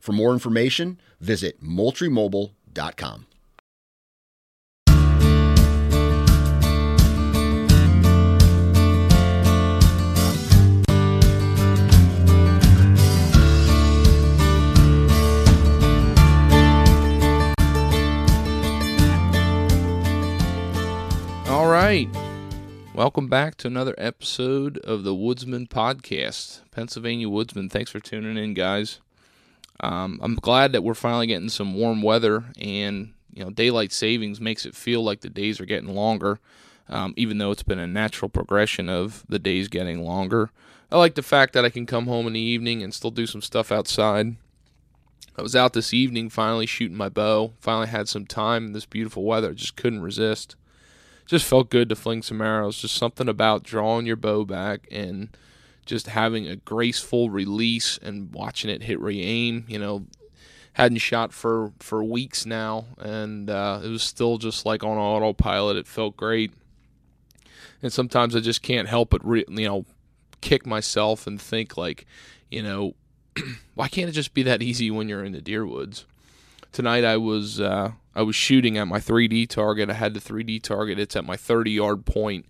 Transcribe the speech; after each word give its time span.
For 0.00 0.12
more 0.12 0.32
information, 0.32 0.98
visit 1.20 1.62
moultriemobile.com. 1.62 3.26
All 21.46 21.68
right. 21.68 22.08
Welcome 22.94 23.28
back 23.28 23.56
to 23.56 23.66
another 23.66 23.94
episode 23.98 24.78
of 24.78 25.04
the 25.04 25.14
Woodsman 25.14 25.66
Podcast. 25.66 26.62
Pennsylvania 26.70 27.28
Woodsman, 27.28 27.68
thanks 27.68 27.90
for 27.90 28.00
tuning 28.00 28.38
in, 28.38 28.54
guys. 28.54 29.00
Um, 29.80 30.20
I'm 30.22 30.34
glad 30.36 30.72
that 30.72 30.82
we're 30.82 30.94
finally 30.94 31.26
getting 31.26 31.48
some 31.48 31.74
warm 31.74 32.02
weather, 32.02 32.44
and 32.60 33.14
you 33.32 33.44
know, 33.44 33.50
daylight 33.50 33.92
savings 33.92 34.40
makes 34.40 34.66
it 34.66 34.74
feel 34.74 35.02
like 35.02 35.20
the 35.20 35.30
days 35.30 35.60
are 35.60 35.66
getting 35.66 35.94
longer, 35.94 36.38
um, 36.88 37.14
even 37.16 37.38
though 37.38 37.50
it's 37.50 37.62
been 37.62 37.78
a 37.78 37.86
natural 37.86 38.28
progression 38.28 38.88
of 38.88 39.24
the 39.28 39.38
days 39.38 39.68
getting 39.68 40.04
longer. 40.04 40.50
I 40.92 40.98
like 40.98 41.14
the 41.14 41.22
fact 41.22 41.52
that 41.52 41.64
I 41.64 41.70
can 41.70 41.86
come 41.86 42.06
home 42.06 42.26
in 42.26 42.32
the 42.32 42.40
evening 42.40 42.82
and 42.82 42.92
still 42.92 43.10
do 43.12 43.26
some 43.26 43.42
stuff 43.42 43.70
outside. 43.70 44.36
I 45.38 45.42
was 45.42 45.54
out 45.54 45.72
this 45.72 45.94
evening 45.94 46.28
finally 46.28 46.66
shooting 46.66 46.96
my 46.96 47.08
bow. 47.08 47.52
Finally 47.60 47.86
had 47.88 48.08
some 48.08 48.26
time 48.26 48.66
in 48.66 48.72
this 48.72 48.84
beautiful 48.86 49.22
weather. 49.22 49.54
Just 49.54 49.76
couldn't 49.76 50.02
resist. 50.02 50.56
Just 51.26 51.46
felt 51.46 51.70
good 51.70 51.88
to 51.88 51.96
fling 51.96 52.22
some 52.22 52.42
arrows. 52.42 52.80
Just 52.80 52.96
something 52.96 53.28
about 53.28 53.62
drawing 53.62 54.04
your 54.04 54.16
bow 54.16 54.44
back 54.44 54.88
and 54.90 55.28
just 55.90 56.06
having 56.06 56.46
a 56.46 56.54
graceful 56.54 57.30
release 57.30 57.98
and 58.00 58.32
watching 58.32 58.70
it 58.70 58.84
hit 58.84 59.00
re-aim. 59.00 59.64
You 59.66 59.80
know, 59.80 60.06
hadn't 60.74 60.98
shot 60.98 61.32
for 61.32 61.72
for 61.80 62.02
weeks 62.04 62.46
now, 62.46 62.86
and 62.98 63.50
uh, 63.50 63.80
it 63.82 63.88
was 63.88 64.04
still 64.04 64.38
just 64.38 64.64
like 64.64 64.84
on 64.84 64.96
autopilot. 64.96 65.76
It 65.76 65.88
felt 65.88 66.16
great, 66.16 66.52
and 67.82 67.92
sometimes 67.92 68.36
I 68.36 68.40
just 68.40 68.62
can't 68.62 68.88
help 68.88 69.10
but 69.10 69.26
re- 69.26 69.44
you 69.48 69.66
know 69.66 69.84
kick 70.40 70.64
myself 70.64 71.26
and 71.26 71.40
think 71.40 71.76
like, 71.76 72.06
you 72.50 72.62
know, 72.62 72.94
why 73.74 73.88
can't 73.88 74.08
it 74.08 74.12
just 74.12 74.32
be 74.32 74.44
that 74.44 74.62
easy 74.62 74.92
when 74.92 75.08
you're 75.08 75.24
in 75.24 75.32
the 75.32 75.42
deer 75.42 75.66
woods? 75.66 76.06
Tonight 76.70 77.04
I 77.04 77.16
was 77.16 77.60
uh, 77.60 77.92
I 78.14 78.22
was 78.22 78.36
shooting 78.36 78.78
at 78.78 78.86
my 78.86 79.00
3D 79.00 79.48
target. 79.48 79.90
I 79.90 79.94
had 79.94 80.14
the 80.14 80.20
3D 80.20 80.62
target. 80.62 81.00
It's 81.00 81.16
at 81.16 81.24
my 81.24 81.36
30 81.36 81.72
yard 81.72 82.06
point 82.06 82.46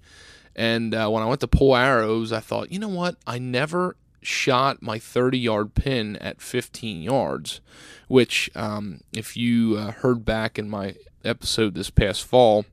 and 0.56 0.94
uh, 0.94 1.08
when 1.08 1.22
I 1.22 1.26
went 1.26 1.40
to 1.40 1.48
pull 1.48 1.76
arrows, 1.76 2.32
I 2.32 2.40
thought, 2.40 2.72
you 2.72 2.78
know 2.78 2.88
what? 2.88 3.16
I 3.26 3.38
never 3.38 3.96
shot 4.22 4.82
my 4.82 4.98
30 4.98 5.38
yard 5.38 5.74
pin 5.74 6.16
at 6.16 6.40
15 6.40 7.02
yards, 7.02 7.60
which, 8.08 8.50
um, 8.54 9.00
if 9.12 9.36
you 9.36 9.76
uh, 9.76 9.92
heard 9.92 10.24
back 10.24 10.58
in 10.58 10.68
my 10.68 10.96
episode 11.24 11.74
this 11.74 11.90
past 11.90 12.24
fall, 12.24 12.64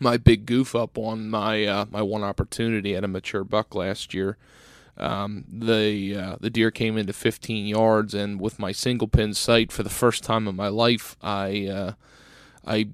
my 0.00 0.16
big 0.16 0.46
goof 0.46 0.74
up 0.74 0.96
on 0.96 1.28
my 1.28 1.64
uh, 1.64 1.86
my 1.90 2.02
one 2.02 2.22
opportunity 2.22 2.94
at 2.94 3.04
a 3.04 3.08
mature 3.08 3.44
buck 3.44 3.74
last 3.74 4.14
year. 4.14 4.36
Um, 4.96 5.44
the 5.48 6.16
uh, 6.16 6.36
the 6.40 6.50
deer 6.50 6.70
came 6.70 6.96
into 6.96 7.12
15 7.12 7.66
yards, 7.66 8.14
and 8.14 8.40
with 8.40 8.58
my 8.58 8.72
single 8.72 9.08
pin 9.08 9.34
sight 9.34 9.72
for 9.72 9.82
the 9.82 9.90
first 9.90 10.24
time 10.24 10.48
in 10.48 10.56
my 10.56 10.68
life, 10.68 11.16
I 11.22 11.66
uh, 11.66 11.92
I 12.66 12.88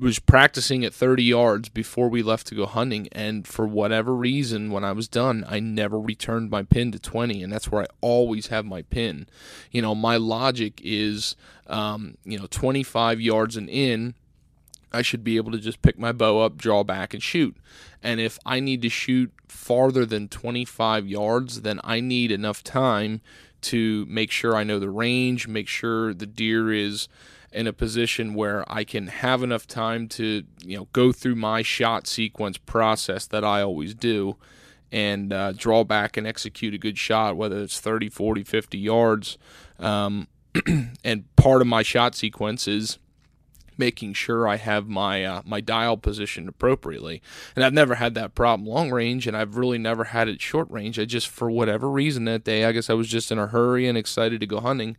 was 0.00 0.18
practicing 0.18 0.84
at 0.84 0.94
30 0.94 1.22
yards 1.22 1.68
before 1.68 2.08
we 2.08 2.22
left 2.22 2.46
to 2.46 2.54
go 2.54 2.66
hunting 2.66 3.08
and 3.12 3.46
for 3.46 3.66
whatever 3.66 4.14
reason 4.14 4.70
when 4.70 4.84
i 4.84 4.92
was 4.92 5.08
done 5.08 5.44
i 5.46 5.60
never 5.60 6.00
returned 6.00 6.50
my 6.50 6.62
pin 6.62 6.90
to 6.90 6.98
20 6.98 7.42
and 7.42 7.52
that's 7.52 7.70
where 7.70 7.82
i 7.82 7.86
always 8.00 8.48
have 8.48 8.64
my 8.64 8.82
pin. 8.82 9.26
You 9.70 9.82
know 9.82 9.94
my 9.94 10.16
logic 10.16 10.80
is 10.82 11.36
um, 11.66 12.16
you 12.24 12.38
know 12.38 12.46
25 12.50 13.20
yards 13.20 13.56
and 13.56 13.68
in 13.68 14.14
i 14.92 15.02
should 15.02 15.22
be 15.22 15.36
able 15.36 15.52
to 15.52 15.58
just 15.58 15.82
pick 15.82 15.98
my 15.98 16.12
bow 16.12 16.40
up 16.40 16.56
draw 16.56 16.82
back 16.82 17.14
and 17.14 17.22
shoot. 17.22 17.56
And 18.02 18.20
if 18.20 18.38
i 18.46 18.60
need 18.60 18.82
to 18.82 18.88
shoot 18.88 19.32
farther 19.48 20.06
than 20.06 20.28
25 20.28 21.06
yards 21.06 21.62
then 21.62 21.80
i 21.84 22.00
need 22.00 22.30
enough 22.30 22.64
time 22.64 23.20
to 23.60 24.06
make 24.08 24.30
sure 24.30 24.56
i 24.56 24.64
know 24.64 24.78
the 24.78 24.90
range 24.90 25.46
make 25.46 25.68
sure 25.68 26.14
the 26.14 26.26
deer 26.26 26.72
is 26.72 27.08
in 27.52 27.66
a 27.66 27.72
position 27.72 28.34
where 28.34 28.64
I 28.72 28.84
can 28.84 29.08
have 29.08 29.42
enough 29.42 29.66
time 29.66 30.08
to, 30.08 30.44
you 30.64 30.76
know, 30.76 30.88
go 30.92 31.12
through 31.12 31.34
my 31.34 31.62
shot 31.62 32.06
sequence 32.06 32.58
process 32.58 33.26
that 33.26 33.44
I 33.44 33.62
always 33.62 33.94
do 33.94 34.36
and 34.92 35.32
uh, 35.32 35.52
draw 35.52 35.84
back 35.84 36.16
and 36.16 36.26
execute 36.26 36.74
a 36.74 36.78
good 36.78 36.98
shot, 36.98 37.36
whether 37.36 37.60
it's 37.60 37.80
30, 37.80 38.08
40, 38.08 38.44
50 38.44 38.78
yards. 38.78 39.38
Um, 39.78 40.28
and 41.04 41.36
part 41.36 41.60
of 41.60 41.66
my 41.66 41.82
shot 41.82 42.14
sequence 42.14 42.66
is 42.66 42.98
making 43.80 44.12
sure 44.12 44.46
I 44.46 44.56
have 44.56 44.88
my 44.88 45.24
uh, 45.24 45.42
my 45.44 45.60
dial 45.60 45.96
positioned 45.96 46.48
appropriately. 46.48 47.22
And 47.56 47.64
I've 47.64 47.72
never 47.72 47.96
had 47.96 48.14
that 48.14 48.34
problem 48.34 48.68
long 48.68 48.90
range, 48.90 49.26
and 49.26 49.36
I've 49.36 49.56
really 49.56 49.78
never 49.78 50.04
had 50.04 50.28
it 50.28 50.40
short 50.40 50.70
range. 50.70 50.98
I 50.98 51.04
just, 51.04 51.28
for 51.28 51.50
whatever 51.50 51.90
reason 51.90 52.26
that 52.26 52.44
day, 52.44 52.64
I 52.64 52.72
guess 52.72 52.90
I 52.90 52.94
was 52.94 53.08
just 53.08 53.32
in 53.32 53.38
a 53.38 53.48
hurry 53.48 53.88
and 53.88 53.96
excited 53.96 54.40
to 54.40 54.46
go 54.46 54.60
hunting, 54.60 54.96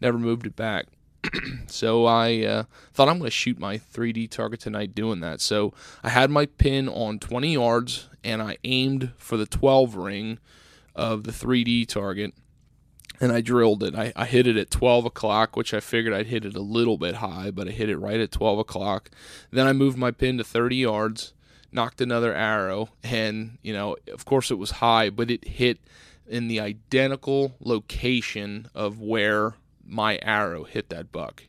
never 0.00 0.18
moved 0.18 0.46
it 0.46 0.56
back. 0.56 0.86
so 1.66 2.06
I 2.06 2.42
uh, 2.42 2.64
thought 2.92 3.08
I'm 3.08 3.18
going 3.18 3.28
to 3.28 3.34
shoot 3.34 3.58
my 3.58 3.78
3D 3.78 4.30
target 4.30 4.60
tonight 4.60 4.94
doing 4.94 5.20
that. 5.20 5.40
So 5.40 5.72
I 6.02 6.08
had 6.08 6.30
my 6.30 6.46
pin 6.46 6.88
on 6.88 7.18
20 7.18 7.52
yards 7.52 8.08
and 8.24 8.42
I 8.42 8.58
aimed 8.64 9.12
for 9.16 9.36
the 9.36 9.46
12 9.46 9.96
ring 9.96 10.38
of 10.94 11.24
the 11.24 11.32
3D 11.32 11.86
target 11.88 12.34
and 13.20 13.32
I 13.32 13.42
drilled 13.42 13.82
it. 13.82 13.94
I, 13.94 14.12
I 14.16 14.24
hit 14.24 14.46
it 14.46 14.56
at 14.56 14.70
12 14.70 15.04
o'clock, 15.04 15.56
which 15.56 15.74
I 15.74 15.80
figured 15.80 16.14
I'd 16.14 16.28
hit 16.28 16.44
it 16.44 16.56
a 16.56 16.62
little 16.62 16.96
bit 16.96 17.16
high, 17.16 17.50
but 17.50 17.68
I 17.68 17.70
hit 17.70 17.90
it 17.90 17.98
right 17.98 18.18
at 18.18 18.32
12 18.32 18.58
o'clock. 18.58 19.10
Then 19.50 19.66
I 19.66 19.72
moved 19.74 19.98
my 19.98 20.10
pin 20.10 20.38
to 20.38 20.44
30 20.44 20.76
yards, 20.76 21.34
nocked 21.70 22.00
another 22.00 22.34
arrow, 22.34 22.88
and, 23.04 23.58
you 23.62 23.74
know, 23.74 23.96
of 24.10 24.24
course 24.24 24.50
it 24.50 24.58
was 24.58 24.70
high, 24.72 25.10
but 25.10 25.30
it 25.30 25.46
hit 25.46 25.78
in 26.26 26.48
the 26.48 26.60
identical 26.60 27.54
location 27.60 28.68
of 28.74 29.00
where 29.00 29.54
my 29.90 30.18
arrow 30.22 30.64
hit 30.64 30.88
that 30.90 31.12
buck. 31.12 31.44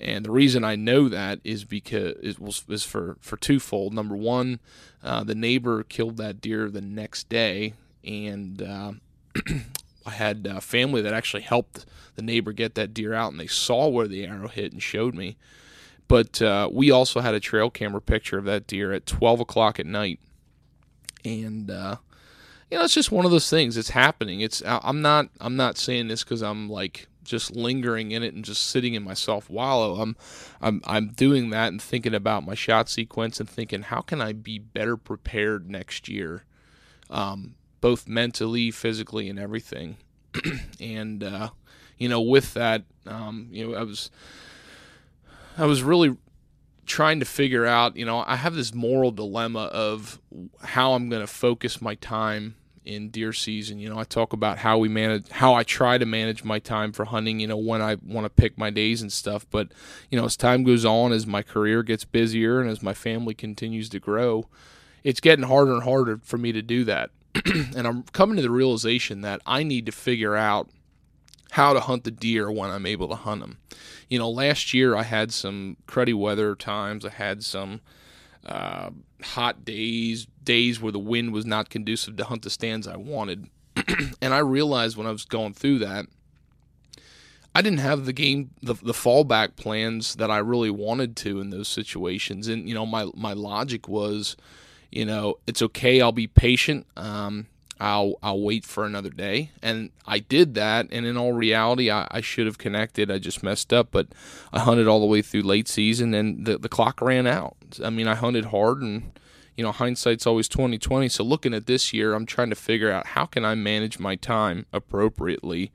And 0.00 0.24
the 0.24 0.30
reason 0.30 0.62
I 0.62 0.76
know 0.76 1.08
that 1.08 1.40
is 1.42 1.64
because 1.64 2.14
it 2.22 2.38
was 2.38 2.64
is 2.68 2.84
for 2.84 3.16
for 3.20 3.36
twofold. 3.36 3.92
Number 3.92 4.16
one, 4.16 4.60
uh, 5.02 5.24
the 5.24 5.34
neighbor 5.34 5.82
killed 5.82 6.16
that 6.18 6.40
deer 6.40 6.70
the 6.70 6.80
next 6.80 7.28
day, 7.28 7.74
and 8.04 8.62
uh, 8.62 8.92
I 10.06 10.10
had 10.10 10.46
a 10.48 10.60
family 10.60 11.02
that 11.02 11.12
actually 11.12 11.42
helped 11.42 11.84
the 12.14 12.22
neighbor 12.22 12.52
get 12.52 12.76
that 12.76 12.94
deer 12.94 13.12
out, 13.12 13.32
and 13.32 13.40
they 13.40 13.48
saw 13.48 13.88
where 13.88 14.06
the 14.06 14.24
arrow 14.24 14.48
hit 14.48 14.72
and 14.72 14.82
showed 14.82 15.14
me. 15.14 15.36
But 16.06 16.40
uh, 16.40 16.70
we 16.72 16.90
also 16.90 17.20
had 17.20 17.34
a 17.34 17.40
trail 17.40 17.68
camera 17.68 18.00
picture 18.00 18.38
of 18.38 18.44
that 18.46 18.66
deer 18.66 18.92
at 18.92 19.04
12 19.04 19.40
o'clock 19.40 19.78
at 19.78 19.86
night, 19.86 20.20
and 21.24 21.70
uh, 21.70 21.96
you 22.70 22.78
know 22.78 22.84
it's 22.84 22.94
just 22.94 23.10
one 23.12 23.24
of 23.24 23.30
those 23.30 23.50
things. 23.50 23.76
It's 23.76 23.90
happening. 23.90 24.40
It's 24.40 24.62
I'm 24.64 25.02
not 25.02 25.28
I'm 25.40 25.56
not 25.56 25.76
saying 25.76 26.08
this 26.08 26.22
because 26.22 26.42
I'm 26.42 26.70
like 26.70 27.08
just 27.28 27.54
lingering 27.54 28.10
in 28.10 28.22
it 28.22 28.34
and 28.34 28.44
just 28.44 28.64
sitting 28.64 28.94
in 28.94 29.02
myself 29.02 29.48
wallow. 29.48 30.00
I'm 30.00 30.16
I'm 30.60 30.82
I'm 30.84 31.08
doing 31.08 31.50
that 31.50 31.68
and 31.68 31.80
thinking 31.80 32.14
about 32.14 32.44
my 32.44 32.54
shot 32.54 32.88
sequence 32.88 33.38
and 33.40 33.48
thinking 33.48 33.82
how 33.82 34.00
can 34.00 34.20
I 34.20 34.32
be 34.32 34.58
better 34.58 34.96
prepared 34.96 35.70
next 35.70 36.08
year, 36.08 36.44
um, 37.10 37.54
both 37.80 38.08
mentally, 38.08 38.70
physically, 38.70 39.28
and 39.28 39.38
everything. 39.38 39.98
and 40.80 41.22
uh, 41.22 41.50
you 41.98 42.08
know, 42.08 42.20
with 42.20 42.54
that, 42.54 42.84
um, 43.06 43.48
you 43.50 43.68
know, 43.68 43.78
I 43.78 43.82
was 43.82 44.10
I 45.56 45.66
was 45.66 45.82
really 45.82 46.16
trying 46.86 47.20
to 47.20 47.26
figure 47.26 47.66
out, 47.66 47.96
you 47.96 48.04
know, 48.04 48.24
I 48.26 48.36
have 48.36 48.54
this 48.54 48.72
moral 48.72 49.10
dilemma 49.10 49.64
of 49.64 50.18
how 50.62 50.94
I'm 50.94 51.08
going 51.08 51.20
to 51.20 51.26
focus 51.26 51.82
my 51.82 51.94
time 51.96 52.56
in 52.88 53.10
deer 53.10 53.32
season. 53.32 53.78
You 53.78 53.90
know, 53.90 53.98
I 53.98 54.04
talk 54.04 54.32
about 54.32 54.58
how 54.58 54.78
we 54.78 54.88
manage, 54.88 55.28
how 55.28 55.54
I 55.54 55.62
try 55.62 55.98
to 55.98 56.06
manage 56.06 56.42
my 56.42 56.58
time 56.58 56.92
for 56.92 57.04
hunting, 57.04 57.38
you 57.38 57.46
know, 57.46 57.56
when 57.56 57.82
I 57.82 57.96
want 58.04 58.24
to 58.24 58.30
pick 58.30 58.56
my 58.56 58.70
days 58.70 59.02
and 59.02 59.12
stuff. 59.12 59.46
But, 59.50 59.68
you 60.10 60.18
know, 60.18 60.24
as 60.24 60.36
time 60.36 60.64
goes 60.64 60.84
on, 60.84 61.12
as 61.12 61.26
my 61.26 61.42
career 61.42 61.82
gets 61.82 62.04
busier 62.04 62.60
and 62.60 62.70
as 62.70 62.82
my 62.82 62.94
family 62.94 63.34
continues 63.34 63.88
to 63.90 64.00
grow, 64.00 64.48
it's 65.04 65.20
getting 65.20 65.44
harder 65.44 65.74
and 65.74 65.82
harder 65.82 66.20
for 66.24 66.38
me 66.38 66.50
to 66.52 66.62
do 66.62 66.84
that. 66.84 67.10
and 67.44 67.86
I'm 67.86 68.04
coming 68.04 68.36
to 68.36 68.42
the 68.42 68.50
realization 68.50 69.20
that 69.20 69.42
I 69.44 69.62
need 69.62 69.84
to 69.86 69.92
figure 69.92 70.34
out 70.34 70.70
how 71.52 71.72
to 71.72 71.80
hunt 71.80 72.04
the 72.04 72.10
deer 72.10 72.50
when 72.50 72.70
I'm 72.70 72.86
able 72.86 73.08
to 73.08 73.14
hunt 73.14 73.42
them. 73.42 73.58
You 74.08 74.18
know, 74.18 74.30
last 74.30 74.72
year 74.72 74.96
I 74.96 75.02
had 75.02 75.32
some 75.32 75.76
cruddy 75.86 76.14
weather 76.14 76.54
times. 76.54 77.04
I 77.04 77.10
had 77.10 77.44
some 77.44 77.80
uh, 78.46 78.90
hot 79.22 79.64
days, 79.64 80.26
days 80.42 80.80
where 80.80 80.92
the 80.92 80.98
wind 80.98 81.32
was 81.32 81.44
not 81.44 81.70
conducive 81.70 82.16
to 82.16 82.24
hunt 82.24 82.42
the 82.42 82.50
stands 82.50 82.86
I 82.86 82.96
wanted. 82.96 83.48
and 84.22 84.34
I 84.34 84.38
realized 84.38 84.96
when 84.96 85.06
I 85.06 85.10
was 85.10 85.24
going 85.24 85.54
through 85.54 85.80
that, 85.80 86.06
I 87.54 87.62
didn't 87.62 87.80
have 87.80 88.04
the 88.04 88.12
game, 88.12 88.50
the, 88.62 88.74
the 88.74 88.92
fallback 88.92 89.56
plans 89.56 90.16
that 90.16 90.30
I 90.30 90.38
really 90.38 90.70
wanted 90.70 91.16
to 91.18 91.40
in 91.40 91.50
those 91.50 91.68
situations. 91.68 92.46
And, 92.46 92.68
you 92.68 92.74
know, 92.74 92.86
my, 92.86 93.08
my 93.14 93.32
logic 93.32 93.88
was, 93.88 94.36
you 94.90 95.04
know, 95.04 95.38
it's 95.46 95.62
okay, 95.62 96.00
I'll 96.00 96.12
be 96.12 96.26
patient. 96.26 96.86
Um, 96.96 97.46
I'll 97.80 98.18
I'll 98.22 98.40
wait 98.40 98.64
for 98.64 98.84
another 98.84 99.10
day. 99.10 99.50
And 99.62 99.90
I 100.06 100.18
did 100.18 100.54
that, 100.54 100.88
and 100.90 101.06
in 101.06 101.16
all 101.16 101.32
reality, 101.32 101.90
I, 101.90 102.08
I, 102.10 102.20
should 102.20 102.46
have 102.46 102.58
connected. 102.58 103.10
I 103.10 103.18
just 103.18 103.42
messed 103.42 103.72
up, 103.72 103.88
but 103.90 104.08
I 104.52 104.60
hunted 104.60 104.88
all 104.88 105.00
the 105.00 105.06
way 105.06 105.22
through 105.22 105.42
late 105.42 105.68
season, 105.68 106.12
and 106.14 106.44
the 106.44 106.58
the 106.58 106.68
clock 106.68 107.00
ran 107.00 107.26
out. 107.26 107.56
I 107.82 107.90
mean, 107.90 108.08
I 108.08 108.14
hunted 108.14 108.46
hard, 108.46 108.82
and 108.82 109.18
you 109.56 109.64
know, 109.64 109.72
hindsight's 109.72 110.26
always 110.26 110.48
twenty 110.48 110.78
twenty. 110.78 111.08
So 111.08 111.24
looking 111.24 111.54
at 111.54 111.66
this 111.66 111.92
year, 111.92 112.14
I'm 112.14 112.26
trying 112.26 112.50
to 112.50 112.56
figure 112.56 112.90
out 112.90 113.08
how 113.08 113.26
can 113.26 113.44
I 113.44 113.54
manage 113.54 113.98
my 113.98 114.16
time 114.16 114.66
appropriately. 114.72 115.72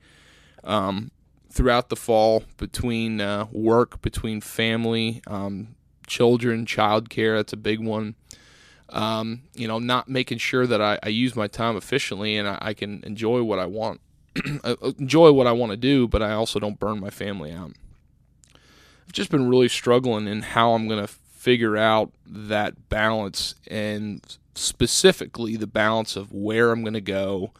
Um, 0.62 1.10
throughout 1.50 1.88
the 1.88 1.96
fall, 1.96 2.44
between 2.56 3.20
uh, 3.20 3.46
work, 3.52 4.02
between 4.02 4.40
family, 4.40 5.22
um, 5.26 5.76
children, 6.06 6.66
childcare, 6.66 7.36
that's 7.36 7.52
a 7.52 7.56
big 7.56 7.80
one 7.80 8.16
um, 8.90 9.42
you 9.54 9.66
know, 9.66 9.78
not 9.78 10.08
making 10.08 10.38
sure 10.38 10.66
that 10.66 10.80
I, 10.80 10.98
I 11.02 11.08
use 11.08 11.34
my 11.34 11.48
time 11.48 11.76
efficiently 11.76 12.36
and 12.36 12.48
I, 12.48 12.58
I 12.60 12.74
can 12.74 13.02
enjoy 13.04 13.42
what 13.42 13.58
I 13.58 13.66
want, 13.66 14.00
uh, 14.64 14.76
enjoy 14.98 15.32
what 15.32 15.46
I 15.46 15.52
want 15.52 15.70
to 15.70 15.76
do, 15.76 16.06
but 16.06 16.22
I 16.22 16.32
also 16.32 16.60
don't 16.60 16.78
burn 16.78 17.00
my 17.00 17.10
family 17.10 17.52
out. 17.52 17.72
I've 18.54 19.12
just 19.12 19.30
been 19.30 19.48
really 19.48 19.68
struggling 19.68 20.28
in 20.28 20.42
how 20.42 20.72
I'm 20.72 20.86
going 20.88 21.04
to 21.04 21.12
figure 21.44 21.76
out 21.76 22.10
that 22.26 22.88
balance 22.88 23.54
and 23.68 24.38
specifically 24.54 25.56
the 25.56 25.66
balance 25.66 26.16
of 26.16 26.32
where 26.32 26.70
I'm 26.70 26.82
going 26.82 26.94
to 26.94 27.00
go 27.00 27.52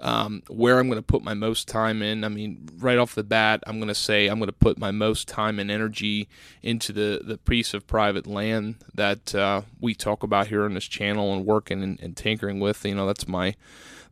um, 0.00 0.42
where 0.48 0.78
I'm 0.78 0.88
going 0.88 0.98
to 0.98 1.06
put 1.06 1.24
my 1.24 1.34
most 1.34 1.66
time 1.66 2.02
in. 2.02 2.22
I 2.22 2.28
mean, 2.28 2.68
right 2.78 2.98
off 2.98 3.14
the 3.14 3.24
bat, 3.24 3.62
I'm 3.66 3.78
going 3.78 3.88
to 3.88 3.94
say 3.94 4.28
I'm 4.28 4.38
going 4.38 4.46
to 4.46 4.52
put 4.52 4.78
my 4.78 4.90
most 4.90 5.26
time 5.26 5.58
and 5.58 5.70
energy 5.70 6.28
into 6.62 6.92
the, 6.92 7.20
the 7.24 7.36
piece 7.36 7.74
of 7.74 7.86
private 7.86 8.26
land 8.26 8.76
that 8.94 9.34
uh, 9.34 9.62
we 9.80 9.94
talk 9.94 10.22
about 10.22 10.48
here 10.48 10.64
on 10.64 10.74
this 10.74 10.86
channel 10.86 11.34
and 11.34 11.44
working 11.44 11.82
and, 11.82 12.00
and 12.00 12.16
tinkering 12.16 12.60
with. 12.60 12.84
You 12.84 12.94
know, 12.94 13.06
that's 13.06 13.26
my 13.26 13.56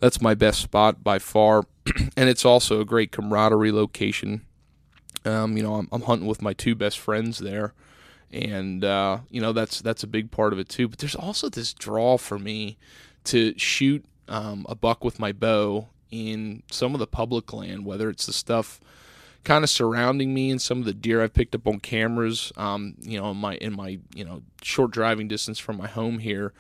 that's 0.00 0.20
my 0.20 0.34
best 0.34 0.60
spot 0.60 1.02
by 1.04 1.18
far, 1.18 1.64
and 2.16 2.28
it's 2.28 2.44
also 2.44 2.80
a 2.80 2.84
great 2.84 3.12
camaraderie 3.12 3.72
location. 3.72 4.44
Um, 5.24 5.56
you 5.56 5.62
know, 5.62 5.76
I'm, 5.76 5.88
I'm, 5.90 6.02
hunting 6.02 6.28
with 6.28 6.42
my 6.42 6.52
two 6.52 6.74
best 6.74 6.98
friends 6.98 7.38
there, 7.38 7.72
and 8.32 8.84
uh, 8.84 9.18
you 9.30 9.40
know 9.40 9.52
that's 9.52 9.80
that's 9.80 10.02
a 10.02 10.08
big 10.08 10.30
part 10.30 10.52
of 10.52 10.58
it 10.58 10.68
too. 10.68 10.88
But 10.88 10.98
there's 10.98 11.14
also 11.14 11.48
this 11.48 11.72
draw 11.72 12.18
for 12.18 12.38
me 12.38 12.76
to 13.24 13.56
shoot 13.58 14.04
um, 14.28 14.66
a 14.68 14.74
buck 14.74 15.04
with 15.04 15.18
my 15.18 15.32
bow 15.32 15.88
in 16.10 16.62
some 16.70 16.94
of 16.94 17.00
the 17.00 17.06
public 17.06 17.52
land, 17.52 17.84
whether 17.84 18.08
it's 18.08 18.26
the 18.26 18.32
stuff 18.32 18.80
kind 19.44 19.62
of 19.62 19.70
surrounding 19.70 20.34
me 20.34 20.50
and 20.50 20.60
some 20.60 20.80
of 20.80 20.84
the 20.84 20.92
deer 20.92 21.22
I've 21.22 21.32
picked 21.32 21.54
up 21.54 21.68
on 21.68 21.78
cameras, 21.78 22.52
um, 22.56 22.96
you 23.00 23.18
know, 23.18 23.30
in 23.30 23.36
my 23.36 23.54
in 23.56 23.74
my 23.74 23.98
you 24.14 24.24
know 24.24 24.42
short 24.62 24.90
driving 24.90 25.28
distance 25.28 25.58
from 25.58 25.76
my 25.76 25.88
home 25.88 26.18
here. 26.18 26.52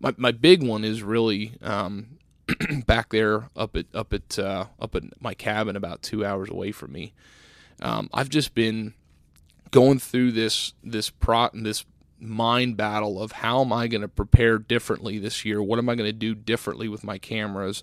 My 0.00 0.14
my 0.16 0.30
big 0.30 0.62
one 0.62 0.84
is 0.84 1.02
really 1.02 1.56
um, 1.62 2.18
back 2.86 3.10
there 3.10 3.48
up 3.56 3.76
at 3.76 3.86
up 3.94 4.12
at 4.12 4.38
uh, 4.38 4.66
up 4.78 4.94
at 4.94 5.04
my 5.20 5.34
cabin 5.34 5.76
about 5.76 6.02
two 6.02 6.24
hours 6.24 6.50
away 6.50 6.70
from 6.70 6.92
me. 6.92 7.12
Um, 7.80 8.08
I've 8.12 8.28
just 8.28 8.54
been 8.54 8.94
going 9.74 9.98
through 9.98 10.30
this 10.30 10.72
this 10.84 11.10
pro 11.10 11.48
and 11.48 11.66
this 11.66 11.84
mind 12.20 12.76
battle 12.76 13.20
of 13.20 13.32
how 13.32 13.60
am 13.60 13.72
I 13.72 13.88
going 13.88 14.02
to 14.02 14.08
prepare 14.08 14.56
differently 14.56 15.18
this 15.18 15.44
year? 15.44 15.60
What 15.60 15.80
am 15.80 15.88
I 15.88 15.96
going 15.96 16.06
to 16.06 16.12
do 16.12 16.32
differently 16.32 16.86
with 16.86 17.02
my 17.02 17.18
cameras? 17.18 17.82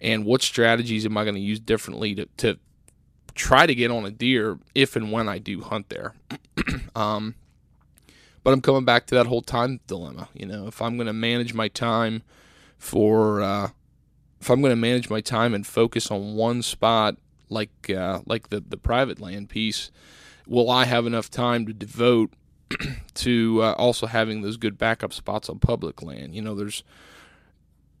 And 0.00 0.24
what 0.24 0.42
strategies 0.42 1.04
am 1.04 1.16
I 1.16 1.24
going 1.24 1.34
to 1.34 1.40
use 1.40 1.58
differently 1.58 2.14
to, 2.14 2.26
to 2.36 2.58
try 3.34 3.66
to 3.66 3.74
get 3.74 3.90
on 3.90 4.06
a 4.06 4.12
deer 4.12 4.60
if 4.76 4.94
and 4.94 5.10
when 5.10 5.28
I 5.28 5.38
do 5.38 5.60
hunt 5.60 5.88
there? 5.88 6.14
um, 6.94 7.34
but 8.44 8.52
I'm 8.52 8.60
coming 8.60 8.84
back 8.84 9.06
to 9.08 9.16
that 9.16 9.26
whole 9.26 9.42
time 9.42 9.80
dilemma. 9.88 10.28
You 10.34 10.46
know, 10.46 10.68
if 10.68 10.80
I'm 10.80 10.96
going 10.96 11.08
to 11.08 11.12
manage 11.12 11.52
my 11.52 11.66
time 11.66 12.22
for, 12.78 13.42
uh, 13.42 13.70
if 14.40 14.50
I'm 14.50 14.60
going 14.60 14.70
to 14.70 14.76
manage 14.76 15.10
my 15.10 15.20
time 15.20 15.52
and 15.52 15.66
focus 15.66 16.12
on 16.12 16.36
one 16.36 16.62
spot, 16.62 17.16
like 17.50 17.90
uh, 17.90 18.20
like 18.24 18.50
the 18.50 18.60
the 18.60 18.76
private 18.76 19.20
land 19.20 19.48
piece, 19.48 19.90
will 20.46 20.70
I 20.70 20.84
have 20.84 21.06
enough 21.06 21.30
time 21.30 21.66
to 21.66 21.72
devote 21.72 22.32
to 23.14 23.62
uh, 23.62 23.72
also 23.72 24.06
having 24.06 24.42
those 24.42 24.56
good 24.56 24.78
backup 24.78 25.12
spots 25.12 25.48
on 25.48 25.58
public 25.58 26.02
land. 26.02 26.34
You 26.34 26.42
know, 26.42 26.54
there's 26.54 26.82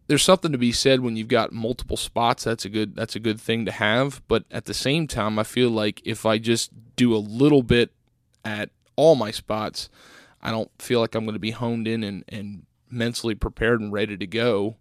there's 0.06 0.22
something 0.22 0.52
to 0.52 0.58
be 0.58 0.72
said 0.72 1.00
when 1.00 1.16
you've 1.16 1.28
got 1.28 1.52
multiple 1.52 1.96
spots. 1.96 2.44
That's 2.44 2.64
a 2.64 2.68
good 2.68 2.94
that's 2.94 3.16
a 3.16 3.20
good 3.20 3.40
thing 3.40 3.64
to 3.64 3.72
have. 3.72 4.22
But 4.28 4.44
at 4.50 4.66
the 4.66 4.74
same 4.74 5.06
time, 5.06 5.38
I 5.38 5.44
feel 5.44 5.70
like 5.70 6.02
if 6.04 6.26
I 6.26 6.38
just 6.38 6.70
do 6.96 7.14
a 7.14 7.18
little 7.18 7.62
bit 7.62 7.90
at 8.44 8.70
all 8.96 9.14
my 9.14 9.30
spots, 9.30 9.88
I 10.42 10.50
don't 10.50 10.70
feel 10.78 11.00
like 11.00 11.14
I'm 11.14 11.24
going 11.24 11.34
to 11.34 11.40
be 11.40 11.52
honed 11.52 11.88
in 11.88 12.04
and, 12.04 12.24
and 12.28 12.66
mentally 12.90 13.34
prepared 13.34 13.80
and 13.80 13.92
ready 13.92 14.16
to 14.16 14.26
go 14.26 14.76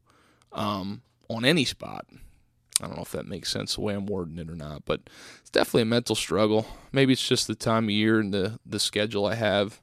um, 0.52 1.02
on 1.30 1.46
any 1.46 1.66
spot. 1.66 2.06
I 2.82 2.88
don't 2.88 2.96
know 2.96 3.04
if 3.04 3.12
that 3.12 3.28
makes 3.28 3.52
sense 3.52 3.76
the 3.76 3.82
way 3.82 3.94
I'm 3.94 4.06
wording 4.06 4.40
it 4.40 4.50
or 4.50 4.56
not, 4.56 4.84
but 4.86 5.02
it's 5.42 5.50
definitely 5.50 5.84
a 5.84 5.86
mental 5.86 6.16
struggle. 6.16 6.66
Maybe 6.92 7.14
it's 7.14 7.28
just 7.28 7.48
the 7.48 7.56
time 7.56 7.86
of 7.86 7.92
year 7.92 8.20
and 8.20 8.34
the 8.34 8.60
the 8.66 8.80
schedule 8.80 9.26
I 9.26 9.36
have. 9.36 9.80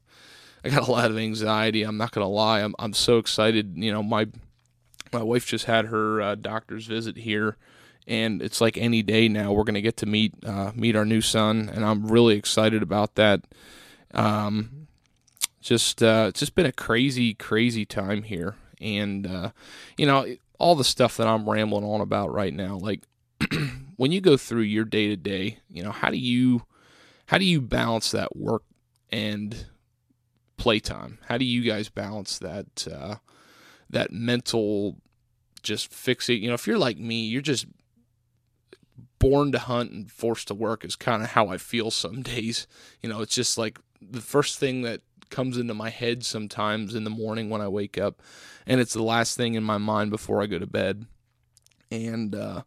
I 0.64 0.68
got 0.68 0.87
a 0.87 0.90
lot 0.90 1.11
of 1.11 1.16
anxiety. 1.16 1.82
I'm 1.82 1.97
not 1.97 2.11
gonna 2.11 2.28
lie. 2.28 2.61
I'm 2.61 2.75
I'm 2.78 2.92
so 2.92 3.18
excited. 3.18 3.75
You 3.76 3.92
know, 3.92 4.02
my 4.02 4.26
my 5.12 5.23
wife 5.23 5.47
just 5.47 5.64
had 5.66 5.87
her 5.87 6.20
uh, 6.20 6.35
doctor's 6.35 6.87
visit 6.87 7.16
here, 7.16 7.56
and 8.06 8.42
it's 8.42 8.61
like 8.61 8.76
any 8.76 9.02
day 9.02 9.28
now 9.28 9.52
we're 9.52 9.64
gonna 9.64 9.80
get 9.80 9.97
to 9.99 10.06
meet 10.06 10.35
uh, 10.44 10.73
meet 10.75 10.97
our 10.97 11.04
new 11.04 11.20
son, 11.20 11.70
and 11.73 11.85
I'm 11.85 12.09
really 12.09 12.37
excited 12.37 12.82
about 12.82 13.14
that. 13.14 13.42
Um, 14.12 14.88
just 15.61 16.02
uh, 16.02 16.26
it's 16.28 16.40
just 16.40 16.54
been 16.54 16.66
a 16.66 16.73
crazy, 16.73 17.35
crazy 17.35 17.85
time 17.85 18.25
here, 18.25 18.56
and 18.80 19.26
uh, 19.26 19.50
you 19.97 20.06
know 20.06 20.26
all 20.61 20.75
the 20.75 20.85
stuff 20.85 21.17
that 21.17 21.26
I'm 21.26 21.49
rambling 21.49 21.85
on 21.85 22.02
about 22.02 22.33
right 22.33 22.52
now, 22.52 22.76
like 22.76 23.02
when 23.97 24.12
you 24.12 24.21
go 24.21 24.37
through 24.37 24.62
your 24.62 24.85
day 24.85 25.09
to 25.09 25.17
day, 25.17 25.59
you 25.71 25.83
know, 25.83 25.90
how 25.90 26.11
do 26.11 26.19
you 26.19 26.67
how 27.26 27.38
do 27.38 27.47
you 27.47 27.61
balance 27.61 28.11
that 28.11 28.37
work 28.37 28.62
and 29.11 29.67
playtime? 30.59 31.19
How 31.29 31.38
do 31.38 31.47
you 31.47 31.62
guys 31.62 31.88
balance 31.88 32.38
that 32.40 32.87
uh, 32.93 33.17
that 33.88 34.12
mental 34.12 34.99
just 35.62 35.90
fixate? 35.90 36.40
You 36.40 36.49
know, 36.49 36.55
if 36.55 36.67
you're 36.67 36.79
like 36.79 36.99
me, 36.99 37.25
you're 37.25 37.40
just 37.40 37.67
born 39.19 39.52
to 39.52 39.59
hunt 39.59 39.93
and 39.93 40.11
forced 40.11 40.49
to 40.49 40.55
work 40.55 40.85
is 40.85 40.95
kind 40.95 41.23
of 41.23 41.31
how 41.31 41.49
I 41.49 41.57
feel 41.57 41.90
some 41.90 42.21
days. 42.23 42.67
You 43.00 43.09
know, 43.09 43.23
it's 43.23 43.35
just 43.35 43.57
like 43.57 43.79
the 44.02 44.21
first 44.21 44.59
thing 44.59 44.83
that 44.83 45.00
comes 45.30 45.56
into 45.56 45.75
my 45.75 45.90
head 45.90 46.25
sometimes 46.25 46.94
in 46.94 47.04
the 47.04 47.10
morning 47.10 47.50
when 47.50 47.60
I 47.60 47.68
wake 47.68 47.99
up, 47.99 48.22
and 48.66 48.80
it's 48.80 48.94
the 48.94 49.02
last 49.02 49.37
thing 49.37 49.54
in 49.54 49.62
my 49.62 49.78
mind 49.78 50.10
before 50.10 50.42
I 50.42 50.46
go 50.46 50.58
to 50.58 50.66
bed. 50.66 51.06
And 51.90 52.34
uh, 52.34 52.62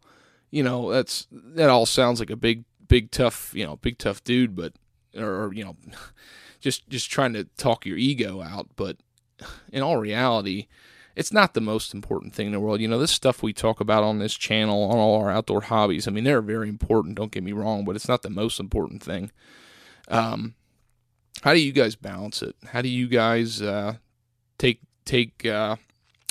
you 0.50 0.62
know, 0.62 0.90
that's 0.90 1.26
that 1.30 1.70
all 1.70 1.86
sounds 1.86 2.20
like 2.20 2.30
a 2.30 2.36
big, 2.36 2.64
big 2.86 3.10
tough, 3.10 3.52
you 3.54 3.64
know, 3.64 3.76
big 3.76 3.98
tough 3.98 4.22
dude, 4.24 4.54
but 4.54 4.72
or, 5.16 5.52
you 5.52 5.64
know, 5.64 5.76
just 6.60 6.88
just 6.88 7.10
trying 7.10 7.32
to 7.34 7.44
talk 7.56 7.86
your 7.86 7.98
ego 7.98 8.42
out. 8.42 8.68
But 8.76 8.98
in 9.72 9.82
all 9.82 9.96
reality, 9.96 10.68
it's 11.16 11.32
not 11.32 11.54
the 11.54 11.60
most 11.60 11.94
important 11.94 12.34
thing 12.34 12.46
in 12.46 12.52
the 12.52 12.60
world. 12.60 12.80
You 12.80 12.88
know, 12.88 12.98
this 12.98 13.10
stuff 13.10 13.42
we 13.42 13.52
talk 13.52 13.80
about 13.80 14.02
on 14.02 14.18
this 14.18 14.34
channel, 14.34 14.84
on 14.84 14.96
all 14.98 15.20
our 15.20 15.30
outdoor 15.30 15.62
hobbies, 15.62 16.08
I 16.08 16.10
mean, 16.10 16.24
they're 16.24 16.42
very 16.42 16.68
important, 16.68 17.16
don't 17.16 17.32
get 17.32 17.44
me 17.44 17.52
wrong, 17.52 17.84
but 17.84 17.96
it's 17.96 18.08
not 18.08 18.22
the 18.22 18.30
most 18.30 18.58
important 18.58 19.02
thing. 19.02 19.30
Um, 20.08 20.54
how 21.42 21.52
do 21.52 21.60
you 21.60 21.72
guys 21.72 21.96
balance 21.96 22.42
it? 22.42 22.56
How 22.68 22.82
do 22.82 22.88
you 22.88 23.06
guys 23.06 23.60
uh, 23.60 23.94
take 24.58 24.80
take 25.04 25.44
uh, 25.46 25.76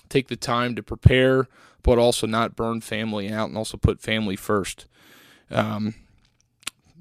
take 0.10 0.28
the 0.28 0.36
time 0.36 0.76
to 0.76 0.84
prepare, 0.84 1.48
but 1.84 1.98
also 1.98 2.28
not 2.28 2.56
burn 2.56 2.82
family 2.82 3.30
out, 3.30 3.50
and 3.50 3.58
also 3.58 3.78
put 3.78 4.02
family 4.02 4.36
first? 4.36 4.88
Um, 5.52 5.96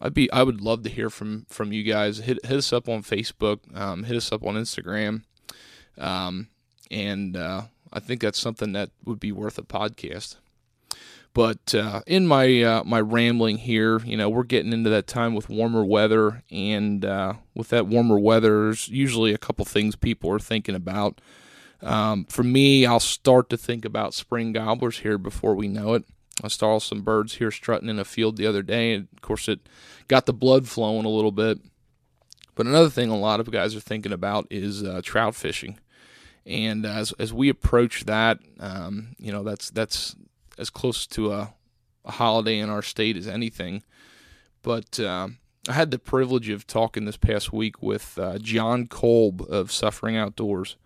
I'd 0.00 0.14
be 0.14 0.30
I 0.32 0.42
would 0.42 0.61
love 0.61 0.82
to 0.82 0.90
hear 0.90 1.11
from 1.11 1.47
from 1.49 1.73
you 1.73 1.85
guys. 1.85 2.18
Hit 2.18 2.44
hit 2.44 2.59
us 2.59 2.73
up 2.73 2.88
on 2.88 3.02
Facebook. 3.02 3.61
Um, 3.76 4.04
hit 4.04 4.16
us 4.16 4.32
up 4.32 4.44
on 4.44 4.54
Instagram. 4.54 5.23
Um, 5.99 6.49
and 6.90 7.37
uh, 7.37 7.62
I 7.92 8.00
think 8.00 8.21
that's 8.21 8.40
something 8.40 8.73
that 8.73 8.90
would 9.04 9.21
be 9.21 9.32
worth 9.32 9.59
a 9.59 9.62
podcast. 9.62 10.37
But 11.34 11.74
uh, 11.74 12.02
in 12.06 12.26
my 12.26 12.62
uh, 12.62 12.84
my 12.84 13.00
rambling 13.00 13.58
here, 13.58 14.00
you 14.04 14.16
know, 14.16 14.28
we're 14.28 14.42
getting 14.42 14.72
into 14.72 14.90
that 14.90 15.06
time 15.06 15.34
with 15.34 15.48
warmer 15.48 15.84
weather, 15.84 16.42
and 16.50 17.04
uh, 17.04 17.34
with 17.54 17.70
that 17.70 17.86
warmer 17.86 18.18
weather, 18.18 18.64
there's 18.64 18.88
usually 18.88 19.32
a 19.32 19.38
couple 19.38 19.64
things 19.64 19.96
people 19.96 20.30
are 20.30 20.38
thinking 20.38 20.74
about. 20.74 21.20
Um, 21.80 22.26
for 22.26 22.42
me, 22.42 22.84
I'll 22.84 23.00
start 23.00 23.48
to 23.50 23.56
think 23.56 23.84
about 23.84 24.14
spring 24.14 24.52
gobblers 24.52 24.98
here 24.98 25.18
before 25.18 25.54
we 25.54 25.68
know 25.68 25.94
it. 25.94 26.04
I 26.42 26.48
saw 26.48 26.78
some 26.78 27.02
birds 27.02 27.34
here 27.34 27.50
strutting 27.50 27.88
in 27.88 27.98
a 27.98 28.04
field 28.04 28.36
the 28.36 28.46
other 28.46 28.62
day, 28.62 28.92
and 28.92 29.08
of 29.14 29.22
course, 29.22 29.48
it 29.48 29.60
got 30.08 30.26
the 30.26 30.32
blood 30.32 30.68
flowing 30.68 31.06
a 31.06 31.10
little 31.10 31.32
bit. 31.32 31.58
But 32.54 32.66
another 32.66 32.90
thing 32.90 33.08
a 33.08 33.18
lot 33.18 33.40
of 33.40 33.50
guys 33.50 33.74
are 33.74 33.80
thinking 33.80 34.12
about 34.12 34.46
is 34.50 34.82
uh, 34.84 35.00
trout 35.02 35.34
fishing. 35.34 35.78
And 36.44 36.84
as 36.84 37.12
as 37.12 37.32
we 37.32 37.48
approach 37.48 38.04
that, 38.04 38.38
um, 38.60 39.14
you 39.18 39.32
know, 39.32 39.42
that's 39.42 39.70
that's 39.70 40.16
as 40.59 40.71
close 40.71 41.06
to 41.09 41.32
a, 41.32 41.54
a, 42.04 42.12
holiday 42.12 42.59
in 42.59 42.71
our 42.71 42.82
state 42.82 43.16
as 43.16 43.26
anything. 43.26 43.82
But 44.62 44.99
uh, 45.00 45.28
I 45.68 45.73
had 45.73 45.90
the 45.90 45.99
privilege 45.99 46.49
of 46.49 46.66
talking 46.66 47.04
this 47.04 47.16
past 47.16 47.52
week 47.52 47.82
with 47.82 48.18
uh, 48.18 48.38
John 48.38 48.87
Kolb 48.87 49.42
of 49.49 49.73
Suffering 49.73 50.16
Outdoors. 50.16 50.76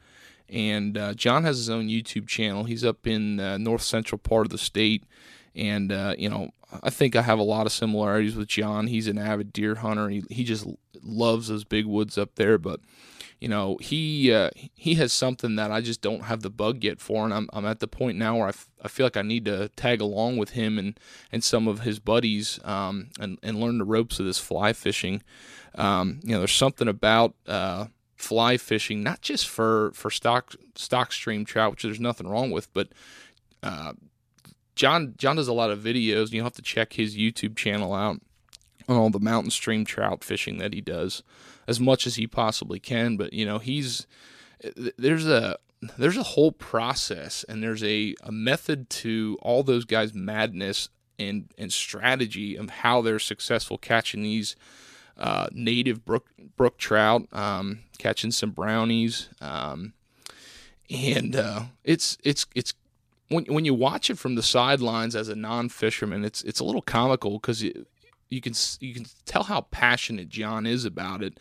And 0.49 0.97
uh, 0.97 1.15
John 1.15 1.45
has 1.45 1.57
his 1.57 1.71
own 1.71 1.89
YouTube 1.89 2.29
channel. 2.29 2.65
He's 2.65 2.85
up 2.85 3.07
in 3.07 3.37
the 3.37 3.59
north 3.59 3.83
central 3.83 4.19
part 4.19 4.47
of 4.47 4.53
the 4.53 4.59
state. 4.59 5.05
And, 5.55 5.91
uh, 5.91 6.15
you 6.17 6.29
know, 6.29 6.51
I 6.83 6.91
think 6.91 7.17
I 7.17 7.23
have 7.23 7.39
a 7.39 7.45
lot 7.45 7.67
of 7.67 7.73
similarities 7.73 8.37
with 8.37 8.49
John. 8.49 8.87
He's 8.87 9.09
an 9.09 9.19
avid 9.19 9.53
deer 9.53 9.77
hunter. 9.77 10.09
He, 10.09 10.23
he 10.31 10.45
just 10.45 10.67
loves 11.03 11.49
those 11.49 11.65
big 11.65 11.87
woods 11.87 12.17
up 12.19 12.35
there. 12.37 12.59
But 12.59 12.81
you 13.41 13.49
know, 13.49 13.77
he 13.81 14.33
uh, 14.33 14.51
he 14.75 14.95
has 14.95 15.13
something 15.13 15.57
that 15.57 15.71
I 15.71 15.81
just 15.81 16.01
don't 16.01 16.25
have 16.25 16.41
the 16.41 16.51
bug 16.51 16.83
yet 16.83 17.01
for, 17.01 17.25
and 17.25 17.35
I'm 17.35 17.49
I'm 17.53 17.67
at 17.67 17.81
the 17.81 17.87
point 17.87 18.17
now 18.17 18.37
where 18.37 18.47
I, 18.47 18.51
f- 18.51 18.71
I 18.83 18.89
feel 18.89 19.05
like 19.05 19.17
I 19.17 19.23
need 19.23 19.45
to 19.45 19.69
tag 19.71 20.01
along 20.01 20.39
with 20.39 20.51
him 20.51 20.79
and 20.79 20.99
and 21.31 21.45
some 21.45 21.69
of 21.69 21.81
his 21.81 21.99
buddies, 21.99 22.59
um, 22.65 23.11
and 23.21 23.39
and 23.43 23.61
learn 23.61 23.79
the 23.79 23.85
ropes 23.85 24.19
of 24.19 24.27
this 24.27 24.39
fly 24.39 24.73
fishing. 24.73 25.23
Um, 25.75 26.21
you 26.23 26.33
know, 26.33 26.39
there's 26.39 26.53
something 26.53 26.89
about 26.89 27.35
uh, 27.47 27.87
fly 28.17 28.57
fishing, 28.57 29.03
not 29.03 29.21
just 29.21 29.47
for 29.47 29.91
for 29.93 30.11
stock 30.11 30.55
stock 30.75 31.13
stream 31.13 31.45
trout, 31.45 31.73
which 31.73 31.83
there's 31.83 32.01
nothing 32.01 32.27
wrong 32.27 32.51
with, 32.51 32.73
but 32.73 32.89
uh, 33.63 33.93
John 34.77 35.15
John 35.19 35.37
does 35.37 35.49
a 35.49 35.53
lot 35.53 35.71
of 35.71 35.81
videos. 35.81 36.33
You'll 36.33 36.45
have 36.45 36.55
to 36.55 36.63
check 36.63 36.95
his 36.95 37.17
YouTube 37.19 37.55
channel 37.55 37.93
out 37.93 38.19
on 38.89 38.97
all 38.97 39.11
the 39.11 39.21
mountain 39.21 39.51
stream 39.51 39.85
trout 39.85 40.25
fishing 40.25 40.57
that 40.57 40.73
he 40.73 40.81
does 40.81 41.23
as 41.67 41.81
much 41.81 42.07
as 42.07 42.17
he 42.17 42.27
possibly 42.27 42.79
can. 42.79 43.17
But 43.17 43.33
you 43.33 43.45
know, 43.45 43.59
he's 43.59 44.07
there's 44.99 45.27
a 45.27 45.59
there's 45.99 46.17
a 46.17 46.23
whole 46.23 46.53
process 46.53 47.45
and 47.49 47.63
there's 47.63 47.85
a, 47.85 48.15
a 48.23 48.33
method 48.33 48.89
to 48.89 49.37
all 49.43 49.63
those 49.63 49.85
guys' 49.85 50.15
madness 50.15 50.89
and 51.19 51.49
and 51.59 51.73
strategy 51.73 52.57
of 52.57 52.71
how 52.71 53.03
they're 53.03 53.19
successful 53.19 53.79
catching 53.79 54.23
these 54.23 54.57
uh, 55.19 55.49
native 55.53 56.05
brook 56.05 56.27
brook 56.57 56.79
trout, 56.79 57.27
um, 57.33 57.81
catching 57.99 58.31
some 58.31 58.51
brownies, 58.51 59.29
um, 59.41 59.95
and 60.91 61.35
uh, 61.35 61.63
it's 61.85 62.19
it's 62.23 62.47
it's 62.55 62.75
when 63.29 63.45
when 63.47 63.65
you 63.65 63.75
watch 63.75 64.11
it 64.11 64.19
from 64.19 64.35
the 64.35 64.43
sidelines 64.43 65.17
as 65.17 65.29
a 65.29 65.35
non 65.35 65.69
fisherman, 65.69 66.25
it's 66.25 66.43
it's 66.43 66.61
a 66.61 66.65
little 66.65 66.83
comical 66.83 67.39
because 67.39 67.65
you 68.29 68.41
can 68.41 68.55
you 68.81 68.95
can 68.95 69.07
tell 69.25 69.45
how 69.45 69.63
passionate 69.63 70.29
John 70.29 70.67
is 70.67 70.85
about 70.85 71.23
it, 71.23 71.39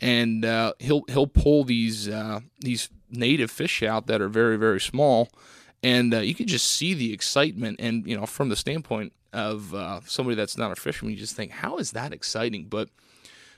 and 0.00 0.44
uh, 0.44 0.74
he'll 0.78 1.02
he'll 1.08 1.26
pull 1.26 1.64
these 1.64 2.08
uh, 2.08 2.40
these 2.60 2.88
native 3.10 3.50
fish 3.50 3.82
out 3.82 4.06
that 4.06 4.20
are 4.20 4.28
very 4.28 4.56
very 4.56 4.80
small, 4.80 5.28
and 5.82 6.14
uh, 6.14 6.18
you 6.18 6.34
can 6.34 6.46
just 6.46 6.70
see 6.70 6.94
the 6.94 7.12
excitement. 7.12 7.80
And 7.80 8.06
you 8.06 8.16
know, 8.16 8.26
from 8.26 8.48
the 8.48 8.56
standpoint 8.56 9.12
of 9.32 9.74
uh, 9.74 10.00
somebody 10.04 10.36
that's 10.36 10.58
not 10.58 10.72
a 10.72 10.76
fisherman, 10.76 11.12
you 11.12 11.18
just 11.18 11.36
think, 11.36 11.52
how 11.52 11.78
is 11.78 11.92
that 11.92 12.12
exciting? 12.12 12.66
But 12.66 12.88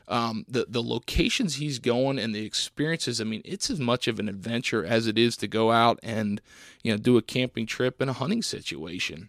um, 0.09 0.45
the 0.49 0.67
the 0.69 0.83
locations 0.83 1.57
he's 1.57 1.79
going 1.79 2.19
and 2.19 2.35
the 2.35 2.45
experiences. 2.45 3.21
I 3.21 3.25
mean, 3.25 3.43
it's 3.45 3.71
as 3.71 3.81
much 3.81 4.09
of 4.09 4.19
an 4.19 4.29
adventure 4.29 4.85
as 4.85 5.07
it 5.07 5.19
is 5.19 5.37
to 5.39 5.49
go 5.49 5.71
out 5.71 5.99
and 6.03 6.41
you 6.83 6.91
know 6.91 6.99
do 6.99 7.17
a 7.17 7.23
camping 7.23 7.67
trip 7.67 8.01
in 8.01 8.09
a 8.09 8.15
hunting 8.15 8.43
situation 8.43 9.29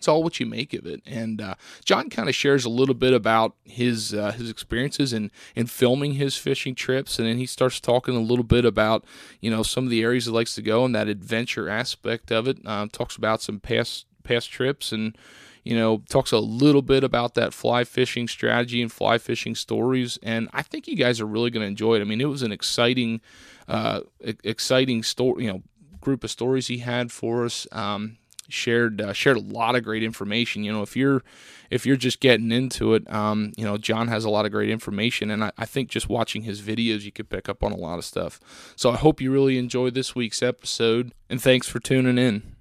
it's 0.00 0.08
all 0.08 0.22
what 0.22 0.40
you 0.40 0.46
make 0.46 0.72
of 0.72 0.86
it. 0.86 1.02
And 1.04 1.42
uh, 1.42 1.56
John 1.84 2.08
kind 2.08 2.26
of 2.30 2.34
shares 2.34 2.64
a 2.64 2.70
little 2.70 2.94
bit 2.94 3.12
about 3.12 3.54
his 3.64 4.14
uh, 4.14 4.32
his 4.32 4.48
experiences 4.48 5.12
in 5.12 5.30
in 5.54 5.66
filming 5.66 6.14
his 6.14 6.38
fishing 6.38 6.74
trips, 6.74 7.18
and 7.18 7.28
then 7.28 7.36
he 7.36 7.44
starts 7.44 7.80
talking 7.80 8.16
a 8.16 8.20
little 8.20 8.42
bit 8.42 8.64
about 8.64 9.04
you 9.42 9.50
know 9.50 9.62
some 9.62 9.84
of 9.84 9.90
the 9.90 10.02
areas 10.02 10.24
he 10.24 10.30
likes 10.30 10.54
to 10.54 10.62
go 10.62 10.86
and 10.86 10.94
that 10.94 11.06
adventure 11.06 11.68
aspect 11.68 12.32
of 12.32 12.48
it. 12.48 12.56
Uh, 12.64 12.86
talks 12.90 13.14
about 13.14 13.42
some 13.42 13.60
past 13.60 14.06
past 14.24 14.50
trips 14.50 14.90
and 14.90 15.18
you 15.64 15.76
know 15.76 16.02
talks 16.08 16.32
a 16.32 16.38
little 16.38 16.80
bit 16.80 17.04
about 17.04 17.34
that 17.34 17.52
fly 17.52 17.84
fishing 17.84 18.26
strategy 18.26 18.80
and 18.80 18.90
fly 18.90 19.18
fishing 19.18 19.54
stories 19.54 20.18
and 20.22 20.48
i 20.52 20.62
think 20.62 20.86
you 20.86 20.94
guys 20.96 21.20
are 21.20 21.26
really 21.26 21.50
going 21.50 21.62
to 21.62 21.68
enjoy 21.68 21.96
it 21.96 22.00
i 22.00 22.04
mean 22.04 22.20
it 22.20 22.28
was 22.28 22.42
an 22.42 22.52
exciting 22.52 23.20
uh 23.66 24.00
exciting 24.44 25.02
story 25.02 25.44
you 25.44 25.52
know 25.52 25.62
group 26.00 26.22
of 26.22 26.30
stories 26.30 26.68
he 26.68 26.78
had 26.78 27.10
for 27.10 27.44
us 27.44 27.66
um, 27.72 28.16
shared 28.52 29.00
uh, 29.00 29.12
shared 29.12 29.36
a 29.36 29.40
lot 29.40 29.76
of 29.76 29.84
great 29.84 30.02
information. 30.02 30.64
You 30.64 30.72
know, 30.72 30.82
if 30.82 30.96
you're 30.96 31.22
if 31.70 31.86
you're 31.86 31.96
just 31.96 32.20
getting 32.20 32.50
into 32.50 32.94
it, 32.94 33.10
um, 33.12 33.52
you 33.56 33.64
know, 33.64 33.78
John 33.78 34.08
has 34.08 34.24
a 34.24 34.30
lot 34.30 34.44
of 34.44 34.52
great 34.52 34.70
information, 34.70 35.30
and 35.30 35.44
I, 35.44 35.52
I, 35.56 35.66
think 35.66 35.88
just 35.88 36.08
watching 36.08 36.42
his 36.42 36.60
videos, 36.60 37.02
you 37.02 37.12
could 37.12 37.30
pick 37.30 37.48
up 37.48 37.62
on 37.62 37.72
a 37.72 37.76
lot 37.76 37.98
of 37.98 38.04
stuff. 38.04 38.40
So 38.76 38.90
I 38.90 38.96
hope 38.96 39.20
you 39.20 39.30
really 39.30 39.56
enjoyed 39.56 39.94
this 39.94 40.14
week's 40.14 40.42
episode, 40.42 41.12
and 41.28 41.40
thanks 41.40 41.68
for 41.68 41.78
tuning 41.78 42.18
in. 42.18 42.56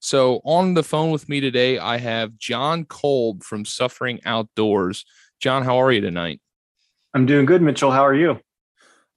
So 0.00 0.40
on 0.44 0.74
the 0.74 0.84
phone 0.84 1.10
with 1.10 1.28
me 1.28 1.40
today, 1.40 1.78
I 1.78 1.98
have 1.98 2.36
John 2.36 2.84
Kolb 2.84 3.42
from 3.42 3.64
Suffering 3.64 4.20
Outdoors. 4.24 5.04
John, 5.40 5.64
how 5.64 5.80
are 5.80 5.90
you 5.90 6.00
tonight? 6.00 6.40
I'm 7.14 7.26
doing 7.26 7.46
good, 7.46 7.62
Mitchell. 7.62 7.90
How 7.90 8.04
are 8.06 8.14
you? 8.14 8.38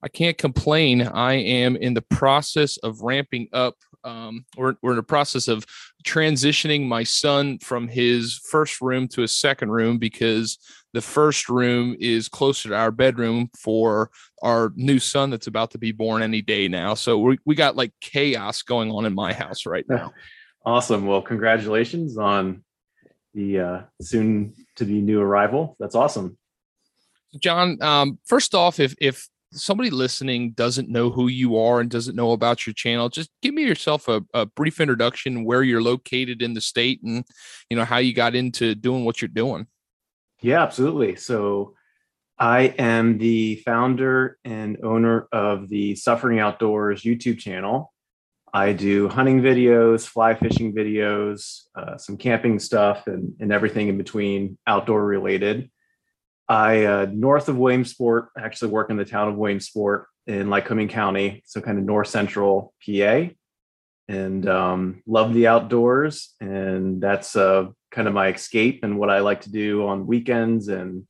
I 0.04 0.08
can't 0.08 0.38
complain. 0.38 1.04
I 1.04 1.34
am 1.34 1.76
in 1.76 1.94
the 1.94 2.02
process 2.02 2.78
of 2.78 3.02
ramping 3.02 3.48
up 3.54 3.76
um, 4.04 4.46
we're, 4.58 4.76
we're 4.82 4.92
in 4.92 4.98
the 4.98 5.04
process 5.04 5.48
of 5.48 5.66
transitioning 6.04 6.88
my 6.88 7.04
son 7.04 7.60
from 7.60 7.88
his 7.88 8.40
first 8.50 8.82
room 8.82 9.08
to 9.10 9.24
a 9.24 9.28
second 9.28 9.72
room 9.72 9.98
because 9.98 10.58
the 10.94 11.02
first 11.02 11.50
room 11.50 11.96
is 12.00 12.28
closer 12.28 12.70
to 12.70 12.76
our 12.76 12.92
bedroom 12.92 13.50
for 13.58 14.10
our 14.42 14.72
new 14.76 15.00
son 15.00 15.30
that's 15.30 15.48
about 15.48 15.72
to 15.72 15.78
be 15.78 15.92
born 15.92 16.22
any 16.22 16.42
day 16.42 16.68
now. 16.68 16.94
So 16.94 17.18
we, 17.18 17.38
we 17.46 17.56
got 17.56 17.76
like 17.76 17.94
chaos 18.02 18.62
going 18.62 18.92
on 18.92 19.06
in 19.06 19.14
my 19.14 19.34
house 19.34 19.66
right 19.66 19.86
now. 19.88 20.14
Awesome. 20.64 21.08
Well, 21.08 21.24
congratulations 21.24 22.20
on 22.20 22.64
the 23.34 23.60
uh, 23.60 23.82
soon 24.00 24.54
to 24.76 24.86
be 24.86 25.02
new 25.02 25.20
arrival. 25.20 25.76
That's 25.80 25.96
awesome. 25.96 26.38
John, 27.40 27.82
um, 27.82 28.20
first 28.28 28.54
off, 28.54 28.80
if 28.80 28.94
if 29.02 29.28
somebody 29.54 29.90
listening 29.90 30.52
doesn't 30.52 30.90
know 30.90 31.10
who 31.10 31.28
you 31.28 31.58
are 31.58 31.80
and 31.80 31.90
doesn't 31.90 32.16
know 32.16 32.32
about 32.32 32.66
your 32.66 32.74
channel, 32.74 33.10
just 33.10 33.30
give 33.42 33.54
me 33.54 33.64
yourself 33.64 34.08
a, 34.08 34.22
a, 34.34 34.46
brief 34.46 34.80
introduction, 34.80 35.44
where 35.44 35.64
you're 35.64 35.82
located 35.82 36.42
in 36.42 36.54
the 36.54 36.62
state, 36.62 37.02
and 37.04 37.26
you 37.70 37.78
know 37.78 37.86
how 37.86 37.98
you 37.98 38.14
got 38.14 38.36
into 38.36 38.76
doing 38.76 39.06
what 39.06 39.22
you're 39.22 39.30
doing. 39.30 39.68
Yeah, 40.42 40.64
absolutely. 40.64 41.16
So, 41.16 41.76
I 42.40 42.74
am 42.80 43.20
the 43.20 43.58
founder 43.58 44.40
and 44.44 44.78
owner 44.84 45.28
of 45.32 45.70
the 45.70 45.96
Suffering 45.96 46.40
Outdoors 46.40 47.04
YouTube 47.04 47.38
channel. 47.38 47.94
I 48.54 48.74
do 48.74 49.08
hunting 49.08 49.42
videos, 49.42 50.08
fly 50.08 50.34
fishing 50.34 50.74
videos, 50.74 51.66
uh, 51.76 51.98
some 51.98 52.18
camping 52.18 52.60
stuff, 52.60 53.08
and, 53.08 53.34
and 53.40 53.54
everything 53.54 53.90
in 53.90 53.98
between 53.98 54.58
outdoor 54.66 55.06
related. 55.06 55.70
I 56.52 56.84
uh, 56.84 57.08
north 57.10 57.48
of 57.48 57.58
Williamsport, 57.58 58.28
actually 58.38 58.72
work 58.72 58.90
in 58.90 58.98
the 58.98 59.06
town 59.06 59.30
of 59.30 59.38
Williamsport 59.38 60.08
in 60.28 60.48
Lycoming 60.48 60.90
County, 60.90 61.44
so 61.46 61.62
kind 61.62 61.78
of 61.78 61.86
north 61.86 62.10
central 62.10 62.74
PA, 62.86 63.30
and 64.10 64.50
um, 64.50 65.02
love 65.08 65.34
the 65.34 65.48
outdoors. 65.48 66.36
And 66.42 67.02
that's 67.02 67.38
uh, 67.38 67.68
kind 67.90 68.10
of 68.10 68.14
my 68.14 68.34
escape 68.34 68.84
and 68.84 69.00
what 69.00 69.10
I 69.10 69.20
like 69.20 69.42
to 69.42 69.50
do 69.50 69.88
on 69.88 70.06
weekends 70.06 70.68
and 70.68 71.08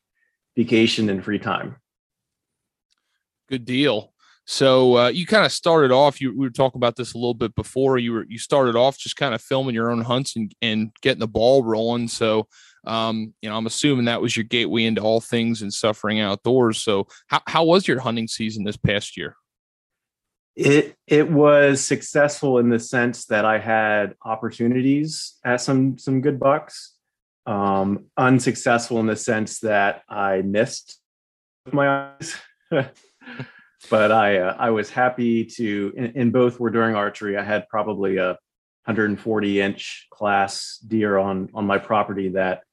vacation 0.56 1.10
and 1.10 1.26
free 1.26 1.40
time. 1.40 1.78
Good 3.50 3.66
deal. 3.66 4.14
So 4.46 4.98
uh, 4.98 5.08
you 5.08 5.26
kind 5.26 5.44
of 5.44 5.52
started 5.52 5.92
off. 5.92 6.22
You 6.22 6.38
we 6.38 6.46
were 6.46 6.52
talking 6.52 6.78
about 6.78 6.98
this 6.98 7.16
a 7.16 7.18
little 7.18 7.34
bit 7.34 7.56
before. 7.56 7.98
You 7.98 8.14
were 8.14 8.26
you 8.30 8.38
started 8.38 8.76
off 8.76 8.96
just 8.96 9.16
kind 9.16 9.34
of 9.34 9.42
filming 9.42 9.74
your 9.74 9.90
own 9.90 10.02
hunts 10.02 10.36
and, 10.36 10.54
and 10.62 10.92
getting 11.02 11.20
the 11.20 11.28
ball 11.28 11.64
rolling. 11.64 12.10
So 12.10 12.48
um, 12.86 13.34
you 13.42 13.50
know, 13.50 13.58
I'm 13.58 13.66
assuming 13.66 14.06
that 14.06 14.22
was 14.22 14.36
your 14.36 14.44
gateway 14.44 14.86
into 14.86 15.02
all 15.02 15.22
things 15.22 15.62
and 15.62 15.74
suffering 15.74 16.20
outdoors. 16.20 16.80
So 16.80 17.08
how 17.28 17.42
how 17.48 17.64
was 17.64 17.88
your 17.88 18.00
hunting 18.00 18.28
season 18.28 18.64
this 18.64 18.78
past 18.78 19.18
year? 19.18 19.36
It 20.56 20.96
it 21.08 21.30
was 21.30 21.84
successful 21.84 22.58
in 22.58 22.70
the 22.70 22.80
sense 22.80 23.26
that 23.26 23.46
I 23.46 23.60
had 23.60 24.16
opportunities 24.24 25.38
at 25.46 25.62
some 25.62 25.98
some 25.98 26.22
good 26.22 26.40
bucks. 26.40 26.96
Um, 27.46 28.06
unsuccessful 28.18 29.00
in 29.00 29.08
the 29.08 29.16
sense 29.16 29.60
that 29.60 30.04
I 30.08 30.42
missed 30.42 31.00
my 31.72 32.14
eyes. 32.14 32.36
but 33.90 34.12
I 34.12 34.40
uh, 34.40 34.56
I 34.58 34.72
was 34.72 34.90
happy 34.90 35.46
to 35.46 35.94
in, 35.96 36.32
both 36.32 36.60
were 36.60 36.70
during 36.70 36.96
archery. 36.96 37.38
I 37.38 37.44
had 37.44 37.68
probably 37.68 38.18
a 38.18 38.38
140 38.86 39.62
inch 39.62 40.08
class 40.12 40.80
deer 40.86 41.18
on 41.18 41.50
on 41.54 41.66
my 41.66 41.78
property 41.78 42.30
that 42.30 42.64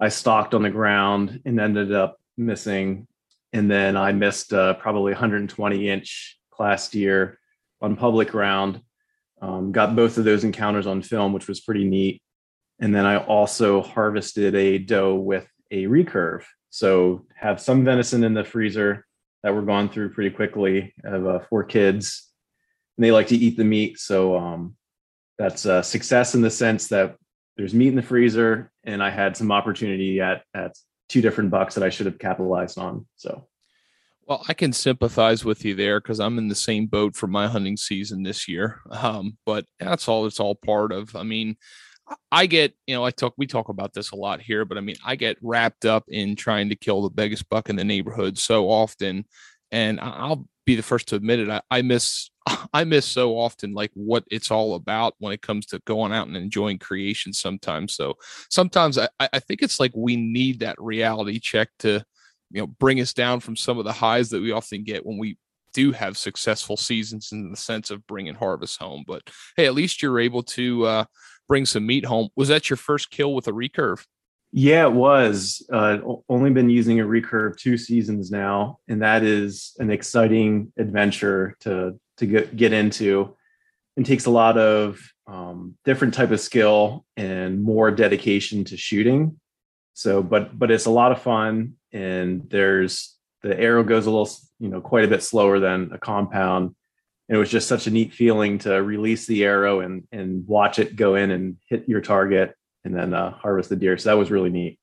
I 0.00 0.08
stalked 0.08 0.54
on 0.54 0.62
the 0.62 0.70
ground 0.70 1.40
and 1.44 1.60
ended 1.60 1.92
up 1.92 2.18
missing, 2.36 3.06
and 3.52 3.70
then 3.70 3.96
I 3.96 4.12
missed 4.12 4.52
uh, 4.52 4.74
probably 4.74 5.12
120 5.12 5.88
inch 5.88 6.38
class 6.50 6.88
deer 6.88 7.38
on 7.80 7.96
public 7.96 8.30
ground. 8.30 8.80
Um, 9.40 9.72
got 9.72 9.94
both 9.96 10.16
of 10.18 10.24
those 10.24 10.44
encounters 10.44 10.86
on 10.86 11.02
film, 11.02 11.32
which 11.32 11.48
was 11.48 11.60
pretty 11.60 11.84
neat. 11.84 12.22
And 12.80 12.94
then 12.94 13.06
I 13.06 13.18
also 13.18 13.82
harvested 13.82 14.54
a 14.54 14.78
doe 14.78 15.14
with 15.14 15.46
a 15.70 15.84
recurve. 15.84 16.44
So 16.70 17.26
have 17.36 17.60
some 17.60 17.84
venison 17.84 18.24
in 18.24 18.34
the 18.34 18.44
freezer 18.44 19.06
that 19.42 19.54
we're 19.54 19.62
going 19.62 19.90
through 19.90 20.10
pretty 20.10 20.34
quickly. 20.34 20.92
I 21.06 21.10
have 21.10 21.26
uh, 21.26 21.38
four 21.48 21.64
kids, 21.64 22.32
and 22.96 23.04
they 23.04 23.12
like 23.12 23.28
to 23.28 23.36
eat 23.36 23.56
the 23.56 23.64
meat. 23.64 23.98
So 23.98 24.36
um, 24.36 24.76
that's 25.38 25.66
a 25.66 25.82
success 25.82 26.34
in 26.34 26.40
the 26.40 26.50
sense 26.50 26.88
that 26.88 27.16
there's 27.56 27.74
meat 27.74 27.88
in 27.88 27.96
the 27.96 28.02
freezer, 28.02 28.70
and 28.84 29.02
I 29.02 29.10
had 29.10 29.36
some 29.36 29.52
opportunity 29.52 30.20
at 30.20 30.42
at 30.54 30.76
two 31.08 31.20
different 31.20 31.50
bucks 31.50 31.74
that 31.74 31.84
I 31.84 31.90
should 31.90 32.06
have 32.06 32.18
capitalized 32.18 32.78
on. 32.78 33.06
So. 33.16 33.46
Well, 34.26 34.42
I 34.48 34.54
can 34.54 34.72
sympathize 34.72 35.44
with 35.44 35.66
you 35.66 35.74
there 35.74 36.00
because 36.00 36.18
I'm 36.18 36.38
in 36.38 36.48
the 36.48 36.54
same 36.54 36.86
boat 36.86 37.14
for 37.14 37.26
my 37.26 37.46
hunting 37.46 37.76
season 37.76 38.22
this 38.22 38.48
year. 38.48 38.80
Um, 38.90 39.36
but 39.44 39.66
that's 39.78 40.08
all 40.08 40.24
it's 40.24 40.40
all 40.40 40.54
part 40.54 40.92
of. 40.92 41.14
I 41.14 41.24
mean, 41.24 41.56
I 42.30 42.46
get, 42.46 42.74
you 42.86 42.94
know, 42.94 43.04
I 43.04 43.10
talk, 43.10 43.34
we 43.36 43.46
talk 43.46 43.68
about 43.68 43.92
this 43.92 44.12
a 44.12 44.16
lot 44.16 44.40
here, 44.40 44.64
but 44.64 44.78
I 44.78 44.80
mean, 44.80 44.96
I 45.04 45.16
get 45.16 45.36
wrapped 45.42 45.84
up 45.84 46.04
in 46.08 46.36
trying 46.36 46.68
to 46.68 46.76
kill 46.76 47.02
the 47.02 47.10
biggest 47.10 47.48
buck 47.48 47.68
in 47.68 47.76
the 47.76 47.84
neighborhood 47.84 48.38
so 48.38 48.70
often. 48.70 49.24
And 49.74 49.98
I'll 50.00 50.46
be 50.64 50.76
the 50.76 50.82
first 50.82 51.08
to 51.08 51.16
admit 51.16 51.40
it. 51.40 51.50
I, 51.50 51.60
I 51.68 51.82
miss, 51.82 52.30
I 52.72 52.84
miss 52.84 53.04
so 53.04 53.36
often 53.36 53.74
like 53.74 53.90
what 53.94 54.24
it's 54.30 54.52
all 54.52 54.76
about 54.76 55.14
when 55.18 55.32
it 55.32 55.42
comes 55.42 55.66
to 55.66 55.80
going 55.84 56.12
out 56.12 56.28
and 56.28 56.36
enjoying 56.36 56.78
creation 56.78 57.32
sometimes. 57.32 57.94
So 57.94 58.14
sometimes 58.50 58.98
I, 58.98 59.08
I 59.18 59.40
think 59.40 59.62
it's 59.62 59.80
like 59.80 59.92
we 59.94 60.14
need 60.14 60.60
that 60.60 60.76
reality 60.78 61.40
check 61.40 61.70
to, 61.80 62.04
you 62.52 62.62
know, 62.62 62.68
bring 62.68 63.00
us 63.00 63.12
down 63.12 63.40
from 63.40 63.56
some 63.56 63.78
of 63.78 63.84
the 63.84 63.92
highs 63.92 64.30
that 64.30 64.40
we 64.40 64.52
often 64.52 64.84
get 64.84 65.04
when 65.04 65.18
we 65.18 65.38
do 65.72 65.90
have 65.90 66.16
successful 66.16 66.76
seasons 66.76 67.32
in 67.32 67.50
the 67.50 67.56
sense 67.56 67.90
of 67.90 68.06
bringing 68.06 68.34
harvest 68.34 68.80
home. 68.80 69.02
But 69.04 69.22
hey, 69.56 69.66
at 69.66 69.74
least 69.74 70.02
you're 70.02 70.20
able 70.20 70.44
to, 70.44 70.86
uh, 70.86 71.04
bring 71.48 71.66
some 71.66 71.84
meat 71.84 72.04
home. 72.04 72.28
Was 72.36 72.48
that 72.48 72.70
your 72.70 72.76
first 72.76 73.10
kill 73.10 73.34
with 73.34 73.48
a 73.48 73.52
recurve? 73.52 74.04
Yeah, 74.56 74.86
it 74.86 74.92
was. 74.92 75.66
Uh, 75.72 75.98
only 76.28 76.50
been 76.50 76.70
using 76.70 77.00
a 77.00 77.04
recurve 77.04 77.56
two 77.56 77.76
seasons 77.76 78.30
now, 78.30 78.78
and 78.86 79.02
that 79.02 79.24
is 79.24 79.74
an 79.80 79.90
exciting 79.90 80.72
adventure 80.78 81.56
to 81.60 81.98
to 82.18 82.26
get 82.26 82.56
get 82.56 82.72
into. 82.72 83.36
It 83.96 84.06
takes 84.06 84.26
a 84.26 84.30
lot 84.30 84.56
of 84.56 85.00
um, 85.26 85.74
different 85.84 86.14
type 86.14 86.30
of 86.30 86.38
skill 86.38 87.04
and 87.16 87.64
more 87.64 87.90
dedication 87.90 88.62
to 88.66 88.76
shooting. 88.76 89.40
So, 89.94 90.22
but 90.22 90.56
but 90.56 90.70
it's 90.70 90.86
a 90.86 90.90
lot 90.90 91.10
of 91.10 91.20
fun, 91.20 91.74
and 91.92 92.48
there's 92.48 93.16
the 93.42 93.58
arrow 93.58 93.82
goes 93.82 94.06
a 94.06 94.10
little, 94.10 94.30
you 94.60 94.68
know, 94.68 94.80
quite 94.80 95.04
a 95.04 95.08
bit 95.08 95.24
slower 95.24 95.58
than 95.58 95.90
a 95.92 95.98
compound, 95.98 96.76
And 97.28 97.36
it 97.36 97.38
was 97.38 97.50
just 97.50 97.66
such 97.68 97.88
a 97.88 97.90
neat 97.90 98.12
feeling 98.14 98.58
to 98.58 98.82
release 98.82 99.26
the 99.26 99.44
arrow 99.44 99.80
and 99.80 100.04
and 100.12 100.46
watch 100.46 100.78
it 100.78 100.94
go 100.94 101.16
in 101.16 101.32
and 101.32 101.56
hit 101.68 101.88
your 101.88 102.00
target 102.02 102.54
and 102.84 102.94
then 102.94 103.14
uh, 103.14 103.32
harvest 103.32 103.70
the 103.70 103.76
deer. 103.76 103.96
So 103.96 104.10
that 104.10 104.18
was 104.18 104.30
really 104.30 104.50
neat. 104.50 104.78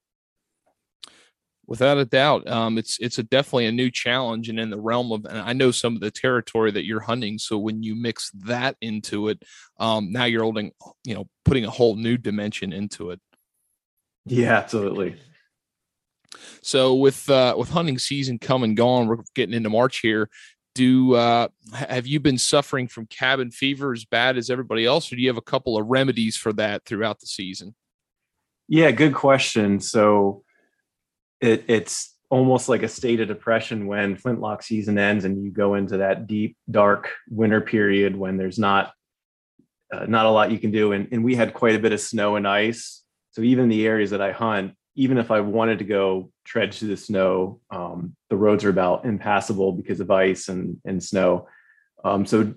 Without 1.67 1.97
a 1.97 2.05
doubt, 2.05 2.49
um, 2.49 2.77
it's 2.77 2.97
it's 2.99 3.17
a 3.17 3.23
definitely 3.23 3.67
a 3.67 3.71
new 3.71 3.89
challenge, 3.89 4.49
and 4.49 4.59
in 4.59 4.69
the 4.69 4.79
realm 4.79 5.11
of, 5.11 5.25
and 5.25 5.37
I 5.37 5.53
know 5.53 5.71
some 5.71 5.95
of 5.95 6.01
the 6.01 6.11
territory 6.11 6.71
that 6.71 6.85
you're 6.85 6.99
hunting. 6.99 7.37
So 7.37 7.57
when 7.57 7.81
you 7.81 7.95
mix 7.95 8.29
that 8.31 8.75
into 8.81 9.29
it, 9.29 9.41
um, 9.79 10.11
now 10.11 10.25
you're 10.25 10.43
holding, 10.43 10.71
you 11.05 11.15
know, 11.15 11.29
putting 11.45 11.63
a 11.63 11.69
whole 11.69 11.95
new 11.95 12.17
dimension 12.17 12.73
into 12.73 13.11
it. 13.11 13.21
Yeah, 14.25 14.57
absolutely. 14.57 15.15
So 16.61 16.95
with 16.95 17.29
uh, 17.29 17.55
with 17.57 17.69
hunting 17.69 17.99
season 17.99 18.37
come 18.37 18.63
and 18.63 18.75
gone, 18.75 19.07
we're 19.07 19.17
getting 19.33 19.55
into 19.55 19.69
March 19.69 19.99
here 19.99 20.29
do 20.73 21.15
uh, 21.15 21.47
have 21.73 22.07
you 22.07 22.19
been 22.19 22.37
suffering 22.37 22.87
from 22.87 23.05
cabin 23.07 23.51
fever 23.51 23.91
as 23.93 24.05
bad 24.05 24.37
as 24.37 24.49
everybody 24.49 24.85
else 24.85 25.11
or 25.11 25.15
do 25.15 25.21
you 25.21 25.27
have 25.27 25.37
a 25.37 25.41
couple 25.41 25.77
of 25.77 25.85
remedies 25.87 26.37
for 26.37 26.53
that 26.53 26.85
throughout 26.85 27.19
the 27.19 27.27
season 27.27 27.75
yeah 28.71 28.89
good 28.91 29.13
question. 29.13 29.81
So 29.81 30.43
it, 31.41 31.65
it's 31.67 32.15
almost 32.29 32.69
like 32.69 32.83
a 32.83 32.87
state 32.87 33.19
of 33.19 33.27
depression 33.27 33.85
when 33.85 34.15
flintlock 34.15 34.63
season 34.63 34.97
ends 34.97 35.25
and 35.25 35.43
you 35.43 35.51
go 35.51 35.75
into 35.75 35.97
that 35.97 36.25
deep 36.25 36.55
dark 36.69 37.09
winter 37.29 37.59
period 37.59 38.15
when 38.15 38.37
there's 38.37 38.57
not 38.57 38.93
uh, 39.93 40.05
not 40.05 40.25
a 40.25 40.29
lot 40.29 40.51
you 40.51 40.57
can 40.57 40.71
do. 40.71 40.93
And, 40.93 41.09
and 41.11 41.21
we 41.21 41.35
had 41.35 41.53
quite 41.53 41.75
a 41.75 41.79
bit 41.79 41.91
of 41.91 41.99
snow 41.99 42.37
and 42.37 42.47
ice. 42.47 43.03
So 43.31 43.41
even 43.41 43.67
the 43.67 43.85
areas 43.85 44.11
that 44.11 44.21
i 44.21 44.31
hunt 44.31 44.73
even 44.95 45.17
if 45.17 45.31
I 45.31 45.39
wanted 45.39 45.79
to 45.79 45.85
go 45.85 46.31
tread 46.43 46.73
through 46.73 46.89
the 46.89 46.97
snow, 46.97 47.61
um, 47.69 48.15
the 48.29 48.35
roads 48.35 48.65
are 48.65 48.69
about 48.69 49.05
impassable 49.05 49.71
because 49.71 50.01
of 50.01 50.11
ice 50.11 50.49
and, 50.49 50.77
and 50.83 51.01
snow. 51.01 51.47
Um, 52.03 52.25
so 52.25 52.53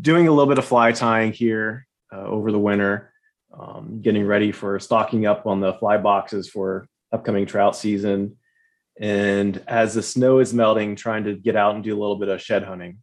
doing 0.00 0.26
a 0.26 0.30
little 0.30 0.46
bit 0.46 0.58
of 0.58 0.64
fly 0.64 0.92
tying 0.92 1.32
here 1.32 1.86
uh, 2.12 2.22
over 2.22 2.50
the 2.50 2.58
winter, 2.58 3.12
um, 3.58 4.00
getting 4.02 4.26
ready 4.26 4.52
for 4.52 4.78
stocking 4.78 5.26
up 5.26 5.46
on 5.46 5.60
the 5.60 5.74
fly 5.74 5.96
boxes 5.96 6.48
for 6.48 6.86
upcoming 7.12 7.46
trout 7.46 7.76
season. 7.76 8.36
And 8.98 9.62
as 9.66 9.94
the 9.94 10.02
snow 10.02 10.38
is 10.38 10.54
melting, 10.54 10.96
trying 10.96 11.24
to 11.24 11.34
get 11.34 11.56
out 11.56 11.74
and 11.74 11.84
do 11.84 11.96
a 11.96 12.00
little 12.00 12.16
bit 12.16 12.28
of 12.28 12.40
shed 12.40 12.64
hunting. 12.64 12.98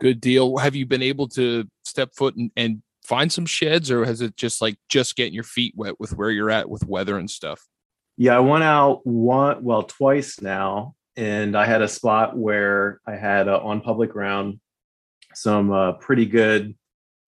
Good 0.00 0.20
deal. 0.20 0.58
Have 0.58 0.76
you 0.76 0.86
been 0.86 1.02
able 1.02 1.28
to 1.30 1.64
step 1.84 2.10
foot 2.14 2.36
and, 2.36 2.50
and 2.56 2.82
find 3.04 3.32
some 3.32 3.46
sheds 3.46 3.90
or 3.90 4.04
has 4.04 4.20
it 4.20 4.36
just 4.36 4.60
like 4.60 4.76
just 4.88 5.16
getting 5.16 5.34
your 5.34 5.44
feet 5.44 5.74
wet 5.76 5.98
with 5.98 6.12
where 6.16 6.30
you're 6.30 6.50
at 6.50 6.68
with 6.68 6.86
weather 6.86 7.18
and 7.18 7.30
stuff? 7.30 7.66
Yeah, 8.16 8.36
I 8.36 8.40
went 8.40 8.64
out 8.64 9.06
one, 9.06 9.62
well, 9.62 9.82
twice 9.82 10.40
now, 10.40 10.94
and 11.16 11.56
I 11.56 11.66
had 11.66 11.82
a 11.82 11.88
spot 11.88 12.36
where 12.36 13.00
I 13.06 13.14
had 13.16 13.48
uh, 13.48 13.58
on 13.58 13.80
public 13.80 14.10
ground 14.10 14.58
some 15.34 15.70
uh, 15.70 15.92
pretty 15.94 16.24
good 16.24 16.74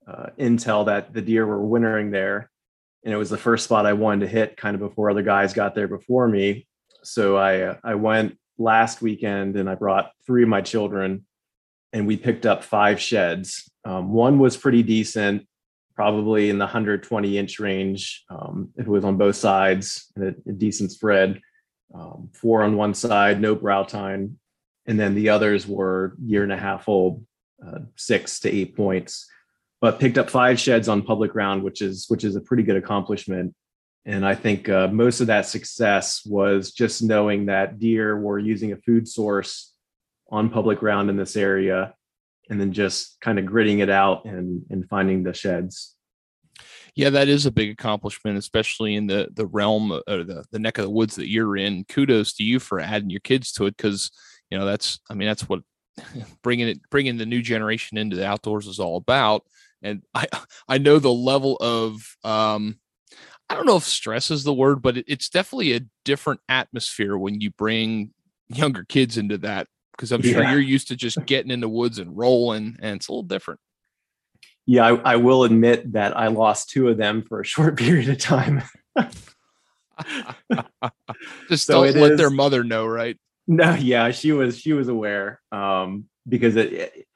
uh, 0.09 0.31
intel 0.39 0.87
that 0.87 1.13
the 1.13 1.23
deer 1.23 1.47
were 1.47 1.61
wintering 1.61 2.11
there. 2.11 2.51
And 3.05 3.15
it 3.15 3.17
was 3.17 3.31
the 3.31 3.39
first 3.39 3.65
spot 3.65 3.87
I 3.87 3.93
wanted 3.93 4.27
to 4.27 4.33
hit 4.33 4.57
kind 4.57 4.75
of 4.75 4.81
before 4.81 5.11
other 5.11 5.23
guys 5.23 5.53
got 5.53 5.75
there 5.75 5.89
before 5.89 6.29
me. 6.29 6.67
So 7.05 7.37
I, 7.37 7.61
uh, 7.61 7.77
I 7.85 7.95
went 7.95 8.39
last 8.59 9.03
weekend 9.03 9.57
and 9.57 9.69
I 9.69 9.75
brought 9.75 10.11
three 10.27 10.43
of 10.43 10.49
my 10.49 10.61
children 10.61 11.25
and 11.93 12.07
we 12.07 12.17
picked 12.17 12.45
up 12.45 12.65
five 12.65 13.01
sheds. 13.01 13.71
Um, 13.85 14.13
one 14.13 14.39
was 14.39 14.57
pretty 14.57 14.83
decent 14.83 15.47
probably 15.99 16.49
in 16.49 16.59
the 16.59 16.65
120 16.65 17.37
inch 17.37 17.59
range 17.59 18.25
um, 18.31 18.71
it 18.77 18.87
was 18.87 19.05
on 19.05 19.17
both 19.17 19.35
sides 19.35 20.13
a, 20.17 20.29
a 20.29 20.53
decent 20.53 20.93
spread 20.93 21.41
um, 21.93 22.31
four 22.33 22.63
on 22.63 22.77
one 22.77 22.95
side 22.95 23.41
no 23.41 23.57
brow 23.57 23.83
tine 23.83 24.39
and 24.87 24.99
then 24.99 25.17
the 25.17 25.29
others 25.29 25.67
were 25.67 26.15
year 26.25 26.45
and 26.45 26.53
a 26.53 26.57
half 26.57 26.89
old 26.89 27.27
uh, 27.67 27.81
six 27.97 28.39
to 28.39 28.49
eight 28.49 28.77
points 28.77 29.29
but 29.81 30.01
picked 30.01 30.19
up 30.19 30.31
five 30.31 30.59
sheds 30.59 30.89
on 30.89 31.03
public 31.03 31.33
ground 31.33 31.63
which 31.63 31.83
is 31.83 32.07
which 32.09 32.25
is 32.25 32.37
a 32.37 32.41
pretty 32.41 32.63
good 32.63 32.77
accomplishment 32.77 33.55
and 34.05 34.27
i 34.27 34.35
think 34.35 34.69
uh, 34.69 34.89
most 34.89 35.21
of 35.21 35.27
that 35.27 35.47
success 35.47 36.23
was 36.25 36.73
just 36.73 37.03
knowing 37.03 37.47
that 37.47 37.79
deer 37.79 38.19
were 38.19 38.39
using 38.39 38.73
a 38.73 38.77
food 38.77 39.07
source 39.09 39.75
on 40.31 40.51
public 40.51 40.79
ground 40.79 41.09
in 41.11 41.17
this 41.17 41.37
area 41.37 41.95
and 42.51 42.61
then 42.61 42.73
just 42.73 43.21
kind 43.21 43.39
of 43.39 43.47
gritting 43.47 43.81
it 43.81 43.91
out 43.91 44.25
and 44.25 44.63
and 44.71 44.89
finding 44.89 45.23
the 45.23 45.35
sheds. 45.35 45.95
Yeah, 46.95 47.11
that 47.11 47.29
is 47.29 47.47
a 47.47 47.53
big 47.53 47.71
accomplishment, 47.71 48.39
especially 48.39 48.95
in 48.95 49.07
the 49.07 49.29
the 49.35 49.47
realm 49.47 49.93
or 49.93 50.25
the, 50.25 50.45
the 50.51 50.59
neck 50.59 50.79
of 50.79 50.85
the 50.85 50.91
woods 50.91 51.17
that 51.17 51.29
you're 51.29 51.57
in. 51.57 51.85
Kudos 51.85 52.33
to 52.35 52.43
you 52.43 52.59
for 52.59 52.81
adding 52.81 53.11
your 53.11 53.21
kids 53.21 53.53
to 53.53 53.67
it 53.67 53.77
because 53.77 54.11
you 54.51 54.59
know 54.59 54.65
that's 54.65 55.01
I 55.11 55.15
mean 55.15 55.29
that's 55.29 55.49
what 55.49 55.61
bringing 56.43 56.69
it 56.69 56.81
bringing 56.91 57.17
the 57.17 57.27
new 57.27 57.43
generation 57.43 57.99
into 57.99 58.17
the 58.17 58.27
outdoors 58.27 58.67
is 58.67 58.81
all 58.81 58.97
about. 58.97 59.45
And 59.83 60.03
I 60.15 60.27
I 60.69 60.79
know 60.79 60.99
the 60.99 61.13
level 61.13 61.57
of 61.57 62.17
um, 62.25 62.79
I 63.49 63.55
don't 63.55 63.67
know 63.67 63.77
if 63.77 63.85
stress 63.85 64.31
is 64.31 64.45
the 64.45 64.53
word, 64.53 64.83
but 64.83 64.99
it, 64.99 65.05
it's 65.09 65.29
definitely 65.29 65.75
a 65.75 65.81
different 66.05 66.41
atmosphere 66.49 67.17
when 67.17 67.41
you 67.41 67.51
bring 67.51 68.13
younger 68.49 68.85
kids 68.85 69.17
into 69.17 69.39
that 69.39 69.69
because 69.93 70.13
I'm 70.13 70.23
sure 70.23 70.45
you're 70.45 70.61
used 70.61 70.89
to 70.89 70.97
just 70.97 71.25
getting 71.27 71.51
in 71.51 71.61
the 71.61 71.69
woods 71.69 71.99
and 71.99 72.17
rolling, 72.17 72.77
and 72.81 72.97
it's 72.97 73.09
a 73.09 73.13
little 73.13 73.25
different. 73.25 73.61
Yeah, 74.65 74.87
I, 74.87 75.13
I 75.13 75.17
will 75.17 75.45
admit 75.45 75.93
that 75.95 76.17
I 76.17 76.29
lost 76.29 76.71
two 76.71 76.89
of 76.89 76.99
them 76.99 77.23
for 77.23 77.41
a 77.41 77.45
short 77.45 77.77
period 77.79 78.09
of 78.09 78.19
time. 78.19 78.63
just 81.49 81.67
so 81.67 81.85
don't 81.85 82.01
let 82.01 82.13
is, 82.13 82.19
their 82.19 82.31
mother 82.31 82.63
know, 82.63 82.87
right? 82.87 83.19
No, 83.47 83.75
yeah, 83.75 84.11
she 84.11 84.33
was 84.33 84.59
she 84.59 84.75
was 84.75 84.89
aware 84.89 85.41
um, 85.51 86.05
because 86.29 86.57
it, 86.57 87.07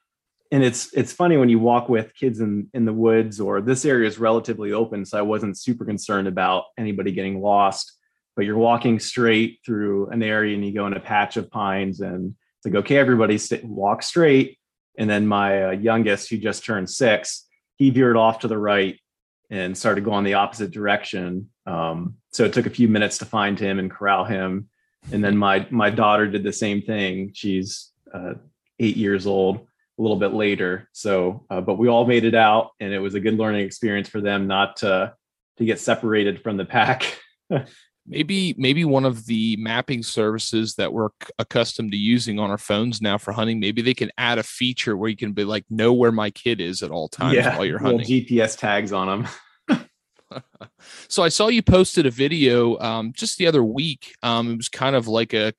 and 0.53 0.63
it's 0.63 0.93
it's 0.93 1.15
funny 1.15 1.39
when 1.39 1.49
you 1.49 1.59
walk 1.59 1.89
with 1.89 2.15
kids 2.15 2.41
in 2.41 2.69
in 2.75 2.85
the 2.85 2.93
woods 2.93 3.41
or 3.41 3.63
this 3.63 3.87
area 3.87 4.07
is 4.07 4.19
relatively 4.19 4.73
open, 4.73 5.07
so 5.07 5.19
I 5.19 5.23
wasn't 5.23 5.59
super 5.59 5.87
concerned 5.87 6.29
about 6.29 6.65
anybody 6.79 7.11
getting 7.11 7.41
lost. 7.41 7.91
But 8.37 8.45
you're 8.45 8.59
walking 8.59 9.01
straight 9.01 9.61
through 9.65 10.09
an 10.09 10.23
area 10.23 10.55
and 10.55 10.65
you 10.65 10.73
go 10.73 10.87
in 10.87 10.93
a 10.93 11.01
patch 11.01 11.39
of 11.39 11.51
pines 11.51 12.01
and 12.01 12.35
it's 12.59 12.67
like 12.67 12.85
okay, 12.85 12.99
everybody 12.99 13.39
sit, 13.39 13.65
walk 13.65 14.03
straight. 14.03 14.59
And 14.99 15.09
then 15.09 15.27
my 15.27 15.65
uh, 15.65 15.71
youngest, 15.71 16.29
who 16.29 16.37
just 16.37 16.65
turned 16.67 16.91
six, 16.91 17.47
he 17.77 17.89
veered 17.89 18.19
off 18.19 18.41
to 18.41 18.49
the 18.49 18.59
right 18.59 19.01
and 19.49 19.77
started 19.77 20.05
going 20.05 20.25
the 20.25 20.35
opposite 20.35 20.71
direction. 20.71 21.49
Um, 21.65 22.17
so 22.31 22.45
it 22.45 22.53
took 22.53 22.67
a 22.67 22.71
few 22.71 22.89
minutes 22.89 23.17
to 23.19 23.25
find 23.25 23.59
him 23.59 23.79
and 23.79 23.91
corral 23.91 24.27
him. 24.27 24.69
And 25.13 25.25
then 25.25 25.39
my 25.39 25.67
my 25.71 25.89
daughter 25.89 26.27
did 26.27 26.45
the 26.45 26.53
same 26.53 26.83
thing. 26.83 27.33
She's 27.33 27.91
uh, 28.13 28.35
eight 28.79 28.99
years 28.99 29.27
old, 29.27 29.67
a 29.99 30.03
little 30.03 30.17
bit 30.17 30.33
later. 30.33 30.89
So, 30.93 31.45
uh, 31.51 31.61
but 31.61 31.79
we 31.79 31.89
all 31.89 32.07
made 32.07 32.25
it 32.25 32.35
out, 32.35 32.71
and 32.81 32.93
it 32.93 32.99
was 32.99 33.15
a 33.15 33.21
good 33.21 33.39
learning 33.39 33.65
experience 33.65 34.09
for 34.09 34.21
them 34.21 34.47
not 34.47 34.77
to 34.79 35.15
to 35.59 35.65
get 35.65 35.81
separated 35.81 36.43
from 36.43 36.57
the 36.57 36.65
pack. 36.65 37.19
maybe 38.07 38.55
maybe 38.59 38.85
one 38.85 39.05
of 39.05 39.27
the 39.27 39.57
mapping 39.59 40.03
services 40.03 40.75
that 40.75 40.93
we're 40.93 41.09
accustomed 41.39 41.93
to 41.93 41.97
using 41.97 42.39
on 42.39 42.51
our 42.51 42.59
phones 42.59 43.01
now 43.01 43.17
for 43.17 43.33
hunting 43.33 43.61
maybe 43.61 43.81
they 43.81 43.95
can 43.95 44.11
add 44.19 44.39
a 44.39 44.43
feature 44.43 44.97
where 44.97 45.09
you 45.09 45.17
can 45.17 45.33
be 45.33 45.45
like 45.45 45.65
know 45.71 45.93
where 45.93 46.13
my 46.13 46.31
kid 46.31 46.61
is 46.61 46.83
at 46.83 46.91
all 46.91 47.09
times 47.09 47.35
yeah, 47.35 47.57
while 47.57 47.65
you're 47.65 47.79
hunting 47.79 48.07
gps 48.07 48.59
tags 48.59 48.93
on 48.93 49.25
them 49.69 49.87
so 51.09 51.23
i 51.23 51.29
saw 51.29 51.49
you 51.49 51.63
posted 51.63 52.07
a 52.07 52.11
video 52.11 52.79
um, 52.81 53.13
just 53.13 53.39
the 53.39 53.47
other 53.47 53.63
week 53.63 54.15
um, 54.23 54.53
it 54.53 54.57
was 54.57 54.69
kind 54.69 54.97
of 54.97 55.07
like 55.07 55.33
a 55.33 55.53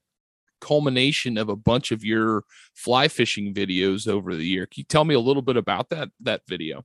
culmination 0.64 1.38
of 1.38 1.50
a 1.50 1.56
bunch 1.56 1.92
of 1.92 2.04
your 2.04 2.44
fly 2.74 3.08
fishing 3.08 3.54
videos 3.54 4.08
over 4.08 4.34
the 4.36 4.46
year 4.46 4.66
can 4.66 4.82
you 4.82 4.86
tell 4.86 5.06
me 5.06 5.14
a 5.14 5.20
little 5.20 5.42
bit 5.42 5.58
about 5.58 5.90
that 5.90 6.10
that 6.22 6.42
video 6.48 6.84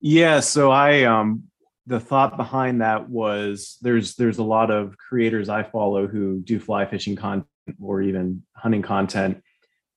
yeah 0.00 0.40
so 0.40 0.70
i 0.70 1.04
um 1.04 1.44
the 1.86 2.00
thought 2.00 2.36
behind 2.36 2.80
that 2.80 3.08
was 3.08 3.76
there's 3.82 4.14
there's 4.14 4.38
a 4.38 4.44
lot 4.44 4.70
of 4.70 4.96
creators 4.96 5.48
I 5.48 5.64
follow 5.64 6.06
who 6.06 6.40
do 6.40 6.60
fly 6.60 6.86
fishing 6.86 7.16
content 7.16 7.48
or 7.80 8.02
even 8.02 8.42
hunting 8.54 8.82
content. 8.82 9.42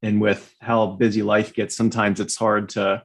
And 0.02 0.22
with 0.22 0.54
how 0.62 0.88
busy 0.88 1.22
life 1.22 1.54
gets, 1.54 1.76
sometimes 1.76 2.20
it's 2.20 2.36
hard 2.36 2.70
to 2.70 3.04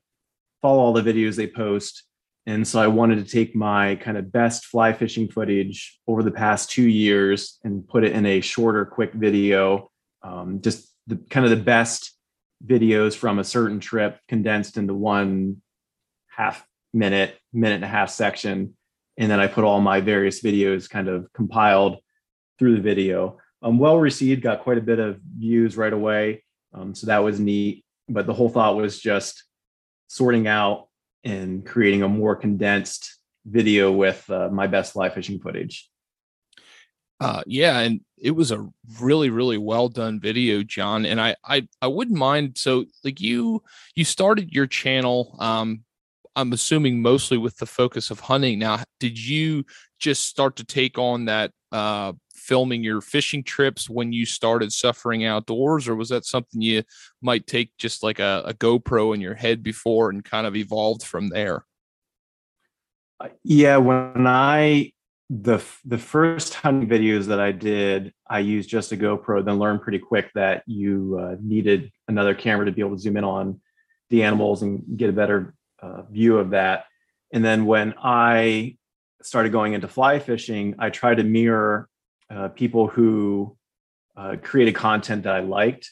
follow 0.60 0.80
all 0.80 0.92
the 0.92 1.02
videos 1.02 1.36
they 1.36 1.46
post. 1.46 2.04
And 2.46 2.66
so 2.66 2.80
I 2.80 2.86
wanted 2.86 3.24
to 3.24 3.30
take 3.30 3.54
my 3.54 3.96
kind 3.96 4.16
of 4.16 4.32
best 4.32 4.66
fly 4.66 4.92
fishing 4.92 5.28
footage 5.28 5.98
over 6.06 6.22
the 6.22 6.30
past 6.30 6.70
two 6.70 6.88
years 6.88 7.58
and 7.64 7.86
put 7.86 8.04
it 8.04 8.12
in 8.12 8.26
a 8.26 8.40
shorter, 8.40 8.84
quick 8.84 9.12
video. 9.12 9.90
Um, 10.22 10.60
just 10.62 10.92
the 11.06 11.16
kind 11.28 11.44
of 11.44 11.50
the 11.50 11.64
best 11.64 12.16
videos 12.66 13.14
from 13.14 13.38
a 13.38 13.44
certain 13.44 13.80
trip 13.80 14.18
condensed 14.28 14.76
into 14.76 14.94
one 14.94 15.62
half 16.28 16.66
minute, 16.92 17.38
minute 17.52 17.76
and 17.76 17.84
a 17.84 17.88
half 17.88 18.10
section. 18.10 18.76
And 19.16 19.30
then 19.30 19.40
I 19.40 19.46
put 19.46 19.64
all 19.64 19.80
my 19.80 20.00
various 20.00 20.42
videos 20.42 20.88
kind 20.88 21.08
of 21.08 21.30
compiled 21.32 21.98
through 22.58 22.76
the 22.76 22.82
video. 22.82 23.38
Um, 23.62 23.78
well 23.78 23.98
received, 23.98 24.42
got 24.42 24.62
quite 24.62 24.78
a 24.78 24.82
bit 24.82 24.98
of 24.98 25.20
views 25.38 25.76
right 25.76 25.92
away. 25.92 26.42
Um, 26.72 26.94
so 26.94 27.06
that 27.08 27.18
was 27.18 27.38
neat. 27.38 27.84
But 28.08 28.26
the 28.26 28.32
whole 28.32 28.48
thought 28.48 28.76
was 28.76 28.98
just 28.98 29.44
sorting 30.08 30.46
out 30.46 30.88
and 31.24 31.64
creating 31.66 32.02
a 32.02 32.08
more 32.08 32.36
condensed 32.36 33.18
video 33.46 33.92
with 33.92 34.28
uh, 34.30 34.48
my 34.50 34.66
best 34.66 34.92
fly 34.92 35.08
fishing 35.08 35.40
footage. 35.40 35.88
Uh, 37.20 37.42
yeah, 37.46 37.80
and 37.80 38.00
it 38.16 38.30
was 38.30 38.50
a 38.50 38.66
really, 38.98 39.28
really 39.28 39.58
well 39.58 39.88
done 39.88 40.18
video, 40.18 40.62
John. 40.62 41.04
And 41.04 41.20
I, 41.20 41.36
I, 41.44 41.68
I 41.82 41.86
wouldn't 41.86 42.16
mind. 42.16 42.56
So, 42.56 42.86
like 43.04 43.20
you, 43.20 43.62
you 43.94 44.06
started 44.06 44.52
your 44.52 44.66
channel 44.66 45.36
um, 45.38 45.84
I'm 46.36 46.52
assuming 46.52 47.02
mostly 47.02 47.38
with 47.38 47.56
the 47.58 47.66
focus 47.66 48.10
of 48.10 48.20
hunting. 48.20 48.58
Now, 48.58 48.82
did 48.98 49.18
you 49.18 49.64
just 49.98 50.26
start 50.26 50.56
to 50.56 50.64
take 50.64 50.98
on 50.98 51.26
that 51.26 51.52
uh, 51.72 52.12
filming 52.50 52.82
your 52.82 53.00
fishing 53.00 53.44
trips 53.44 53.88
when 53.88 54.12
you 54.12 54.26
started 54.26 54.72
suffering 54.72 55.24
outdoors, 55.24 55.86
or 55.86 55.94
was 55.94 56.08
that 56.08 56.24
something 56.24 56.60
you 56.60 56.82
might 57.22 57.46
take 57.46 57.70
just 57.78 58.02
like 58.02 58.18
a, 58.18 58.42
a 58.44 58.52
GoPro 58.52 59.14
in 59.14 59.20
your 59.20 59.36
head 59.36 59.62
before 59.62 60.10
and 60.10 60.24
kind 60.24 60.48
of 60.48 60.56
evolved 60.56 61.04
from 61.04 61.28
there? 61.28 61.64
Uh, 63.20 63.28
yeah, 63.44 63.76
when 63.76 64.26
I 64.26 64.90
the 65.28 65.62
the 65.84 65.98
first 65.98 66.54
hunting 66.54 66.88
videos 66.88 67.26
that 67.26 67.38
I 67.38 67.52
did, 67.52 68.12
I 68.28 68.40
used 68.40 68.68
just 68.68 68.90
a 68.90 68.96
GoPro. 68.96 69.44
Then 69.44 69.60
learned 69.60 69.82
pretty 69.82 70.00
quick 70.00 70.32
that 70.34 70.64
you 70.66 71.20
uh, 71.22 71.36
needed 71.40 71.92
another 72.08 72.34
camera 72.34 72.66
to 72.66 72.72
be 72.72 72.80
able 72.80 72.96
to 72.96 73.00
zoom 73.00 73.16
in 73.16 73.22
on 73.22 73.60
the 74.08 74.24
animals 74.24 74.62
and 74.62 74.82
get 74.96 75.08
a 75.08 75.12
better 75.12 75.54
uh, 75.80 76.02
view 76.10 76.38
of 76.38 76.50
that. 76.50 76.86
And 77.32 77.44
then 77.44 77.64
when 77.64 77.94
I 78.02 78.76
started 79.22 79.52
going 79.52 79.74
into 79.74 79.86
fly 79.86 80.18
fishing, 80.18 80.74
I 80.80 80.90
tried 80.90 81.18
to 81.18 81.22
mirror 81.22 81.86
uh, 82.30 82.48
people 82.48 82.86
who 82.86 83.56
uh, 84.16 84.36
created 84.42 84.74
content 84.74 85.24
that 85.24 85.34
I 85.34 85.40
liked. 85.40 85.90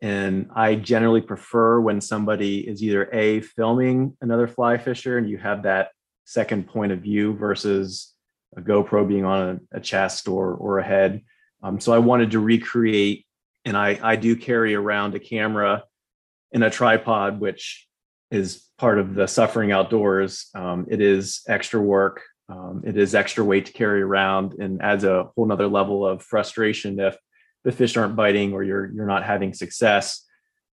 And 0.00 0.50
I 0.54 0.74
generally 0.74 1.20
prefer 1.20 1.80
when 1.80 2.00
somebody 2.00 2.68
is 2.68 2.82
either 2.82 3.08
A, 3.12 3.40
filming 3.40 4.16
another 4.20 4.48
fly 4.48 4.78
fisher 4.78 5.16
and 5.16 5.28
you 5.28 5.38
have 5.38 5.62
that 5.62 5.90
second 6.24 6.66
point 6.66 6.92
of 6.92 7.00
view 7.00 7.34
versus 7.34 8.12
a 8.56 8.60
GoPro 8.60 9.06
being 9.06 9.24
on 9.24 9.60
a, 9.72 9.76
a 9.78 9.80
chest 9.80 10.28
or, 10.28 10.54
or 10.54 10.78
a 10.78 10.84
head. 10.84 11.22
Um, 11.62 11.78
so 11.78 11.92
I 11.92 11.98
wanted 11.98 12.32
to 12.32 12.40
recreate, 12.40 13.26
and 13.64 13.76
I, 13.76 13.98
I 14.02 14.16
do 14.16 14.34
carry 14.34 14.74
around 14.74 15.14
a 15.14 15.20
camera 15.20 15.84
and 16.52 16.64
a 16.64 16.70
tripod, 16.70 17.40
which 17.40 17.86
is 18.30 18.66
part 18.78 18.98
of 18.98 19.14
the 19.14 19.28
suffering 19.28 19.70
outdoors. 19.70 20.48
Um, 20.54 20.86
it 20.90 21.00
is 21.00 21.42
extra 21.48 21.80
work. 21.80 22.22
Um, 22.52 22.82
it 22.84 22.98
is 22.98 23.14
extra 23.14 23.42
weight 23.42 23.66
to 23.66 23.72
carry 23.72 24.02
around 24.02 24.54
and 24.54 24.82
adds 24.82 25.04
a 25.04 25.30
whole 25.34 25.46
nother 25.46 25.68
level 25.68 26.06
of 26.06 26.22
frustration 26.22 27.00
if 27.00 27.16
the 27.64 27.72
fish 27.72 27.96
aren't 27.96 28.16
biting 28.16 28.52
or 28.52 28.62
you're 28.62 28.92
you're 28.92 29.06
not 29.06 29.24
having 29.24 29.54
success. 29.54 30.26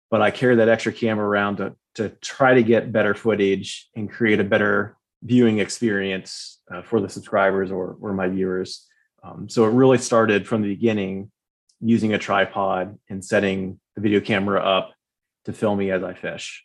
But 0.09 0.21
I 0.21 0.31
carry 0.31 0.55
that 0.55 0.69
extra 0.69 0.93
camera 0.93 1.27
around 1.27 1.57
to 1.57 1.75
to 1.95 2.09
try 2.21 2.53
to 2.53 2.63
get 2.63 2.93
better 2.93 3.13
footage 3.13 3.89
and 3.95 4.09
create 4.09 4.39
a 4.39 4.43
better 4.43 4.95
viewing 5.21 5.59
experience 5.59 6.61
uh, 6.71 6.81
for 6.81 7.01
the 7.01 7.09
subscribers 7.09 7.71
or 7.71 7.97
or 7.99 8.13
my 8.13 8.29
viewers. 8.29 8.88
Um, 9.23 9.49
so 9.49 9.65
it 9.65 9.73
really 9.73 9.97
started 9.97 10.47
from 10.47 10.61
the 10.61 10.69
beginning 10.69 11.31
using 11.81 12.13
a 12.13 12.17
tripod 12.17 12.97
and 13.09 13.25
setting 13.25 13.79
the 13.95 14.01
video 14.01 14.21
camera 14.21 14.61
up 14.61 14.93
to 15.45 15.51
film 15.51 15.79
me 15.79 15.91
as 15.91 16.03
I 16.03 16.13
fish. 16.13 16.63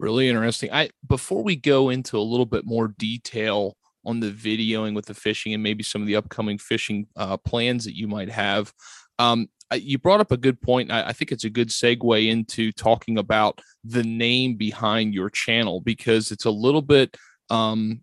Really 0.00 0.30
interesting. 0.30 0.72
I 0.72 0.88
before 1.06 1.42
we 1.42 1.56
go 1.56 1.90
into 1.90 2.16
a 2.16 2.22
little 2.22 2.46
bit 2.46 2.64
more 2.64 2.88
detail 2.88 3.76
on 4.06 4.18
the 4.18 4.30
videoing 4.30 4.94
with 4.94 5.04
the 5.04 5.12
fishing 5.12 5.52
and 5.52 5.62
maybe 5.62 5.82
some 5.82 6.00
of 6.00 6.06
the 6.06 6.16
upcoming 6.16 6.56
fishing 6.56 7.06
uh, 7.16 7.36
plans 7.36 7.84
that 7.84 7.94
you 7.94 8.08
might 8.08 8.30
have, 8.30 8.72
um, 9.18 9.50
you 9.74 9.98
brought 9.98 10.20
up 10.20 10.32
a 10.32 10.38
good 10.38 10.58
point. 10.62 10.90
I, 10.90 11.08
I, 11.08 11.12
think 11.12 11.32
it's 11.32 11.44
a 11.44 11.50
good 11.50 11.68
segue 11.68 12.28
into 12.30 12.72
talking 12.72 13.18
about 13.18 13.60
the 13.84 14.02
name 14.02 14.56
behind 14.56 15.12
your 15.12 15.28
channel 15.28 15.82
because 15.82 16.30
it's 16.32 16.46
a 16.46 16.50
little 16.50 16.80
bit 16.80 17.14
um, 17.50 18.02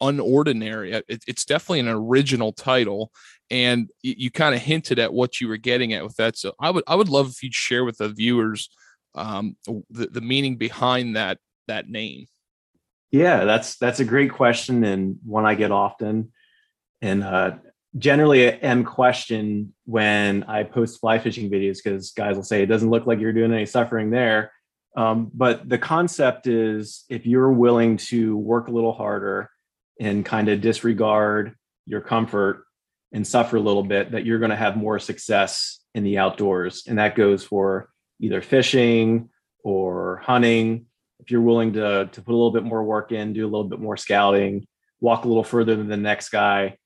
unordinary. 0.00 1.02
It, 1.08 1.24
it's 1.26 1.44
definitely 1.44 1.80
an 1.80 1.88
original 1.88 2.52
title, 2.52 3.10
and 3.50 3.90
you, 4.02 4.14
you 4.16 4.30
kind 4.30 4.54
of 4.54 4.60
hinted 4.60 5.00
at 5.00 5.12
what 5.12 5.40
you 5.40 5.48
were 5.48 5.56
getting 5.56 5.94
at 5.94 6.04
with 6.04 6.14
that. 6.14 6.38
So 6.38 6.52
I 6.60 6.70
would 6.70 6.84
I 6.86 6.94
would 6.94 7.08
love 7.08 7.28
if 7.30 7.42
you'd 7.42 7.54
share 7.54 7.84
with 7.84 7.98
the 7.98 8.10
viewers 8.10 8.68
um, 9.14 9.56
the, 9.90 10.06
the 10.06 10.20
meaning 10.20 10.56
behind 10.56 11.16
that 11.16 11.38
that 11.68 11.88
name? 11.88 12.26
Yeah, 13.10 13.44
that's 13.44 13.76
that's 13.76 14.00
a 14.00 14.04
great 14.04 14.32
question 14.32 14.84
and 14.84 15.18
one 15.24 15.46
I 15.46 15.54
get 15.54 15.70
often. 15.70 16.32
And 17.00 17.22
uh, 17.22 17.56
generally 17.96 18.50
am 18.50 18.84
questioned 18.84 19.72
when 19.84 20.42
I 20.44 20.64
post 20.64 21.00
fly 21.00 21.18
fishing 21.18 21.50
videos 21.50 21.78
because 21.82 22.10
guys 22.12 22.36
will 22.36 22.42
say 22.42 22.62
it 22.62 22.66
doesn't 22.66 22.90
look 22.90 23.06
like 23.06 23.20
you're 23.20 23.32
doing 23.32 23.52
any 23.52 23.66
suffering 23.66 24.10
there. 24.10 24.52
Um, 24.96 25.30
but 25.34 25.68
the 25.68 25.78
concept 25.78 26.46
is 26.46 27.04
if 27.08 27.26
you're 27.26 27.52
willing 27.52 27.96
to 27.96 28.36
work 28.36 28.68
a 28.68 28.72
little 28.72 28.92
harder 28.92 29.50
and 30.00 30.24
kind 30.24 30.48
of 30.48 30.60
disregard 30.60 31.54
your 31.86 32.00
comfort 32.00 32.64
and 33.12 33.26
suffer 33.26 33.56
a 33.56 33.60
little 33.60 33.82
bit, 33.82 34.12
that 34.12 34.24
you're 34.24 34.38
going 34.38 34.50
to 34.50 34.56
have 34.56 34.76
more 34.76 34.98
success 34.98 35.80
in 35.94 36.04
the 36.04 36.18
outdoors. 36.18 36.84
And 36.88 36.98
that 36.98 37.14
goes 37.14 37.44
for 37.44 37.90
either 38.20 38.40
fishing 38.40 39.28
or 39.62 40.18
hunting, 40.24 40.86
if 41.20 41.30
you're 41.30 41.40
willing 41.40 41.72
to, 41.74 42.08
to 42.12 42.22
put 42.22 42.32
a 42.32 42.36
little 42.36 42.50
bit 42.50 42.64
more 42.64 42.84
work 42.84 43.12
in, 43.12 43.32
do 43.32 43.44
a 43.44 43.48
little 43.50 43.64
bit 43.64 43.80
more 43.80 43.96
scouting, 43.96 44.66
walk 45.00 45.24
a 45.24 45.28
little 45.28 45.44
further 45.44 45.76
than 45.76 45.88
the 45.88 45.96
next 45.96 46.28
guy, 46.28 46.76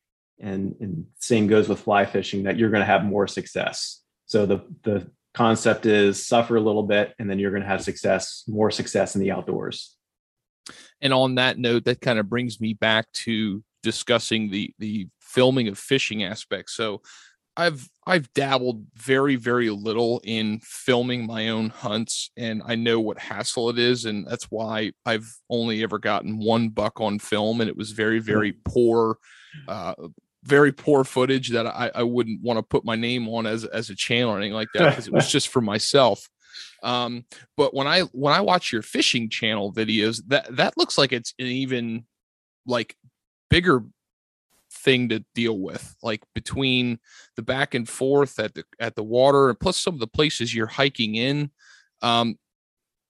and, 0.40 0.74
and 0.80 1.06
same 1.18 1.46
goes 1.46 1.68
with 1.68 1.80
fly 1.80 2.06
fishing, 2.06 2.44
that 2.44 2.56
you're 2.56 2.70
going 2.70 2.80
to 2.80 2.86
have 2.86 3.04
more 3.04 3.26
success. 3.26 4.02
So 4.26 4.46
the 4.46 4.60
the 4.82 5.10
concept 5.34 5.86
is 5.86 6.26
suffer 6.26 6.56
a 6.56 6.60
little 6.60 6.82
bit 6.82 7.14
and 7.18 7.30
then 7.30 7.38
you're 7.38 7.50
going 7.50 7.62
to 7.62 7.68
have 7.68 7.82
success, 7.82 8.44
more 8.48 8.70
success 8.70 9.14
in 9.14 9.20
the 9.20 9.30
outdoors. 9.30 9.96
And 11.00 11.12
on 11.12 11.36
that 11.36 11.58
note, 11.58 11.84
that 11.84 12.00
kind 12.00 12.18
of 12.18 12.28
brings 12.28 12.60
me 12.60 12.74
back 12.74 13.10
to 13.24 13.62
discussing 13.82 14.50
the 14.50 14.74
the 14.78 15.08
filming 15.20 15.68
of 15.68 15.78
fishing 15.78 16.24
aspects. 16.24 16.74
So 16.74 17.02
I've 17.58 17.90
I've 18.06 18.32
dabbled 18.34 18.86
very 18.94 19.34
very 19.34 19.68
little 19.68 20.20
in 20.22 20.60
filming 20.62 21.26
my 21.26 21.48
own 21.48 21.70
hunts 21.70 22.30
and 22.36 22.62
I 22.64 22.76
know 22.76 23.00
what 23.00 23.18
hassle 23.18 23.68
it 23.68 23.78
is 23.78 24.04
and 24.04 24.26
that's 24.26 24.44
why 24.44 24.92
I've 25.04 25.28
only 25.50 25.82
ever 25.82 25.98
gotten 25.98 26.38
one 26.38 26.68
buck 26.68 27.00
on 27.00 27.18
film 27.18 27.60
and 27.60 27.68
it 27.68 27.76
was 27.76 27.90
very 27.90 28.20
very 28.20 28.52
poor 28.64 29.18
uh, 29.66 29.94
very 30.44 30.72
poor 30.72 31.02
footage 31.02 31.48
that 31.50 31.66
I, 31.66 31.90
I 31.94 32.04
wouldn't 32.04 32.42
want 32.42 32.58
to 32.58 32.62
put 32.62 32.84
my 32.84 32.94
name 32.94 33.28
on 33.28 33.44
as 33.46 33.64
as 33.64 33.90
a 33.90 33.96
channel 33.96 34.30
or 34.30 34.38
anything 34.38 34.54
like 34.54 34.68
that 34.74 34.90
because 34.90 35.08
it 35.08 35.12
was 35.12 35.28
just 35.30 35.48
for 35.48 35.60
myself. 35.60 36.28
Um, 36.82 37.24
but 37.56 37.74
when 37.74 37.88
I 37.88 38.02
when 38.12 38.32
I 38.32 38.40
watch 38.40 38.72
your 38.72 38.82
fishing 38.82 39.28
channel 39.28 39.72
videos, 39.72 40.22
that 40.28 40.56
that 40.56 40.76
looks 40.76 40.96
like 40.96 41.12
it's 41.12 41.34
an 41.38 41.46
even 41.46 42.04
like 42.66 42.96
bigger 43.50 43.82
thing 44.78 45.08
to 45.08 45.24
deal 45.34 45.58
with 45.58 45.94
like 46.02 46.22
between 46.34 46.98
the 47.36 47.42
back 47.42 47.74
and 47.74 47.88
forth 47.88 48.38
at 48.38 48.54
the 48.54 48.64
at 48.80 48.94
the 48.96 49.02
water 49.02 49.48
and 49.48 49.58
plus 49.58 49.76
some 49.76 49.94
of 49.94 50.00
the 50.00 50.06
places 50.06 50.54
you're 50.54 50.66
hiking 50.66 51.14
in 51.14 51.50
um 52.02 52.36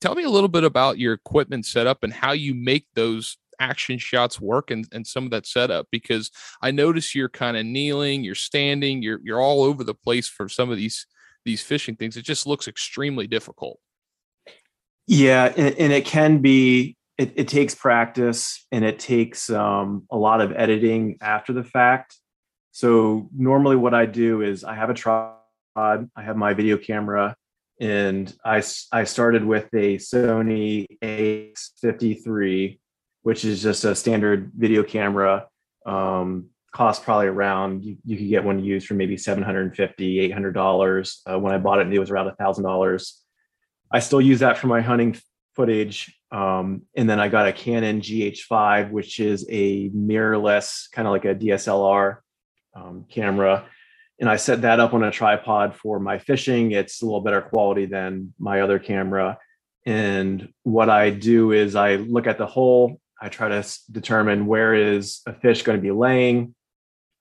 tell 0.00 0.14
me 0.14 0.24
a 0.24 0.30
little 0.30 0.48
bit 0.48 0.64
about 0.64 0.98
your 0.98 1.12
equipment 1.12 1.66
setup 1.66 2.02
and 2.02 2.12
how 2.12 2.32
you 2.32 2.54
make 2.54 2.86
those 2.94 3.36
action 3.60 3.98
shots 3.98 4.40
work 4.40 4.70
and, 4.70 4.86
and 4.92 5.06
some 5.06 5.24
of 5.24 5.30
that 5.30 5.46
setup 5.46 5.86
because 5.90 6.30
I 6.62 6.70
notice 6.70 7.14
you're 7.14 7.28
kind 7.28 7.56
of 7.56 7.66
kneeling, 7.66 8.22
you're 8.24 8.34
standing, 8.34 9.02
you're 9.02 9.20
you're 9.22 9.40
all 9.40 9.62
over 9.62 9.84
the 9.84 9.94
place 9.94 10.28
for 10.28 10.48
some 10.48 10.70
of 10.70 10.76
these 10.76 11.06
these 11.44 11.62
fishing 11.62 11.96
things. 11.96 12.16
It 12.16 12.22
just 12.22 12.46
looks 12.46 12.68
extremely 12.68 13.26
difficult. 13.26 13.78
Yeah, 15.06 15.52
and, 15.56 15.74
and 15.76 15.92
it 15.92 16.04
can 16.04 16.38
be. 16.38 16.96
It, 17.18 17.32
it, 17.34 17.48
takes 17.48 17.74
practice 17.74 18.64
and 18.70 18.84
it 18.84 19.00
takes 19.00 19.50
um, 19.50 20.06
a 20.08 20.16
lot 20.16 20.40
of 20.40 20.52
editing 20.52 21.18
after 21.20 21.52
the 21.52 21.64
fact. 21.64 22.16
So 22.70 23.28
normally, 23.36 23.74
what 23.74 23.92
I 23.92 24.06
do 24.06 24.42
is 24.42 24.62
I 24.62 24.76
have 24.76 24.88
a 24.88 24.94
tripod, 24.94 25.36
I 25.76 26.22
have 26.22 26.36
my 26.36 26.54
video 26.54 26.76
camera, 26.78 27.34
and 27.80 28.32
I 28.44 28.62
I 28.92 29.02
started 29.02 29.44
with 29.44 29.66
a 29.74 29.96
Sony 29.96 30.86
A53 31.02 32.78
which 33.28 33.44
is 33.44 33.62
just 33.62 33.84
a 33.84 33.94
standard 33.94 34.50
video 34.56 34.82
camera. 34.82 35.46
Um, 35.84 36.46
cost 36.72 37.02
probably 37.02 37.26
around 37.26 37.84
you, 37.84 37.96
you 38.04 38.16
could 38.16 38.28
get 38.28 38.42
one 38.42 38.62
used 38.62 38.86
for 38.86 38.94
maybe 38.94 39.18
750 39.18 40.20
800 40.20 40.52
dollars 40.52 41.22
uh, 41.26 41.38
when 41.38 41.54
i 41.54 41.58
bought 41.58 41.78
it 41.78 41.92
it 41.92 41.98
was 41.98 42.10
around 42.10 42.28
a 42.28 42.34
thousand 42.34 42.64
dollars 42.64 43.22
i 43.90 43.98
still 43.98 44.20
use 44.20 44.40
that 44.40 44.58
for 44.58 44.66
my 44.66 44.82
hunting 44.82 45.16
footage 45.58 46.14
um, 46.30 46.82
and 46.96 47.10
then 47.10 47.18
i 47.18 47.26
got 47.26 47.48
a 47.48 47.52
canon 47.52 48.00
gh5 48.00 48.92
which 48.92 49.18
is 49.18 49.44
a 49.50 49.90
mirrorless 49.90 50.90
kind 50.92 51.08
of 51.08 51.12
like 51.12 51.24
a 51.24 51.34
dslr 51.34 52.18
um, 52.78 53.04
camera. 53.08 53.66
And 54.20 54.28
i 54.28 54.36
set 54.36 54.62
that 54.62 54.80
up 54.80 54.94
on 54.94 55.04
a 55.04 55.10
tripod 55.10 55.76
for 55.76 56.00
my 56.00 56.18
fishing. 56.18 56.72
It's 56.72 57.02
a 57.02 57.04
little 57.04 57.20
better 57.20 57.40
quality 57.40 57.86
than 57.86 58.34
my 58.38 58.60
other 58.60 58.78
camera. 58.78 59.38
And 59.86 60.52
what 60.64 60.90
i 60.90 61.10
do 61.10 61.52
is 61.52 61.74
i 61.74 61.96
look 61.96 62.26
at 62.26 62.38
the 62.38 62.46
hole. 62.46 63.00
I 63.20 63.28
try 63.28 63.48
to 63.48 63.78
determine 63.90 64.46
where 64.46 64.74
is 64.74 65.22
a 65.26 65.32
fish 65.32 65.62
going 65.62 65.78
to 65.78 65.82
be 65.82 65.90
laying, 65.90 66.54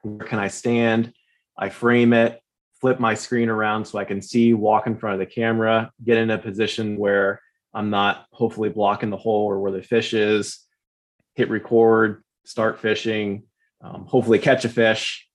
where 0.01 0.27
can 0.27 0.37
I 0.37 0.47
stand. 0.47 1.11
I 1.57 1.69
frame 1.69 2.13
it, 2.13 2.39
flip 2.79 2.99
my 2.99 3.15
screen 3.15 3.49
around 3.49 3.85
so 3.85 3.97
I 3.97 4.05
can 4.05 4.21
see, 4.21 4.53
walk 4.53 4.85
in 4.85 4.95
front 4.95 5.15
of 5.15 5.19
the 5.19 5.33
camera, 5.33 5.91
get 6.03 6.17
in 6.17 6.29
a 6.29 6.37
position 6.37 6.97
where 6.97 7.41
I'm 7.73 7.89
not 7.89 8.25
hopefully 8.31 8.69
blocking 8.69 9.09
the 9.09 9.17
hole 9.17 9.45
or 9.45 9.59
where 9.59 9.71
the 9.71 9.81
fish 9.81 10.13
is, 10.13 10.59
hit 11.35 11.49
record, 11.49 12.23
start 12.45 12.79
fishing, 12.79 13.43
um, 13.81 14.05
hopefully 14.05 14.39
catch 14.39 14.65
a 14.65 14.69
fish, 14.69 15.27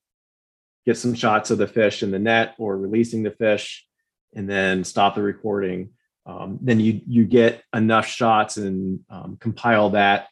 get 0.87 0.97
some 0.97 1.14
shots 1.14 1.51
of 1.51 1.59
the 1.59 1.68
fish 1.68 2.03
in 2.03 2.11
the 2.11 2.18
net 2.18 2.55
or 2.59 2.77
releasing 2.77 3.23
the 3.23 3.31
fish, 3.31 3.87
and 4.35 4.49
then 4.49 4.83
stop 4.85 5.14
the 5.14 5.23
recording. 5.23 5.90
Um, 6.25 6.59
then 6.62 6.81
you 6.81 7.01
you 7.07 7.25
get 7.25 7.62
enough 7.75 8.07
shots 8.07 8.57
and 8.57 9.01
um, 9.11 9.37
compile 9.40 9.90
that 9.90 10.29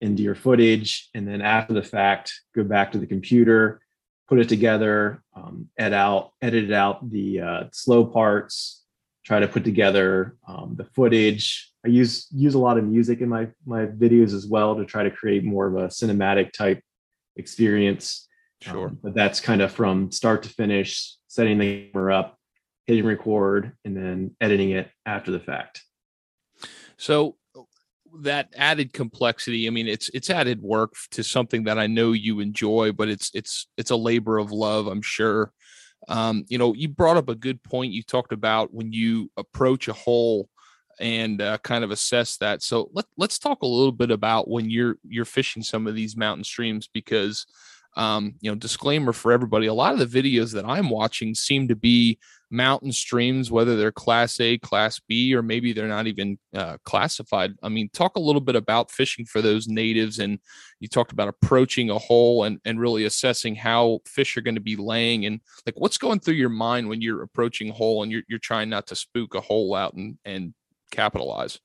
into 0.00 0.22
your 0.22 0.34
footage 0.34 1.08
and 1.14 1.26
then 1.26 1.40
after 1.40 1.72
the 1.72 1.82
fact 1.82 2.32
go 2.54 2.62
back 2.62 2.92
to 2.92 2.98
the 2.98 3.06
computer 3.06 3.80
put 4.28 4.38
it 4.38 4.48
together 4.48 5.22
um, 5.34 5.68
edit 5.78 5.94
out 5.94 6.32
edit 6.42 6.70
out 6.70 7.10
the 7.10 7.40
uh, 7.40 7.64
slow 7.72 8.04
parts 8.04 8.84
try 9.26 9.40
to 9.40 9.48
put 9.48 9.64
together 9.64 10.36
um, 10.46 10.76
the 10.76 10.84
footage. 10.84 11.72
I 11.84 11.88
use 11.88 12.28
use 12.30 12.54
a 12.54 12.58
lot 12.58 12.78
of 12.78 12.84
music 12.84 13.20
in 13.20 13.28
my 13.28 13.48
my 13.66 13.86
videos 13.86 14.32
as 14.32 14.46
well 14.46 14.76
to 14.76 14.84
try 14.84 15.02
to 15.02 15.10
create 15.10 15.44
more 15.44 15.66
of 15.66 15.74
a 15.74 15.88
cinematic 15.88 16.52
type 16.52 16.80
experience. 17.34 18.28
Sure. 18.62 18.88
um, 18.88 18.98
but 19.02 19.14
that's 19.14 19.40
kind 19.40 19.60
of 19.60 19.70
from 19.70 20.10
start 20.10 20.42
to 20.44 20.48
finish 20.48 21.16
setting 21.28 21.58
the 21.58 21.90
camera 21.92 22.16
up 22.16 22.38
hitting 22.86 23.04
record 23.04 23.72
and 23.84 23.94
then 23.96 24.34
editing 24.40 24.70
it 24.70 24.90
after 25.04 25.30
the 25.30 25.40
fact. 25.40 25.82
So 26.96 27.36
that 28.20 28.48
added 28.56 28.94
complexity 28.94 29.66
i 29.66 29.70
mean 29.70 29.86
it's 29.86 30.08
it's 30.14 30.30
added 30.30 30.62
work 30.62 30.94
to 31.10 31.22
something 31.22 31.64
that 31.64 31.78
i 31.78 31.86
know 31.86 32.12
you 32.12 32.40
enjoy 32.40 32.90
but 32.90 33.10
it's 33.10 33.30
it's 33.34 33.66
it's 33.76 33.90
a 33.90 33.96
labor 33.96 34.38
of 34.38 34.50
love 34.50 34.86
i'm 34.86 35.02
sure 35.02 35.52
um, 36.08 36.44
you 36.48 36.58
know 36.58 36.74
you 36.74 36.88
brought 36.88 37.16
up 37.16 37.28
a 37.28 37.34
good 37.34 37.62
point 37.62 37.92
you 37.92 38.02
talked 38.02 38.32
about 38.32 38.72
when 38.72 38.92
you 38.92 39.30
approach 39.36 39.88
a 39.88 39.92
hole 39.92 40.48
and 40.98 41.42
uh, 41.42 41.58
kind 41.58 41.84
of 41.84 41.90
assess 41.90 42.36
that. 42.38 42.62
So 42.62 42.88
let, 42.92 43.04
let's 43.16 43.38
talk 43.38 43.62
a 43.62 43.66
little 43.66 43.92
bit 43.92 44.10
about 44.10 44.48
when 44.48 44.70
you're 44.70 44.96
you're 45.06 45.24
fishing 45.24 45.62
some 45.62 45.86
of 45.86 45.94
these 45.94 46.16
mountain 46.16 46.44
streams 46.44 46.88
because 46.88 47.46
um, 47.96 48.34
you 48.40 48.50
know 48.50 48.54
disclaimer 48.54 49.12
for 49.12 49.32
everybody 49.32 49.66
a 49.66 49.74
lot 49.74 49.92
of 49.92 49.98
the 49.98 50.22
videos 50.22 50.52
that 50.52 50.64
i'm 50.66 50.90
watching 50.90 51.34
seem 51.34 51.68
to 51.68 51.76
be 51.76 52.18
mountain 52.50 52.92
streams, 52.92 53.50
whether 53.50 53.76
they're 53.76 53.92
class 53.92 54.38
A, 54.40 54.58
class 54.58 55.00
B, 55.00 55.34
or 55.34 55.42
maybe 55.42 55.72
they're 55.72 55.88
not 55.88 56.06
even 56.06 56.38
uh, 56.54 56.76
classified. 56.84 57.52
I 57.62 57.68
mean, 57.68 57.88
talk 57.92 58.16
a 58.16 58.20
little 58.20 58.40
bit 58.40 58.56
about 58.56 58.90
fishing 58.90 59.24
for 59.24 59.42
those 59.42 59.68
natives. 59.68 60.18
And 60.18 60.38
you 60.80 60.88
talked 60.88 61.12
about 61.12 61.28
approaching 61.28 61.90
a 61.90 61.98
hole 61.98 62.44
and, 62.44 62.58
and 62.64 62.80
really 62.80 63.04
assessing 63.04 63.54
how 63.54 64.00
fish 64.06 64.36
are 64.36 64.42
going 64.42 64.54
to 64.54 64.60
be 64.60 64.76
laying 64.76 65.26
and 65.26 65.40
like 65.64 65.78
what's 65.78 65.98
going 65.98 66.20
through 66.20 66.34
your 66.34 66.48
mind 66.48 66.88
when 66.88 67.00
you're 67.00 67.22
approaching 67.22 67.70
a 67.70 67.74
hole 67.74 68.02
and 68.02 68.12
you're, 68.12 68.22
you're 68.28 68.38
trying 68.38 68.68
not 68.68 68.86
to 68.88 68.96
spook 68.96 69.34
a 69.34 69.40
hole 69.40 69.74
out 69.74 69.94
and, 69.94 70.18
and 70.24 70.54
capitalize. 70.90 71.58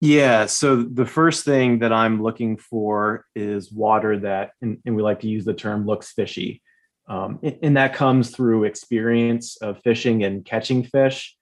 Yeah. 0.00 0.46
So 0.46 0.82
the 0.82 1.06
first 1.06 1.44
thing 1.44 1.78
that 1.78 1.92
I'm 1.92 2.22
looking 2.22 2.58
for 2.58 3.24
is 3.34 3.72
water 3.72 4.18
that, 4.20 4.50
and, 4.60 4.78
and 4.84 4.94
we 4.94 5.02
like 5.02 5.20
to 5.20 5.28
use 5.28 5.44
the 5.44 5.54
term 5.54 5.86
looks 5.86 6.12
fishy. 6.12 6.62
Um, 7.08 7.38
and 7.62 7.76
that 7.76 7.94
comes 7.94 8.30
through 8.30 8.64
experience 8.64 9.56
of 9.58 9.80
fishing 9.82 10.24
and 10.24 10.44
catching 10.44 10.82
fish. 10.82 11.36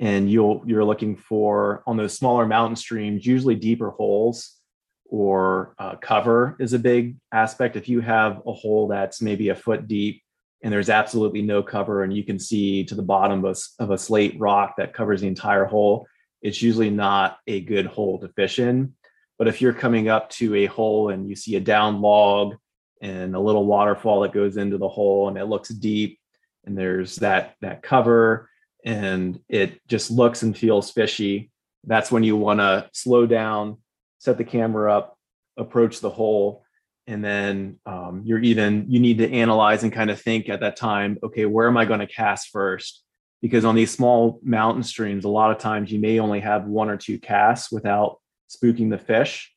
And 0.00 0.30
you'll 0.30 0.62
you're 0.64 0.84
looking 0.84 1.16
for 1.16 1.82
on 1.86 1.96
those 1.96 2.16
smaller 2.16 2.46
mountain 2.46 2.76
streams, 2.76 3.26
usually 3.26 3.54
deeper 3.56 3.90
holes 3.90 4.56
or 5.04 5.74
uh, 5.78 5.96
cover 5.96 6.56
is 6.58 6.72
a 6.72 6.78
big 6.78 7.16
aspect. 7.30 7.76
If 7.76 7.88
you 7.88 8.00
have 8.00 8.40
a 8.46 8.52
hole 8.52 8.88
that's 8.88 9.20
maybe 9.20 9.50
a 9.50 9.54
foot 9.54 9.86
deep 9.86 10.22
and 10.62 10.72
there's 10.72 10.88
absolutely 10.88 11.42
no 11.42 11.62
cover, 11.62 12.04
and 12.04 12.16
you 12.16 12.24
can 12.24 12.38
see 12.38 12.84
to 12.84 12.94
the 12.94 13.02
bottom 13.02 13.44
of 13.44 13.58
of 13.78 13.90
a 13.90 13.98
slate 13.98 14.38
rock 14.40 14.74
that 14.78 14.94
covers 14.94 15.20
the 15.20 15.28
entire 15.28 15.66
hole, 15.66 16.06
it's 16.42 16.60
usually 16.60 16.90
not 16.90 17.38
a 17.46 17.60
good 17.60 17.86
hole 17.86 18.18
to 18.20 18.28
fish 18.28 18.58
in. 18.58 18.94
But 19.38 19.48
if 19.48 19.60
you're 19.60 19.72
coming 19.72 20.08
up 20.08 20.30
to 20.30 20.54
a 20.56 20.66
hole 20.66 21.08
and 21.08 21.28
you 21.28 21.36
see 21.36 21.56
a 21.56 21.60
down 21.60 22.00
log 22.00 22.56
and 23.00 23.34
a 23.34 23.40
little 23.40 23.66
waterfall 23.66 24.20
that 24.20 24.32
goes 24.32 24.56
into 24.56 24.78
the 24.78 24.88
hole 24.88 25.28
and 25.28 25.36
it 25.36 25.46
looks 25.46 25.68
deep 25.68 26.18
and 26.64 26.78
there's 26.78 27.16
that 27.16 27.56
that 27.60 27.82
cover 27.82 28.48
and 28.84 29.40
it 29.48 29.80
just 29.88 30.10
looks 30.10 30.42
and 30.42 30.56
feels 30.56 30.90
fishy 30.90 31.50
that's 31.84 32.12
when 32.12 32.22
you 32.22 32.36
want 32.36 32.60
to 32.60 32.88
slow 32.92 33.26
down 33.26 33.76
set 34.18 34.38
the 34.38 34.44
camera 34.44 34.96
up 34.96 35.18
approach 35.56 36.00
the 36.00 36.10
hole 36.10 36.64
and 37.08 37.24
then 37.24 37.78
um, 37.84 38.22
you're 38.24 38.38
even 38.38 38.86
you 38.88 39.00
need 39.00 39.18
to 39.18 39.30
analyze 39.30 39.82
and 39.82 39.92
kind 39.92 40.10
of 40.10 40.20
think 40.20 40.48
at 40.48 40.60
that 40.60 40.76
time 40.76 41.18
okay 41.24 41.44
where 41.44 41.66
am 41.66 41.76
i 41.76 41.84
going 41.84 42.00
to 42.00 42.06
cast 42.06 42.48
first 42.50 43.02
because 43.42 43.64
on 43.64 43.74
these 43.74 43.90
small 43.90 44.40
mountain 44.42 44.82
streams 44.82 45.24
a 45.24 45.28
lot 45.28 45.50
of 45.50 45.58
times 45.58 45.92
you 45.92 45.98
may 45.98 46.18
only 46.18 46.40
have 46.40 46.64
one 46.64 46.88
or 46.88 46.96
two 46.96 47.18
casts 47.18 47.70
without 47.70 48.18
spooking 48.48 48.88
the 48.88 48.98
fish 48.98 49.52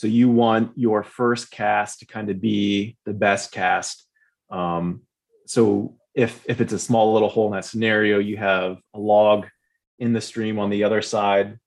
so 0.00 0.06
you 0.06 0.30
want 0.30 0.72
your 0.76 1.02
first 1.02 1.50
cast 1.50 1.98
to 1.98 2.06
kind 2.06 2.30
of 2.30 2.40
be 2.40 2.96
the 3.04 3.12
best 3.12 3.52
cast. 3.52 4.06
Um, 4.50 5.02
so 5.46 5.96
if 6.14 6.42
if 6.48 6.62
it's 6.62 6.72
a 6.72 6.78
small 6.78 7.12
little 7.12 7.28
hole 7.28 7.48
in 7.48 7.52
that 7.52 7.66
scenario, 7.66 8.18
you 8.18 8.38
have 8.38 8.78
a 8.94 8.98
log 8.98 9.46
in 9.98 10.14
the 10.14 10.20
stream 10.22 10.58
on 10.58 10.70
the 10.70 10.84
other 10.84 11.02
side. 11.02 11.58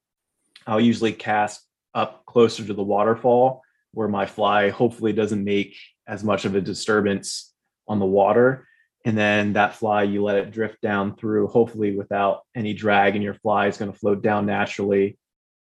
I'll 0.66 0.80
usually 0.80 1.14
cast 1.14 1.62
up 1.94 2.26
closer 2.26 2.66
to 2.66 2.74
the 2.74 2.82
waterfall 2.82 3.62
where 3.92 4.08
my 4.08 4.26
fly 4.26 4.72
hopefully 4.72 5.14
doesn't 5.14 5.44
make 5.44 5.78
as 6.08 6.24
much 6.24 6.46
of 6.46 6.56
a 6.56 6.62
disturbance 6.62 7.54
on 7.88 8.00
the 8.00 8.06
water. 8.06 8.68
And 9.06 9.18
then 9.18 9.54
that 9.54 9.76
fly 9.76 10.04
you 10.04 10.24
let 10.24 10.38
it 10.38 10.52
drift 10.52 10.82
down 10.82 11.16
through 11.16 11.48
hopefully 11.48 11.96
without 11.96 12.42
any 12.56 12.74
drag 12.74 13.16
and 13.16 13.24
your 13.24 13.34
fly 13.34 13.68
is 13.68 13.78
going 13.78 13.92
to 13.92 13.98
float 13.98 14.22
down 14.22 14.46
naturally 14.46 15.18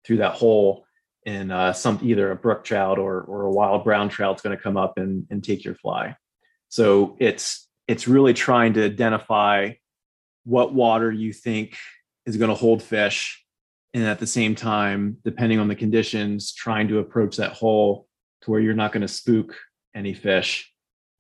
through 0.05 0.18
that 0.18 0.35
hole. 0.35 0.85
And 1.26 1.53
uh, 1.53 1.72
some 1.72 1.98
either 2.03 2.31
a 2.31 2.37
brook 2.37 2.64
trout 2.64 2.98
or, 2.98 3.22
or 3.22 3.42
a 3.42 3.53
wild 3.53 3.85
brown 3.85 4.09
trout 4.09 4.37
is 4.37 4.42
going 4.42 4.57
to 4.57 4.62
come 4.62 4.76
up 4.76 4.94
and, 4.96 5.26
and 5.31 5.44
take 5.44 5.64
your 5.64 5.74
fly. 5.74 6.16
So 6.68 7.16
it's 7.18 7.68
it's 7.88 8.07
really 8.07 8.35
trying 8.35 8.74
to 8.74 8.85
identify 8.85 9.72
what 10.44 10.72
water 10.72 11.11
you 11.11 11.33
think 11.33 11.76
is 12.24 12.37
going 12.37 12.48
to 12.48 12.55
hold 12.55 12.83
fish 12.83 13.44
and 13.92 14.05
at 14.05 14.20
the 14.20 14.26
same 14.26 14.55
time 14.55 15.16
depending 15.24 15.59
on 15.59 15.68
the 15.68 15.74
conditions 15.74 16.53
trying 16.53 16.88
to 16.88 16.98
approach 16.98 17.37
that 17.37 17.53
hole 17.53 18.07
to 18.42 18.50
where 18.50 18.61
you're 18.61 18.74
not 18.74 18.92
going 18.92 19.00
to 19.00 19.09
spook 19.09 19.57
any 19.94 20.14
fish. 20.14 20.72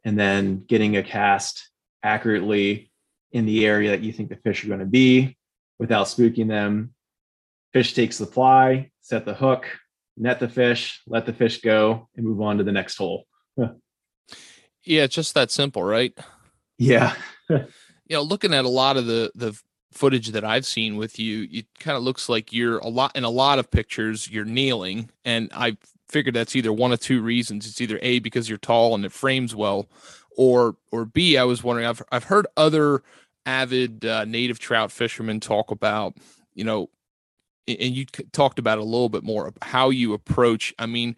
And 0.04 0.18
then 0.18 0.64
getting 0.66 0.96
a 0.96 1.02
cast 1.02 1.69
accurately 2.02 2.90
in 3.32 3.46
the 3.46 3.66
area 3.66 3.90
that 3.90 4.02
you 4.02 4.12
think 4.12 4.28
the 4.28 4.36
fish 4.36 4.64
are 4.64 4.68
going 4.68 4.80
to 4.80 4.86
be 4.86 5.36
without 5.78 6.06
spooking 6.06 6.48
them. 6.48 6.94
Fish 7.72 7.94
takes 7.94 8.18
the 8.18 8.26
fly, 8.26 8.90
set 9.00 9.24
the 9.24 9.34
hook, 9.34 9.66
net 10.16 10.40
the 10.40 10.48
fish, 10.48 11.00
let 11.06 11.26
the 11.26 11.32
fish 11.32 11.60
go, 11.60 12.08
and 12.16 12.26
move 12.26 12.40
on 12.40 12.58
to 12.58 12.64
the 12.64 12.72
next 12.72 12.96
hole. 12.96 13.26
yeah, 13.56 13.72
it's 14.84 15.14
just 15.14 15.34
that 15.34 15.50
simple, 15.50 15.82
right? 15.82 16.16
Yeah. 16.78 17.14
you 17.48 17.66
know, 18.08 18.22
looking 18.22 18.54
at 18.54 18.64
a 18.64 18.68
lot 18.68 18.96
of 18.96 19.06
the 19.06 19.30
the 19.34 19.58
footage 19.92 20.28
that 20.28 20.44
I've 20.44 20.66
seen 20.66 20.96
with 20.96 21.18
you, 21.18 21.48
it 21.50 21.66
kind 21.78 21.96
of 21.96 22.02
looks 22.02 22.28
like 22.28 22.52
you're 22.52 22.78
a 22.78 22.88
lot 22.88 23.14
in 23.16 23.24
a 23.24 23.30
lot 23.30 23.58
of 23.58 23.70
pictures 23.70 24.30
you're 24.30 24.44
kneeling, 24.44 25.10
and 25.24 25.50
I 25.54 25.76
figured 26.08 26.34
that's 26.34 26.56
either 26.56 26.72
one 26.72 26.92
of 26.92 27.00
two 27.00 27.22
reasons. 27.22 27.66
It's 27.66 27.80
either 27.80 27.98
a 28.02 28.18
because 28.18 28.48
you're 28.48 28.58
tall 28.58 28.94
and 28.94 29.04
it 29.04 29.12
frames 29.12 29.54
well, 29.54 29.88
or 30.40 30.74
or 30.90 31.04
B, 31.04 31.36
I 31.36 31.44
was 31.44 31.62
wondering. 31.62 31.86
I've 31.86 32.02
I've 32.10 32.24
heard 32.24 32.46
other 32.56 33.02
avid 33.44 34.06
uh, 34.06 34.24
native 34.24 34.58
trout 34.58 34.90
fishermen 34.90 35.38
talk 35.38 35.70
about, 35.70 36.16
you 36.54 36.64
know, 36.64 36.88
and 37.68 37.94
you 37.94 38.06
talked 38.06 38.58
about 38.58 38.78
a 38.78 38.82
little 38.82 39.10
bit 39.10 39.22
more 39.22 39.52
how 39.60 39.90
you 39.90 40.14
approach. 40.14 40.72
I 40.78 40.86
mean, 40.86 41.14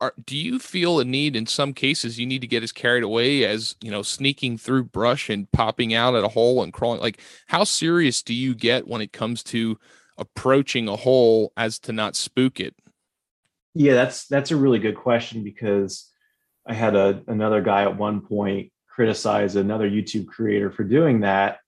are, 0.00 0.14
do 0.26 0.36
you 0.36 0.58
feel 0.58 0.98
a 0.98 1.04
need 1.04 1.36
in 1.36 1.46
some 1.46 1.74
cases 1.74 2.18
you 2.18 2.26
need 2.26 2.40
to 2.40 2.48
get 2.48 2.64
as 2.64 2.72
carried 2.72 3.04
away 3.04 3.44
as 3.44 3.76
you 3.80 3.92
know 3.92 4.02
sneaking 4.02 4.58
through 4.58 4.82
brush 4.82 5.30
and 5.30 5.50
popping 5.52 5.94
out 5.94 6.16
at 6.16 6.24
a 6.24 6.28
hole 6.28 6.64
and 6.64 6.72
crawling? 6.72 7.00
Like, 7.00 7.20
how 7.46 7.62
serious 7.62 8.20
do 8.20 8.34
you 8.34 8.52
get 8.52 8.88
when 8.88 9.00
it 9.00 9.12
comes 9.12 9.44
to 9.44 9.78
approaching 10.18 10.88
a 10.88 10.96
hole 10.96 11.52
as 11.56 11.78
to 11.78 11.92
not 11.92 12.16
spook 12.16 12.58
it? 12.58 12.74
Yeah, 13.74 13.94
that's 13.94 14.26
that's 14.26 14.50
a 14.50 14.56
really 14.56 14.80
good 14.80 14.96
question 14.96 15.44
because 15.44 16.10
I 16.68 16.74
had 16.74 16.96
a 16.96 17.22
another 17.28 17.60
guy 17.60 17.82
at 17.82 17.96
one 17.96 18.20
point 18.20 18.72
criticize 18.96 19.56
another 19.56 19.88
YouTube 19.88 20.26
creator 20.26 20.70
for 20.70 20.82
doing 20.82 21.20
that. 21.20 21.58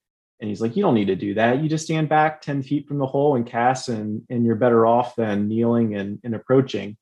And 0.41 0.49
he's 0.49 0.63
like, 0.63 0.77
you 0.77 0.83
don't 0.83 0.95
need 0.95 1.09
to 1.09 1.17
do 1.17 1.35
that. 1.35 1.63
You 1.63 1.69
just 1.69 1.85
stand 1.85 2.09
back 2.09 2.41
10 2.41 2.63
feet 2.63 2.89
from 2.89 2.97
the 2.97 3.07
hole 3.07 3.37
and 3.37 3.47
cast 3.47 3.91
and, 3.91 4.23
and 4.31 4.47
you're 4.47 4.57
better 4.57 4.87
off 4.87 5.15
than 5.15 5.47
kneeling 5.47 5.95
and, 5.95 6.21
and 6.25 6.35
approaching. 6.35 6.97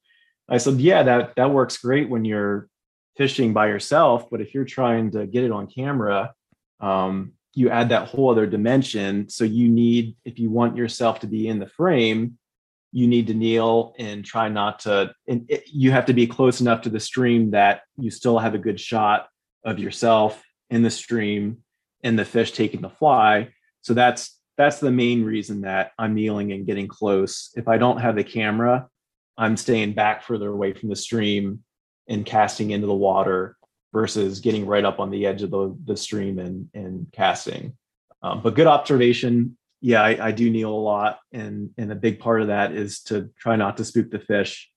I 0.49 0.59
said, 0.59 0.81
yeah, 0.81 1.05
that, 1.05 1.37
that 1.37 1.53
works 1.53 1.79
great 1.79 2.09
when 2.09 2.25
you're 2.25 2.69
fishing 3.17 3.53
by 3.53 3.69
yourself. 3.69 4.29
But 4.29 4.41
if 4.41 4.53
you're 4.53 4.65
trying 4.65 5.13
to 5.13 5.27
get 5.27 5.45
it 5.45 5.53
on 5.53 5.69
camera, 5.69 6.35
um, 6.81 7.33
you 7.55 7.71
add 7.71 7.91
that 7.91 8.09
whole 8.09 8.31
other 8.31 8.47
dimension. 8.47 9.29
So 9.29 9.45
you 9.45 9.69
need, 9.69 10.17
if 10.25 10.41
you 10.41 10.51
want 10.51 10.77
yourself 10.77 11.21
to 11.21 11.27
be 11.27 11.47
in 11.47 11.61
the 11.61 11.69
frame, 11.69 12.39
you 12.93 13.07
need 13.07 13.27
to 13.27 13.35
kneel 13.35 13.95
and 13.99 14.25
try 14.25 14.49
not 14.49 14.81
to 14.81 15.13
and 15.29 15.45
it, 15.49 15.65
you 15.67 15.91
have 15.91 16.07
to 16.07 16.13
be 16.13 16.27
close 16.27 16.61
enough 16.61 16.83
to 16.83 16.89
the 16.89 17.01
stream 17.01 17.51
that 17.51 17.83
you 17.99 18.11
still 18.11 18.39
have 18.39 18.55
a 18.55 18.59
good 18.59 18.81
shot 18.81 19.29
of 19.65 19.79
yourself 19.79 20.43
in 20.71 20.83
the 20.83 20.91
stream 20.91 21.59
and 22.03 22.19
the 22.19 22.25
fish 22.25 22.53
taking 22.53 22.81
the 22.81 22.91
fly. 22.91 23.49
So 23.83 23.95
that's 23.95 24.39
that's 24.57 24.81
the 24.81 24.91
main 24.91 25.25
reason 25.25 25.63
that 25.63 25.93
i'm 25.99 26.15
kneeling 26.15 26.53
and 26.53 26.67
getting 26.67 26.89
close. 26.89 27.51
If 27.57 27.69
i 27.69 27.77
don't 27.77 28.01
have 28.01 28.17
the 28.17 28.25
camera 28.25 28.89
i'm 29.37 29.57
staying 29.57 29.93
back 29.93 30.23
further 30.23 30.49
away 30.49 30.73
from 30.73 30.89
the 30.89 30.97
stream 30.97 31.63
and 32.09 32.25
casting 32.25 32.71
into 32.71 32.87
the 32.87 32.95
water 32.95 33.57
versus 33.93 34.41
getting 34.41 34.67
right 34.67 34.85
up 34.85 35.01
on 35.01 35.11
the 35.11 35.27
edge 35.27 35.43
of 35.43 35.51
the, 35.51 35.77
the 35.85 35.97
stream 35.97 36.39
and 36.39 36.69
and 36.75 37.07
casting. 37.13 37.77
Um, 38.23 38.43
but 38.43 38.55
good 38.55 38.67
observation 38.67 39.57
yeah, 39.87 40.03
I, 40.03 40.27
I, 40.27 40.33
do 40.33 40.51
kneel 40.51 40.73
a 40.73 40.75
lot, 40.75 41.21
and 41.31 41.71
and 41.79 41.93
a 41.93 41.95
big 41.95 42.19
part 42.19 42.41
of 42.41 42.49
that 42.49 42.73
is 42.73 43.03
to 43.03 43.31
try 43.39 43.55
not 43.55 43.77
to 43.77 43.85
spook 43.85 44.11
the 44.11 44.19
fish. 44.19 44.69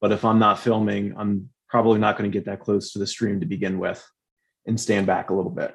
But 0.00 0.12
if 0.12 0.24
I'm 0.24 0.38
not 0.38 0.60
filming, 0.60 1.14
I'm 1.16 1.50
probably 1.68 1.98
not 1.98 2.16
going 2.16 2.30
to 2.30 2.38
get 2.38 2.46
that 2.46 2.60
close 2.60 2.92
to 2.92 3.00
the 3.00 3.06
stream 3.08 3.40
to 3.40 3.46
begin 3.46 3.80
with, 3.80 4.00
and 4.64 4.80
stand 4.80 5.08
back 5.08 5.30
a 5.30 5.34
little 5.34 5.50
bit. 5.50 5.74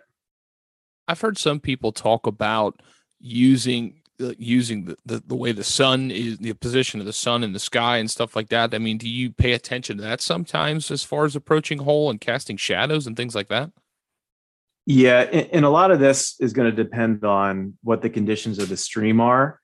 I've 1.06 1.20
heard 1.20 1.38
some 1.38 1.60
people 1.60 1.92
talk 1.92 2.28
about 2.28 2.82
using 3.20 4.04
uh, 4.22 4.32
using 4.38 4.86
the, 4.86 4.96
the, 5.06 5.22
the 5.28 5.36
way 5.36 5.52
the 5.52 5.66
sun 5.66 6.10
is 6.10 6.38
the 6.38 6.54
position 6.54 7.02
of 7.02 7.06
the 7.06 7.12
sun 7.12 7.44
in 7.44 7.52
the 7.52 7.60
sky 7.60 7.98
and 7.98 8.10
stuff 8.10 8.38
like 8.38 8.48
that. 8.50 8.74
I 8.74 8.78
mean, 8.78 8.98
do 8.98 9.10
you 9.10 9.32
pay 9.32 9.52
attention 9.52 9.98
to 9.98 10.04
that 10.04 10.22
sometimes 10.22 10.92
as 10.92 11.04
far 11.04 11.26
as 11.26 11.36
approaching 11.36 11.80
hole 11.80 12.10
and 12.10 12.22
casting 12.22 12.56
shadows 12.56 13.06
and 13.06 13.18
things 13.18 13.36
like 13.36 13.50
that? 13.50 13.70
Yeah, 14.90 15.20
and 15.20 15.66
a 15.66 15.70
lot 15.70 15.92
of 15.92 16.00
this 16.00 16.40
is 16.40 16.54
going 16.54 16.74
to 16.74 16.84
depend 16.84 17.26
on 17.26 17.78
what 17.84 18.02
the 18.02 18.10
conditions 18.10 18.58
of 18.58 18.70
the 18.70 18.78
stream 18.78 19.20
are. 19.20 19.60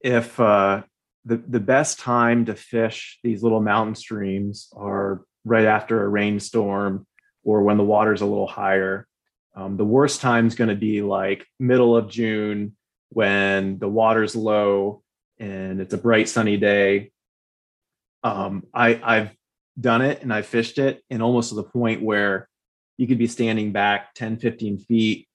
If 0.00 0.40
uh, 0.40 0.82
the 1.24 1.36
the 1.36 1.60
best 1.60 2.00
time 2.00 2.46
to 2.46 2.56
fish 2.56 3.20
these 3.22 3.44
little 3.44 3.60
mountain 3.60 3.94
streams 3.94 4.68
are 4.76 5.22
right 5.44 5.66
after 5.66 6.02
a 6.02 6.08
rainstorm 6.08 7.06
or 7.44 7.62
when 7.62 7.76
the 7.76 7.84
water's 7.84 8.22
a 8.22 8.26
little 8.26 8.48
higher. 8.48 9.06
Um, 9.54 9.76
the 9.76 9.84
worst 9.84 10.20
time 10.20 10.48
is 10.48 10.56
going 10.56 10.70
to 10.70 10.74
be 10.74 11.00
like 11.00 11.46
middle 11.60 11.96
of 11.96 12.10
June 12.10 12.76
when 13.10 13.78
the 13.78 13.88
water's 13.88 14.34
low 14.34 15.04
and 15.38 15.80
it's 15.80 15.94
a 15.94 15.98
bright 15.98 16.28
sunny 16.28 16.56
day. 16.56 17.12
Um, 18.24 18.64
I, 18.74 19.00
I've 19.00 19.30
done 19.80 20.02
it 20.02 20.22
and 20.22 20.34
I 20.34 20.42
fished 20.42 20.78
it, 20.78 21.04
and 21.08 21.22
almost 21.22 21.50
to 21.50 21.54
the 21.54 21.62
point 21.62 22.02
where 22.02 22.48
you 22.96 23.06
could 23.06 23.18
be 23.18 23.26
standing 23.26 23.72
back 23.72 24.14
10, 24.14 24.38
15 24.38 24.78
feet 24.78 25.28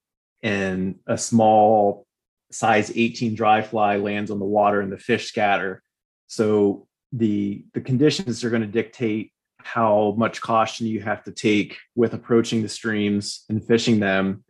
and 0.44 0.96
a 1.08 1.18
small 1.18 2.06
size 2.52 2.92
18 2.94 3.36
dry 3.36 3.62
fly 3.62 3.98
lands 3.98 4.32
on 4.32 4.40
the 4.40 4.46
water 4.46 4.82
and 4.82 4.92
the 4.92 4.98
fish 4.98 5.28
scatter. 5.28 5.82
So 6.28 6.88
the 7.14 7.66
the 7.74 7.82
conditions 7.82 8.44
are 8.44 8.50
going 8.50 8.62
to 8.62 8.68
dictate 8.68 9.32
how 9.58 10.16
much 10.18 10.42
caution 10.42 10.88
you 10.88 11.02
have 11.02 11.24
to 11.24 11.32
take 11.32 11.78
with 11.96 12.14
approaching 12.14 12.62
the 12.62 12.70
streams 12.70 13.44
and 13.50 13.64
fishing 13.64 14.00
them. 14.00 14.44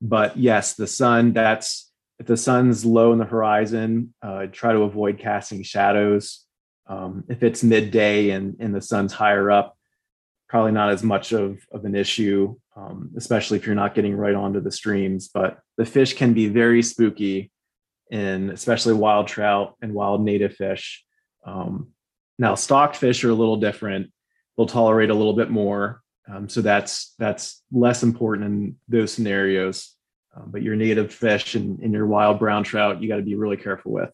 But 0.00 0.36
yes, 0.36 0.74
the 0.74 0.86
sun, 0.86 1.32
that's 1.32 1.90
if 2.18 2.26
the 2.26 2.36
sun's 2.36 2.84
low 2.84 3.12
in 3.12 3.18
the 3.18 3.24
horizon, 3.24 4.14
uh, 4.22 4.46
try 4.50 4.72
to 4.72 4.80
avoid 4.82 5.18
casting 5.18 5.62
shadows. 5.62 6.44
Um, 6.86 7.24
if 7.28 7.42
it's 7.42 7.62
midday 7.62 8.30
and, 8.30 8.56
and 8.58 8.74
the 8.74 8.82
sun's 8.82 9.12
higher 9.12 9.50
up, 9.50 9.76
probably 10.52 10.70
not 10.70 10.90
as 10.90 11.02
much 11.02 11.32
of, 11.32 11.66
of 11.72 11.86
an 11.86 11.94
issue, 11.94 12.54
um, 12.76 13.10
especially 13.16 13.56
if 13.56 13.64
you're 13.64 13.74
not 13.74 13.94
getting 13.94 14.14
right 14.14 14.34
onto 14.34 14.60
the 14.60 14.70
streams. 14.70 15.28
But 15.32 15.58
the 15.78 15.86
fish 15.86 16.12
can 16.12 16.34
be 16.34 16.46
very 16.48 16.82
spooky, 16.82 17.50
in 18.10 18.50
especially 18.50 18.92
wild 18.92 19.28
trout 19.28 19.76
and 19.80 19.94
wild 19.94 20.22
native 20.22 20.54
fish. 20.54 21.02
Um, 21.46 21.92
now, 22.38 22.54
stocked 22.54 22.96
fish 22.96 23.24
are 23.24 23.30
a 23.30 23.34
little 23.34 23.56
different; 23.56 24.12
they'll 24.54 24.66
tolerate 24.66 25.08
a 25.08 25.14
little 25.14 25.32
bit 25.32 25.48
more, 25.48 26.02
um, 26.30 26.50
so 26.50 26.60
that's 26.60 27.14
that's 27.18 27.62
less 27.72 28.02
important 28.02 28.44
in 28.44 28.76
those 28.88 29.10
scenarios. 29.10 29.96
Um, 30.36 30.50
but 30.50 30.60
your 30.60 30.76
native 30.76 31.14
fish 31.14 31.54
and, 31.54 31.80
and 31.80 31.94
your 31.94 32.06
wild 32.06 32.38
brown 32.38 32.62
trout, 32.62 33.00
you 33.00 33.08
got 33.08 33.16
to 33.16 33.22
be 33.22 33.36
really 33.36 33.56
careful 33.56 33.92
with. 33.92 34.10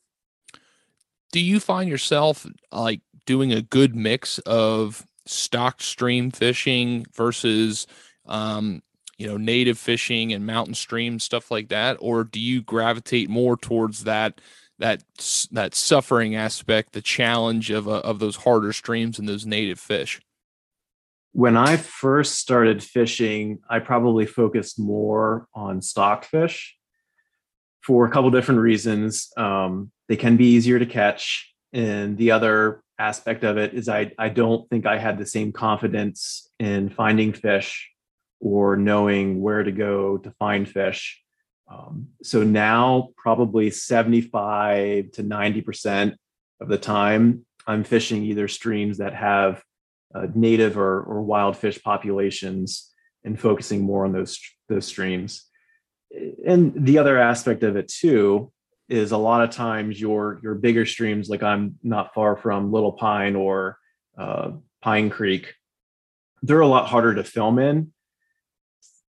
Do 1.32 1.40
you 1.40 1.58
find 1.58 1.90
yourself 1.90 2.46
like 2.70 3.00
doing 3.26 3.52
a 3.52 3.60
good 3.60 3.96
mix 3.96 4.38
of 4.40 5.04
stocked 5.28 5.82
stream 5.82 6.30
fishing 6.30 7.06
versus 7.14 7.86
um, 8.26 8.82
you 9.16 9.26
know 9.26 9.36
native 9.36 9.78
fishing 9.78 10.32
and 10.32 10.46
mountain 10.46 10.74
stream 10.74 11.18
stuff 11.18 11.50
like 11.50 11.68
that? 11.68 11.96
Or 12.00 12.24
do 12.24 12.40
you 12.40 12.62
gravitate 12.62 13.28
more 13.28 13.56
towards 13.56 14.04
that 14.04 14.40
that 14.78 15.02
that 15.50 15.74
suffering 15.74 16.34
aspect 16.34 16.92
the 16.92 17.02
challenge 17.02 17.70
of 17.70 17.88
uh, 17.88 18.00
of 18.00 18.18
those 18.18 18.36
harder 18.36 18.72
streams 18.72 19.18
and 19.18 19.28
those 19.28 19.46
native 19.46 19.80
fish? 19.80 20.20
When 21.32 21.56
i 21.56 21.76
first 21.76 22.36
started 22.36 22.82
fishing 22.82 23.58
i 23.68 23.78
probably 23.78 24.24
focused 24.26 24.78
more 24.78 25.46
on 25.54 25.82
stocked 25.82 26.24
fish 26.24 26.78
for 27.88 28.04
a 28.04 28.10
couple 28.10 28.30
different 28.30 28.60
reasons. 28.60 29.32
Um, 29.38 29.90
they 30.08 30.16
can 30.16 30.36
be 30.36 30.44
easier 30.44 30.78
to 30.78 30.84
catch 30.84 31.54
and 31.72 32.18
the 32.18 32.32
other 32.32 32.82
aspect 32.98 33.44
of 33.44 33.56
it 33.56 33.74
is 33.74 33.88
I, 33.88 34.12
I 34.18 34.28
don't 34.28 34.68
think 34.68 34.86
I 34.86 34.98
had 34.98 35.18
the 35.18 35.26
same 35.26 35.52
confidence 35.52 36.50
in 36.58 36.90
finding 36.90 37.32
fish 37.32 37.90
or 38.40 38.76
knowing 38.76 39.40
where 39.40 39.62
to 39.62 39.72
go 39.72 40.18
to 40.18 40.30
find 40.32 40.68
fish. 40.68 41.22
Um, 41.70 42.08
so 42.22 42.42
now, 42.42 43.10
probably 43.16 43.70
75 43.70 45.12
to 45.12 45.22
90% 45.22 46.14
of 46.60 46.68
the 46.68 46.78
time, 46.78 47.44
I'm 47.66 47.84
fishing 47.84 48.24
either 48.24 48.48
streams 48.48 48.98
that 48.98 49.14
have 49.14 49.62
uh, 50.14 50.26
native 50.34 50.78
or, 50.78 51.02
or 51.02 51.22
wild 51.22 51.56
fish 51.56 51.82
populations 51.82 52.92
and 53.24 53.38
focusing 53.38 53.82
more 53.82 54.04
on 54.04 54.12
those, 54.12 54.40
those 54.68 54.86
streams. 54.86 55.44
and 56.46 56.72
the 56.74 56.98
other 56.98 57.18
aspect 57.18 57.62
of 57.62 57.76
it 57.76 57.88
too 57.88 58.50
is 58.88 59.12
a 59.12 59.18
lot 59.18 59.42
of 59.42 59.50
times 59.50 60.00
your 60.00 60.40
your 60.42 60.54
bigger 60.54 60.86
streams, 60.86 61.28
like 61.28 61.42
I'm 61.42 61.78
not 61.82 62.14
far 62.14 62.36
from 62.36 62.72
Little 62.72 62.92
Pine 62.92 63.36
or 63.36 63.78
uh, 64.16 64.52
Pine 64.82 65.10
Creek, 65.10 65.54
they're 66.42 66.60
a 66.60 66.66
lot 66.66 66.88
harder 66.88 67.14
to 67.14 67.24
film 67.24 67.58
in 67.58 67.92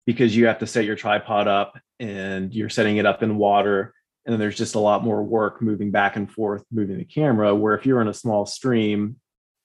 because 0.06 0.36
you 0.36 0.48
have 0.48 0.60
to 0.60 0.68
set 0.68 0.86
your 0.86 0.96
tripod 0.96 1.48
up 1.48 1.78
and 2.00 2.54
you're 2.54 2.70
setting 2.70 2.98
it 2.98 3.06
up 3.06 3.24
in 3.24 3.38
water. 3.38 3.94
And 4.26 4.34
then 4.34 4.40
there's 4.40 4.58
just 4.58 4.76
a 4.76 4.80
lot 4.80 5.04
more 5.04 5.24
work 5.24 5.62
moving 5.62 5.92
back 5.92 6.16
and 6.16 6.30
forth 6.30 6.64
moving 6.72 6.98
the 6.98 7.06
camera 7.06 7.56
where 7.56 7.76
if 7.76 7.86
you're 7.86 8.02
in 8.02 8.10
a 8.10 8.14
small 8.14 8.46
stream 8.46 9.18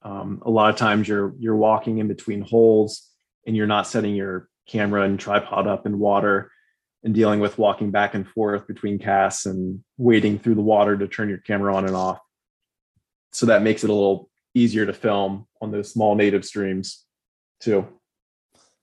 um, 0.04 0.42
a 0.44 0.50
lot 0.50 0.70
of 0.70 0.76
times 0.76 1.08
you're 1.08 1.34
you're 1.38 1.56
walking 1.56 1.98
in 1.98 2.08
between 2.08 2.42
holes 2.42 3.08
and 3.46 3.56
you're 3.56 3.66
not 3.66 3.86
setting 3.86 4.14
your 4.14 4.48
camera 4.68 5.02
and 5.02 5.18
tripod 5.18 5.66
up 5.66 5.86
in 5.86 5.98
water 5.98 6.51
and 7.04 7.14
dealing 7.14 7.40
with 7.40 7.58
walking 7.58 7.90
back 7.90 8.14
and 8.14 8.28
forth 8.28 8.66
between 8.66 8.98
casts 8.98 9.46
and 9.46 9.82
wading 9.98 10.38
through 10.38 10.54
the 10.54 10.60
water 10.60 10.96
to 10.96 11.08
turn 11.08 11.28
your 11.28 11.38
camera 11.38 11.74
on 11.74 11.86
and 11.86 11.96
off 11.96 12.18
so 13.32 13.46
that 13.46 13.62
makes 13.62 13.84
it 13.84 13.90
a 13.90 13.94
little 13.94 14.30
easier 14.54 14.86
to 14.86 14.92
film 14.92 15.46
on 15.60 15.70
those 15.70 15.90
small 15.90 16.14
native 16.14 16.44
streams 16.44 17.04
too 17.60 17.86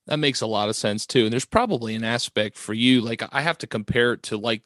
that 0.09 0.17
makes 0.17 0.41
a 0.41 0.47
lot 0.47 0.69
of 0.69 0.75
sense 0.75 1.05
too. 1.05 1.25
And 1.25 1.31
there's 1.31 1.45
probably 1.45 1.93
an 1.93 2.03
aspect 2.03 2.57
for 2.57 2.73
you, 2.73 2.99
like 2.99 3.21
I 3.31 3.41
have 3.41 3.59
to 3.59 3.67
compare 3.67 4.13
it 4.13 4.23
to 4.23 4.37
like 4.37 4.63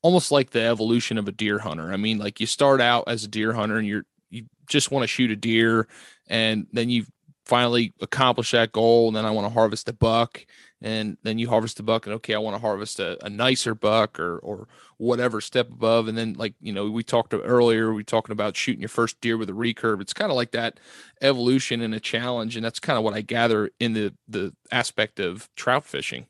almost 0.00 0.32
like 0.32 0.50
the 0.50 0.62
evolution 0.62 1.18
of 1.18 1.28
a 1.28 1.32
deer 1.32 1.58
hunter. 1.58 1.92
I 1.92 1.98
mean, 1.98 2.18
like 2.18 2.40
you 2.40 2.46
start 2.46 2.80
out 2.80 3.04
as 3.06 3.22
a 3.22 3.28
deer 3.28 3.52
hunter 3.52 3.76
and 3.76 3.86
you're 3.86 4.06
you 4.30 4.46
just 4.66 4.90
want 4.90 5.02
to 5.02 5.06
shoot 5.06 5.30
a 5.30 5.36
deer, 5.36 5.86
and 6.28 6.66
then 6.72 6.88
you 6.88 7.04
finally 7.44 7.92
accomplish 8.00 8.52
that 8.52 8.72
goal, 8.72 9.08
and 9.08 9.16
then 9.16 9.26
I 9.26 9.30
want 9.30 9.46
to 9.46 9.52
harvest 9.52 9.88
a 9.88 9.92
buck, 9.92 10.44
and 10.82 11.16
then 11.22 11.38
you 11.38 11.48
harvest 11.48 11.76
the 11.78 11.82
buck 11.82 12.06
and 12.06 12.14
okay 12.14 12.34
i 12.34 12.38
want 12.38 12.54
to 12.54 12.60
harvest 12.60 13.00
a, 13.00 13.24
a, 13.24 13.30
nicer 13.30 13.74
buck 13.74 14.20
or 14.20 14.38
or 14.38 14.68
whatever 14.98 15.40
step 15.40 15.68
above 15.68 16.08
and 16.08 16.16
then 16.16 16.34
like 16.34 16.54
you 16.60 16.72
know 16.72 16.90
we 16.90 17.02
talked 17.02 17.34
earlier 17.34 17.92
we 17.92 18.04
talking 18.04 18.32
about 18.32 18.56
shooting 18.56 18.80
your 18.80 18.88
first 18.88 19.20
deer 19.20 19.36
with 19.36 19.50
a 19.50 19.52
recurve. 19.52 20.00
It's 20.00 20.12
kind 20.12 20.30
of 20.30 20.36
like 20.36 20.52
that 20.52 20.80
evolution 21.20 21.80
and 21.80 21.94
a 21.94 22.00
challenge 22.00 22.56
and 22.56 22.64
that's 22.64 22.80
kind 22.80 22.96
of 22.96 23.04
what 23.04 23.14
i 23.14 23.20
gather 23.20 23.70
in 23.80 23.92
the 23.92 24.14
the 24.28 24.54
aspect 24.70 25.20
of 25.20 25.48
trout 25.56 25.84
fishing. 25.84 26.26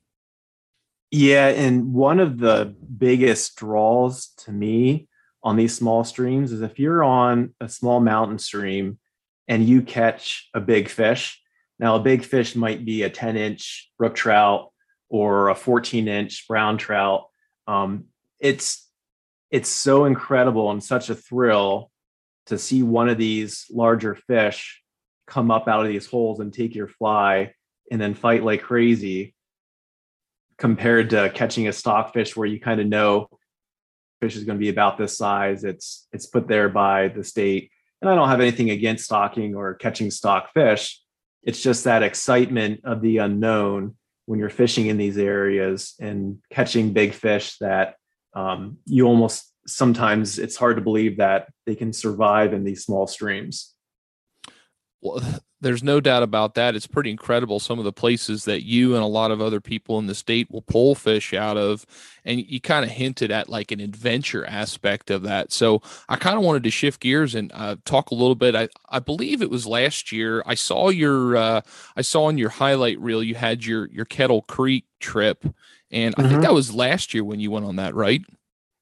Yeah 1.10 1.48
and 1.48 1.92
one 1.92 2.20
of 2.20 2.38
the 2.38 2.74
biggest 2.96 3.56
draws 3.56 4.28
to 4.38 4.52
me 4.52 5.08
on 5.42 5.56
these 5.56 5.76
small 5.76 6.02
streams 6.02 6.50
is 6.50 6.60
if 6.60 6.78
you're 6.78 7.04
on 7.04 7.54
a 7.60 7.68
small 7.68 8.00
mountain 8.00 8.38
stream 8.38 8.98
and 9.46 9.64
you 9.64 9.80
catch 9.82 10.48
a 10.54 10.60
big 10.60 10.88
fish 10.88 11.40
now, 11.78 11.96
a 11.96 12.00
big 12.00 12.24
fish 12.24 12.56
might 12.56 12.84
be 12.84 13.02
a 13.02 13.10
10 13.10 13.36
inch 13.36 13.90
brook 13.98 14.14
trout 14.14 14.72
or 15.08 15.50
a 15.50 15.54
14 15.54 16.08
inch 16.08 16.46
brown 16.48 16.78
trout. 16.78 17.26
Um, 17.66 18.06
it's 18.40 18.88
it's 19.50 19.68
so 19.68 20.06
incredible 20.06 20.70
and 20.70 20.82
such 20.82 21.10
a 21.10 21.14
thrill 21.14 21.90
to 22.46 22.58
see 22.58 22.82
one 22.82 23.08
of 23.08 23.18
these 23.18 23.66
larger 23.70 24.14
fish 24.14 24.82
come 25.26 25.50
up 25.50 25.68
out 25.68 25.84
of 25.84 25.88
these 25.88 26.06
holes 26.06 26.40
and 26.40 26.52
take 26.52 26.74
your 26.74 26.88
fly 26.88 27.52
and 27.90 28.00
then 28.00 28.14
fight 28.14 28.42
like 28.42 28.62
crazy 28.62 29.34
compared 30.58 31.10
to 31.10 31.30
catching 31.34 31.68
a 31.68 31.72
stockfish 31.72 32.36
where 32.36 32.46
you 32.46 32.58
kind 32.58 32.80
of 32.80 32.86
know 32.86 33.28
fish 34.20 34.36
is 34.36 34.44
going 34.44 34.58
to 34.58 34.62
be 34.62 34.68
about 34.68 34.96
this 34.96 35.16
size 35.16 35.64
it's 35.64 36.08
it's 36.12 36.26
put 36.26 36.48
there 36.48 36.68
by 36.68 37.08
the 37.08 37.22
state 37.22 37.70
and 38.00 38.10
i 38.10 38.14
don't 38.14 38.28
have 38.28 38.40
anything 38.40 38.70
against 38.70 39.04
stocking 39.04 39.54
or 39.54 39.74
catching 39.74 40.10
stock 40.10 40.52
fish 40.54 41.00
it's 41.46 41.62
just 41.62 41.84
that 41.84 42.02
excitement 42.02 42.80
of 42.84 43.00
the 43.00 43.18
unknown 43.18 43.96
when 44.26 44.40
you're 44.40 44.50
fishing 44.50 44.86
in 44.86 44.98
these 44.98 45.16
areas 45.16 45.94
and 46.00 46.38
catching 46.50 46.92
big 46.92 47.14
fish 47.14 47.56
that 47.58 47.94
um, 48.34 48.78
you 48.84 49.06
almost 49.06 49.52
sometimes 49.66 50.38
it's 50.38 50.56
hard 50.56 50.76
to 50.76 50.82
believe 50.82 51.18
that 51.18 51.48
they 51.64 51.76
can 51.76 51.92
survive 51.92 52.52
in 52.52 52.64
these 52.64 52.84
small 52.84 53.06
streams. 53.06 53.74
Well, 55.00 55.22
there's 55.60 55.82
no 55.82 56.00
doubt 56.00 56.22
about 56.22 56.54
that. 56.54 56.76
It's 56.76 56.86
pretty 56.86 57.10
incredible 57.10 57.58
some 57.60 57.78
of 57.78 57.84
the 57.84 57.92
places 57.92 58.44
that 58.44 58.64
you 58.64 58.94
and 58.94 59.02
a 59.02 59.08
lot 59.08 59.30
of 59.30 59.40
other 59.40 59.60
people 59.60 59.98
in 59.98 60.06
the 60.06 60.14
state 60.14 60.50
will 60.50 60.62
pull 60.62 60.94
fish 60.94 61.32
out 61.32 61.56
of. 61.56 61.86
And 62.24 62.44
you 62.46 62.60
kind 62.60 62.84
of 62.84 62.90
hinted 62.90 63.30
at 63.30 63.48
like 63.48 63.72
an 63.72 63.80
adventure 63.80 64.44
aspect 64.44 65.10
of 65.10 65.22
that. 65.22 65.52
So 65.52 65.80
I 66.08 66.16
kind 66.16 66.36
of 66.36 66.44
wanted 66.44 66.62
to 66.64 66.70
shift 66.70 67.00
gears 67.00 67.34
and 67.34 67.50
uh, 67.54 67.76
talk 67.84 68.10
a 68.10 68.14
little 68.14 68.34
bit. 68.34 68.54
I, 68.54 68.68
I 68.90 68.98
believe 68.98 69.40
it 69.40 69.50
was 69.50 69.66
last 69.66 70.12
year. 70.12 70.42
I 70.44 70.54
saw 70.54 70.90
your 70.90 71.36
uh, 71.36 71.60
I 71.96 72.02
saw 72.02 72.28
in 72.28 72.38
your 72.38 72.50
highlight 72.50 73.00
reel 73.00 73.22
you 73.22 73.34
had 73.34 73.64
your 73.64 73.88
your 73.88 74.04
Kettle 74.04 74.42
Creek 74.42 74.84
trip, 75.00 75.42
and 75.90 76.14
mm-hmm. 76.14 76.20
I 76.20 76.24
think 76.24 76.34
mm-hmm. 76.34 76.42
that 76.42 76.54
was 76.54 76.74
last 76.74 77.14
year 77.14 77.24
when 77.24 77.40
you 77.40 77.50
went 77.50 77.64
on 77.64 77.76
that, 77.76 77.94
right? 77.94 78.20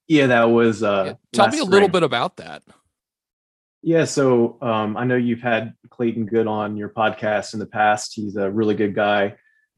Yeah, 0.08 0.26
that 0.26 0.50
was. 0.50 0.82
Uh, 0.82 1.04
yeah. 1.06 1.14
Tell 1.32 1.48
me 1.48 1.58
a 1.58 1.60
spring. 1.60 1.70
little 1.70 1.88
bit 1.88 2.02
about 2.02 2.36
that. 2.36 2.62
Yeah, 3.87 4.07
so 4.07 4.57
um, 4.62 4.97
I 4.97 5.05
know 5.05 5.16
you've 5.16 5.43
had 5.43 5.74
Clayton 5.91 6.24
Good 6.24 6.47
on 6.47 6.74
your 6.78 6.89
podcast 6.89 7.53
in 7.53 7.59
the 7.59 7.66
past. 7.66 8.14
He's 8.14 8.35
a 8.35 8.51
really 8.51 8.74
good 8.74 8.95
guy, 8.95 9.35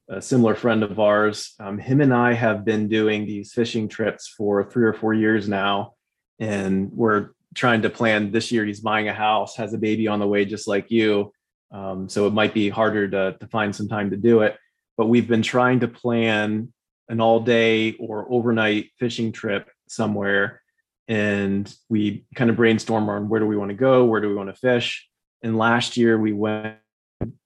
a 0.09 0.23
similar 0.23 0.55
friend 0.55 0.85
of 0.85 1.01
ours. 1.01 1.55
Um, 1.59 1.77
him 1.77 2.01
and 2.01 2.15
I 2.15 2.33
have 2.35 2.65
been 2.65 2.87
doing 2.87 3.27
these 3.27 3.53
fishing 3.53 3.89
trips 3.89 4.29
for 4.29 4.71
three 4.71 4.85
or 4.85 4.93
four 4.93 5.13
years 5.13 5.49
now, 5.49 5.95
and 6.39 6.93
we're 6.93 7.31
trying 7.57 7.83
to 7.83 7.91
plan 7.91 8.31
this 8.31 8.53
year. 8.53 8.65
He's 8.65 8.79
buying 8.79 9.09
a 9.09 9.13
house, 9.13 9.57
has 9.57 9.75
a 9.75 9.79
baby 9.79 10.07
on 10.07 10.21
the 10.21 10.29
way, 10.29 10.45
just 10.45 10.69
like 10.69 10.89
you. 10.89 11.33
Um, 11.73 12.09
so 12.09 12.29
it 12.29 12.33
might 12.33 12.55
be 12.55 12.69
harder 12.69 13.09
to, 13.09 13.37
to 13.41 13.47
find 13.49 13.75
some 13.75 13.89
time 13.89 14.11
to 14.11 14.17
do 14.17 14.43
it. 14.43 14.57
But 14.97 15.07
we've 15.07 15.27
been 15.27 15.43
trying 15.43 15.81
to 15.81 15.89
plan 15.89 16.73
an 17.09 17.21
all 17.21 17.41
day 17.41 17.95
or 17.95 18.33
overnight 18.33 18.91
fishing 19.01 19.33
trip 19.33 19.69
somewhere 19.89 20.63
and 21.09 21.73
we 21.89 22.27
kind 22.35 22.51
of 22.51 22.57
brainstorm 22.57 23.09
on 23.09 23.29
where 23.29 23.41
do 23.41 23.47
we 23.47 23.57
want 23.57 23.71
to 23.71 23.77
go, 23.77 24.05
where 24.05 24.21
do 24.21 24.29
we 24.29 24.35
want 24.35 24.49
to 24.49 24.61
fish. 24.61 25.09
And 25.43 25.57
last 25.57 25.97
year 25.97 26.19
we 26.19 26.33
went 26.33 26.77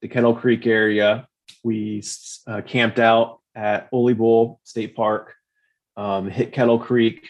the 0.01 0.09
Kettle 0.09 0.35
Creek 0.35 0.67
area. 0.67 1.27
We 1.63 2.03
uh, 2.47 2.63
camped 2.63 2.99
out 2.99 3.41
at 3.55 3.89
Ole 3.93 4.15
Bull 4.15 4.61
State 4.65 4.95
Park, 4.95 5.35
um, 5.97 6.31
hit 6.31 6.53
Kettle 6.53 6.79
Creek. 6.79 7.29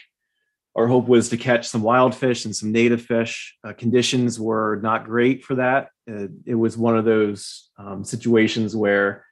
Our 0.75 0.87
hope 0.87 1.07
was 1.07 1.29
to 1.29 1.37
catch 1.37 1.67
some 1.67 1.81
wild 1.81 2.15
fish 2.15 2.45
and 2.45 2.55
some 2.55 2.71
native 2.71 3.01
fish. 3.01 3.57
Uh, 3.63 3.73
conditions 3.73 4.39
were 4.39 4.79
not 4.81 5.05
great 5.05 5.43
for 5.43 5.55
that. 5.55 5.89
Uh, 6.09 6.27
it 6.45 6.55
was 6.55 6.77
one 6.77 6.97
of 6.97 7.03
those 7.03 7.69
um, 7.77 8.05
situations 8.05 8.73
where 8.73 9.25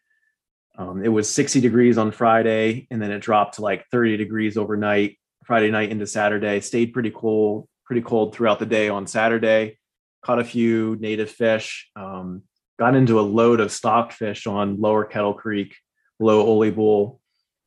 um, 0.77 1.03
it 1.03 1.09
was 1.09 1.33
60 1.33 1.61
degrees 1.61 1.97
on 1.97 2.11
Friday 2.11 2.87
and 2.91 3.01
then 3.01 3.11
it 3.11 3.19
dropped 3.19 3.55
to 3.55 3.61
like 3.61 3.85
30 3.91 4.17
degrees 4.17 4.57
overnight 4.57 5.18
Friday 5.49 5.71
night 5.71 5.89
into 5.89 6.05
Saturday. 6.05 6.59
Stayed 6.59 6.93
pretty 6.93 7.09
cool, 7.09 7.67
pretty 7.83 8.03
cold 8.03 8.35
throughout 8.35 8.59
the 8.59 8.67
day 8.67 8.87
on 8.87 9.07
Saturday. 9.07 9.79
Caught 10.23 10.37
a 10.37 10.43
few 10.43 10.95
native 10.99 11.31
fish. 11.31 11.89
Um, 11.95 12.43
got 12.77 12.95
into 12.95 13.19
a 13.19 13.21
load 13.21 13.59
of 13.59 13.71
stockfish 13.71 14.45
on 14.45 14.79
Lower 14.79 15.05
Kettle 15.05 15.33
Creek, 15.33 15.75
below 16.19 16.45
Ole 16.45 16.69
Bull, 16.69 17.19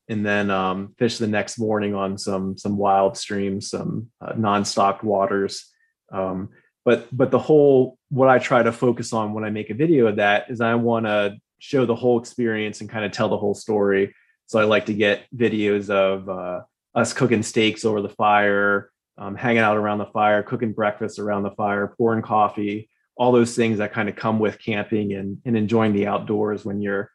and 0.07 0.25
then 0.25 0.49
um, 0.49 0.95
fished 0.97 1.19
the 1.19 1.27
next 1.27 1.59
morning 1.59 1.93
on 1.93 2.17
some 2.17 2.57
some 2.57 2.77
wild 2.77 3.17
streams, 3.17 3.69
some 3.69 4.09
uh, 4.25 4.31
non-stocked 4.37 5.03
waters. 5.03 5.69
Um, 6.09 6.51
but 6.85 7.09
but 7.11 7.31
the 7.31 7.39
whole 7.39 7.97
what 8.07 8.29
I 8.29 8.39
try 8.39 8.63
to 8.63 8.71
focus 8.71 9.11
on 9.11 9.33
when 9.33 9.43
I 9.43 9.49
make 9.49 9.71
a 9.71 9.75
video 9.75 10.07
of 10.07 10.15
that 10.15 10.49
is 10.49 10.61
I 10.61 10.75
want 10.75 11.05
to 11.05 11.35
show 11.59 11.85
the 11.85 11.95
whole 11.95 12.17
experience 12.17 12.79
and 12.79 12.89
kind 12.89 13.03
of 13.03 13.11
tell 13.11 13.27
the 13.27 13.37
whole 13.37 13.55
story. 13.55 14.15
So 14.45 14.57
I 14.57 14.63
like 14.63 14.85
to 14.85 14.93
get 14.93 15.25
videos 15.35 15.89
of 15.89 16.29
uh, 16.29 16.61
us 16.95 17.13
cooking 17.13 17.43
steaks 17.43 17.85
over 17.85 18.01
the 18.01 18.09
fire, 18.09 18.91
um, 19.17 19.35
hanging 19.35 19.59
out 19.59 19.77
around 19.77 19.99
the 19.99 20.05
fire, 20.07 20.43
cooking 20.43 20.73
breakfast 20.73 21.19
around 21.19 21.43
the 21.43 21.51
fire, 21.51 21.93
pouring 21.97 22.21
coffee, 22.21 22.89
all 23.15 23.31
those 23.31 23.55
things 23.55 23.77
that 23.77 23.93
kind 23.93 24.09
of 24.09 24.15
come 24.15 24.39
with 24.39 24.59
camping 24.59 25.13
and, 25.13 25.37
and 25.45 25.55
enjoying 25.55 25.93
the 25.93 26.07
outdoors 26.07 26.65
when 26.65 26.81
you're 26.81 27.11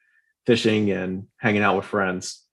fishing 0.46 0.90
and 0.90 1.26
hanging 1.38 1.62
out 1.62 1.76
with 1.76 1.84
friends. 1.84 2.44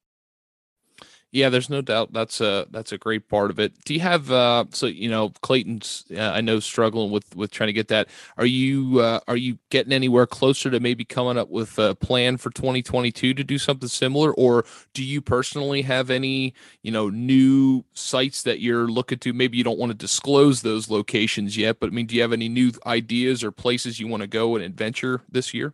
Yeah, 1.36 1.50
there's 1.50 1.70
no 1.70 1.82
doubt 1.82 2.14
that's 2.14 2.40
a 2.40 2.66
that's 2.72 2.94
a 2.94 2.98
great 2.98 3.28
part 3.28 3.52
of 3.52 3.60
it. 3.60 3.74
Do 3.84 3.94
you 3.94 4.00
have 4.00 4.32
uh 4.32 4.64
so 4.70 4.86
you 4.86 5.10
know 5.10 5.32
Clayton's 5.42 6.06
uh, 6.16 6.22
I 6.22 6.40
know 6.40 6.62
struggling 6.62 7.12
with 7.12 7.36
with 7.36 7.52
trying 7.52 7.68
to 7.68 7.74
get 7.74 7.90
that. 7.90 8.08
Are 8.38 8.46
you 8.46 9.02
uh, 9.02 9.20
are 9.28 9.36
you 9.36 9.58
getting 9.70 9.92
anywhere 9.92 10.28
closer 10.28 10.72
to 10.72 10.80
maybe 10.80 11.04
coming 11.04 11.38
up 11.38 11.50
with 11.50 11.78
a 11.78 11.94
plan 11.94 12.38
for 12.38 12.52
2022 12.52 13.34
to 13.34 13.44
do 13.44 13.58
something 13.58 13.90
similar 13.90 14.34
or 14.34 14.64
do 14.94 15.04
you 15.04 15.20
personally 15.20 15.82
have 15.82 16.10
any, 16.10 16.54
you 16.84 16.92
know, 16.94 17.10
new 17.10 17.84
sites 17.94 18.44
that 18.44 18.62
you're 18.62 18.88
looking 18.88 19.20
to 19.20 19.34
maybe 19.34 19.58
you 19.58 19.64
don't 19.66 19.78
want 19.78 19.90
to 19.90 19.98
disclose 19.98 20.62
those 20.62 20.90
locations 20.90 21.58
yet, 21.58 21.82
but 21.82 21.88
I 21.88 21.90
mean 21.90 22.06
do 22.06 22.16
you 22.16 22.22
have 22.22 22.32
any 22.32 22.48
new 22.48 22.72
ideas 22.86 23.44
or 23.44 23.52
places 23.52 24.00
you 24.00 24.08
want 24.08 24.22
to 24.22 24.28
go 24.28 24.56
and 24.56 24.64
adventure 24.64 25.22
this 25.30 25.54
year? 25.54 25.74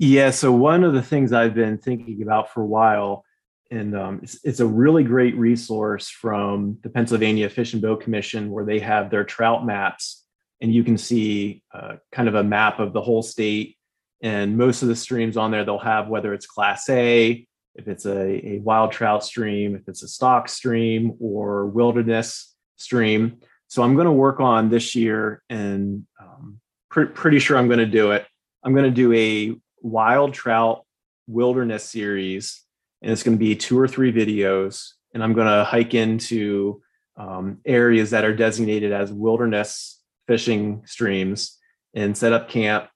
Yeah, 0.00 0.30
so 0.30 0.50
one 0.50 0.82
of 0.82 0.92
the 0.92 1.02
things 1.02 1.32
I've 1.32 1.54
been 1.54 1.78
thinking 1.78 2.20
about 2.20 2.52
for 2.52 2.62
a 2.62 2.66
while 2.66 3.24
and 3.70 3.96
um, 3.96 4.20
it's, 4.22 4.38
it's, 4.44 4.60
a 4.60 4.66
really 4.66 5.04
great 5.04 5.36
resource 5.36 6.08
from 6.08 6.78
the 6.82 6.88
Pennsylvania 6.88 7.50
Fish 7.50 7.74
and 7.74 7.82
Boat 7.82 8.00
Commission, 8.00 8.50
where 8.50 8.64
they 8.64 8.78
have 8.78 9.10
their 9.10 9.24
trout 9.24 9.66
maps, 9.66 10.24
and 10.60 10.72
you 10.72 10.82
can 10.82 10.96
see 10.96 11.62
uh, 11.74 11.96
kind 12.12 12.28
of 12.28 12.34
a 12.34 12.42
map 12.42 12.78
of 12.78 12.92
the 12.92 13.02
whole 13.02 13.22
state. 13.22 13.76
And 14.22 14.56
most 14.56 14.82
of 14.82 14.88
the 14.88 14.96
streams 14.96 15.36
on 15.36 15.50
there, 15.50 15.64
they'll 15.64 15.78
have 15.78 16.08
whether 16.08 16.32
it's 16.32 16.46
Class 16.46 16.88
A, 16.88 17.46
if 17.74 17.88
it's 17.88 18.06
a, 18.06 18.46
a 18.46 18.58
wild 18.58 18.90
trout 18.90 19.22
stream, 19.24 19.76
if 19.76 19.86
it's 19.86 20.02
a 20.02 20.08
stock 20.08 20.48
stream 20.48 21.12
or 21.20 21.66
wilderness 21.66 22.54
stream. 22.76 23.38
So 23.68 23.82
I'm 23.82 23.94
going 23.94 24.06
to 24.06 24.12
work 24.12 24.40
on 24.40 24.70
this 24.70 24.94
year 24.94 25.42
and 25.48 26.06
um, 26.20 26.60
pre- 26.90 27.06
pretty 27.06 27.38
sure 27.38 27.56
I'm 27.56 27.68
going 27.68 27.78
to 27.78 27.86
do 27.86 28.12
it. 28.12 28.26
I'm 28.64 28.72
going 28.72 28.86
to 28.86 28.90
do 28.90 29.12
a 29.12 29.56
wild 29.82 30.34
trout 30.34 30.84
wilderness 31.28 31.84
series, 31.84 32.62
and 33.02 33.12
it's 33.12 33.22
going 33.22 33.36
to 33.36 33.38
be 33.38 33.54
two 33.54 33.78
or 33.78 33.88
three 33.88 34.12
videos. 34.12 34.92
And 35.14 35.22
I'm 35.22 35.32
going 35.32 35.46
to 35.46 35.64
hike 35.64 35.94
into 35.94 36.82
um, 37.16 37.58
areas 37.64 38.10
that 38.10 38.24
are 38.24 38.34
designated 38.34 38.92
as 38.92 39.12
wilderness 39.12 40.00
fishing 40.26 40.82
streams 40.84 41.56
and 41.94 42.16
set 42.16 42.32
up 42.32 42.48
camp 42.48 42.88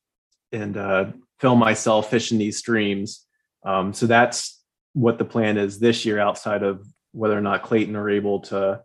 and 0.52 0.76
uh, 0.76 1.06
film 1.40 1.58
myself 1.58 2.10
fishing 2.10 2.38
these 2.38 2.58
streams. 2.58 3.26
Um, 3.64 3.92
so 3.92 4.06
that's 4.06 4.60
what 4.92 5.18
the 5.18 5.24
plan 5.24 5.56
is 5.56 5.78
this 5.78 6.04
year, 6.04 6.18
outside 6.18 6.62
of 6.62 6.86
whether 7.12 7.36
or 7.36 7.40
not 7.40 7.62
Clayton 7.62 7.96
are 7.96 8.10
able 8.10 8.40
to 8.40 8.82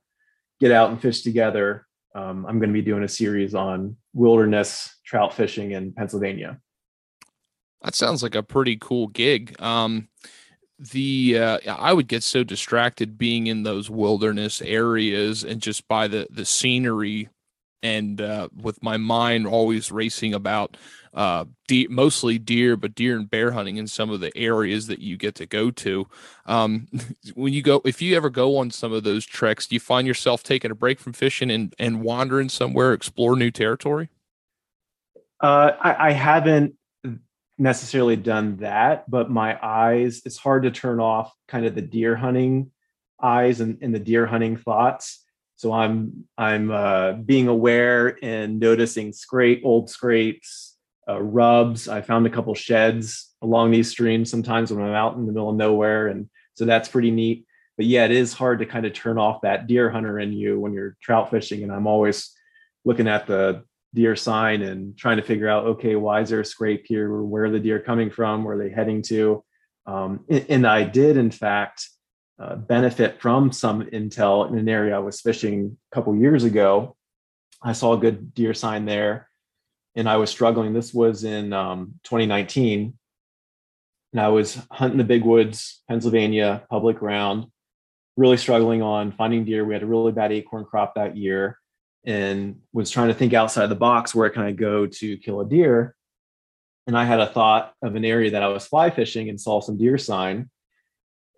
get 0.59 0.71
out 0.71 0.89
and 0.89 1.01
fish 1.01 1.21
together. 1.21 1.85
Um, 2.15 2.45
I'm 2.45 2.59
going 2.59 2.69
to 2.69 2.73
be 2.73 2.81
doing 2.81 3.03
a 3.03 3.07
series 3.07 3.53
on 3.53 3.97
wilderness 4.13 4.95
trout 5.05 5.33
fishing 5.33 5.71
in 5.71 5.91
Pennsylvania. 5.93 6.59
That 7.83 7.93
sounds 7.93 8.23
like 8.23 8.35
a 8.35 8.41
pretty 8.41 8.77
cool 8.77 9.07
gig. 9.07 9.55
Um, 9.61 10.07
the 10.79 11.39
uh, 11.39 11.59
I 11.67 11.93
would 11.93 12.07
get 12.07 12.23
so 12.23 12.43
distracted 12.43 13.17
being 13.17 13.47
in 13.47 13.63
those 13.63 13.89
wilderness 13.89 14.61
areas 14.61 15.43
and 15.43 15.61
just 15.61 15.87
by 15.87 16.07
the 16.07 16.27
the 16.29 16.45
scenery 16.45 17.29
and 17.83 18.21
uh, 18.21 18.49
with 18.55 18.81
my 18.81 18.97
mind 18.97 19.47
always 19.47 19.91
racing 19.91 20.33
about 20.33 20.77
uh, 21.13 21.45
deer, 21.67 21.87
mostly 21.89 22.37
deer, 22.37 22.75
but 22.75 22.95
deer 22.95 23.15
and 23.15 23.29
bear 23.29 23.51
hunting 23.51 23.77
in 23.77 23.87
some 23.87 24.09
of 24.09 24.19
the 24.19 24.35
areas 24.37 24.87
that 24.87 24.99
you 24.99 25.17
get 25.17 25.35
to 25.35 25.45
go 25.45 25.71
to. 25.71 26.07
Um, 26.45 26.87
when 27.35 27.53
you 27.53 27.61
go, 27.61 27.81
if 27.85 28.01
you 28.01 28.15
ever 28.15 28.29
go 28.29 28.57
on 28.57 28.71
some 28.71 28.93
of 28.93 29.03
those 29.03 29.25
treks, 29.25 29.67
do 29.67 29.75
you 29.75 29.79
find 29.79 30.07
yourself 30.07 30.43
taking 30.43 30.71
a 30.71 30.75
break 30.75 30.99
from 30.99 31.13
fishing 31.13 31.49
and, 31.49 31.73
and 31.79 32.01
wandering 32.01 32.49
somewhere, 32.49 32.93
explore 32.93 33.35
new 33.35 33.51
territory? 33.51 34.09
Uh, 35.39 35.71
I, 35.79 36.09
I 36.09 36.11
haven't 36.11 36.75
necessarily 37.57 38.15
done 38.15 38.57
that, 38.57 39.09
but 39.09 39.31
my 39.31 39.57
eyes, 39.61 40.21
it's 40.25 40.37
hard 40.37 40.63
to 40.63 40.71
turn 40.71 40.99
off 40.99 41.33
kind 41.47 41.65
of 41.65 41.75
the 41.75 41.81
deer 41.81 42.15
hunting 42.15 42.71
eyes 43.21 43.61
and, 43.61 43.79
and 43.81 43.93
the 43.93 43.99
deer 43.99 44.25
hunting 44.25 44.57
thoughts. 44.57 45.23
So 45.55 45.73
I'm 45.73 46.25
I'm 46.37 46.69
uh, 46.69 47.13
being 47.13 47.47
aware 47.47 48.17
and 48.21 48.59
noticing 48.59 49.11
scrape 49.11 49.63
old 49.65 49.89
scrapes, 49.89 50.77
uh, 51.09 51.19
rubs. 51.19 51.87
I 51.87 52.01
found 52.01 52.27
a 52.27 52.29
couple 52.29 52.53
sheds 52.53 53.33
along 53.41 53.71
these 53.71 53.89
streams 53.89 54.29
sometimes 54.29 54.71
when 54.71 54.85
I'm 54.85 54.93
out 54.93 55.15
in 55.15 55.25
the 55.25 55.31
middle 55.31 55.49
of 55.49 55.55
nowhere, 55.55 56.07
and 56.09 56.29
so 56.53 56.65
that's 56.65 56.89
pretty 56.89 57.09
neat. 57.09 57.45
But 57.75 57.87
yeah, 57.87 58.05
it 58.05 58.11
is 58.11 58.33
hard 58.33 58.59
to 58.59 58.67
kind 58.67 58.85
of 58.85 58.93
turn 58.93 59.17
off 59.17 59.41
that 59.41 59.65
deer 59.65 59.89
hunter 59.89 60.19
in 60.19 60.31
you 60.31 60.59
when 60.59 60.73
you're 60.73 60.95
trout 61.01 61.31
fishing, 61.31 61.63
and 61.63 61.71
I'm 61.71 61.87
always 61.87 62.35
looking 62.85 63.07
at 63.07 63.25
the 63.25 63.63
deer 63.93 64.15
sign 64.15 64.61
and 64.61 64.97
trying 64.97 65.17
to 65.17 65.23
figure 65.23 65.49
out 65.49 65.65
okay 65.65 65.95
why 65.95 66.21
is 66.21 66.29
there 66.29 66.41
a 66.41 66.45
scrape 66.45 66.85
here? 66.87 67.21
Where 67.21 67.45
are 67.45 67.49
the 67.49 67.59
deer 67.59 67.79
coming 67.79 68.09
from? 68.09 68.43
Where 68.43 68.55
are 68.55 68.63
they 68.63 68.73
heading 68.73 69.01
to? 69.03 69.43
Um, 69.85 70.25
and, 70.29 70.45
and, 70.49 70.67
i 70.67 70.83
did 70.83 71.15
in 71.15 71.31
fact 71.31 71.87
uh, 72.39 72.55
benefit 72.55 73.21
from 73.21 73.51
some 73.51 73.83
intel 73.83 74.49
in 74.49 74.57
an 74.57 74.67
area 74.67 74.95
i 74.95 74.99
was 74.99 75.21
fishing 75.21 75.77
a 75.91 75.95
couple 75.95 76.15
years 76.15 76.43
ago. 76.43 76.95
I 77.63 77.73
saw 77.73 77.93
a 77.93 77.97
good 77.97 78.33
deer 78.33 78.53
sign 78.53 78.85
there 78.85 79.29
and 79.95 80.09
i 80.09 80.17
was 80.17 80.29
struggling. 80.29 80.73
This 80.73 80.93
was 80.93 81.23
in 81.23 81.53
um, 81.53 81.93
2019 82.03 82.97
and 84.13 84.21
i 84.21 84.27
was 84.27 84.59
hunting 84.71 84.97
the 84.97 85.03
big 85.03 85.23
woods 85.23 85.81
pennsylvania 85.87 86.63
public 86.69 86.99
ground 86.99 87.47
really 88.17 88.37
struggling 88.37 88.81
on 88.81 89.11
finding 89.11 89.45
deer. 89.45 89.63
We 89.63 89.75
had 89.75 89.83
a 89.83 89.87
really 89.87 90.11
bad 90.11 90.31
acorn 90.31 90.65
crop 90.65 90.95
that 90.95 91.15
year 91.15 91.59
and 92.07 92.55
was 92.73 92.89
trying 92.89 93.09
to 93.09 93.13
think 93.13 93.33
outside 93.33 93.67
the 93.67 93.75
box 93.75 94.15
where 94.15 94.31
can 94.31 94.41
I 94.41 94.53
go 94.53 94.87
to 94.87 95.17
kill 95.17 95.41
a 95.41 95.45
deer. 95.45 95.95
And 96.87 96.97
I 96.97 97.03
had 97.03 97.19
a 97.19 97.27
thought 97.27 97.73
of 97.83 97.95
an 97.95 98.05
area 98.05 98.31
that 98.31 98.41
I 98.41 98.47
was 98.47 98.65
fly 98.65 98.89
fishing 98.89 99.29
and 99.29 99.39
saw 99.39 99.59
some 99.59 99.77
deer 99.77 99.97
sign. 99.97 100.49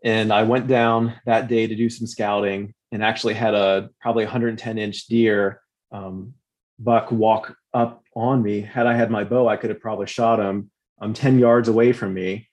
And 0.03 0.31
I 0.31 0.43
went 0.43 0.67
down 0.67 1.19
that 1.25 1.47
day 1.47 1.65
to 1.65 1.75
do 1.75 1.89
some 1.89 2.07
scouting 2.07 2.73
and 2.91 3.03
actually 3.03 3.33
had 3.33 3.55
a 3.55 3.89
probably 3.99 4.25
110 4.25 4.77
inch 4.77 5.07
deer 5.07 5.59
um, 5.91 6.35
buck 6.77 7.11
walk 7.11 7.55
up 7.73 8.03
on 8.15 8.41
me. 8.43 8.61
Had 8.61 8.85
I 8.85 8.95
had 8.95 9.09
my 9.09 9.23
bow, 9.23 9.49
I 9.49 9.57
could 9.57 9.71
have 9.71 9.81
probably 9.81 10.07
shot 10.07 10.39
him 10.39 10.69
I'm 11.01 11.13
10 11.13 11.39
yards 11.39 11.67
away 11.67 11.93
from 11.93 12.13
me. 12.13 12.49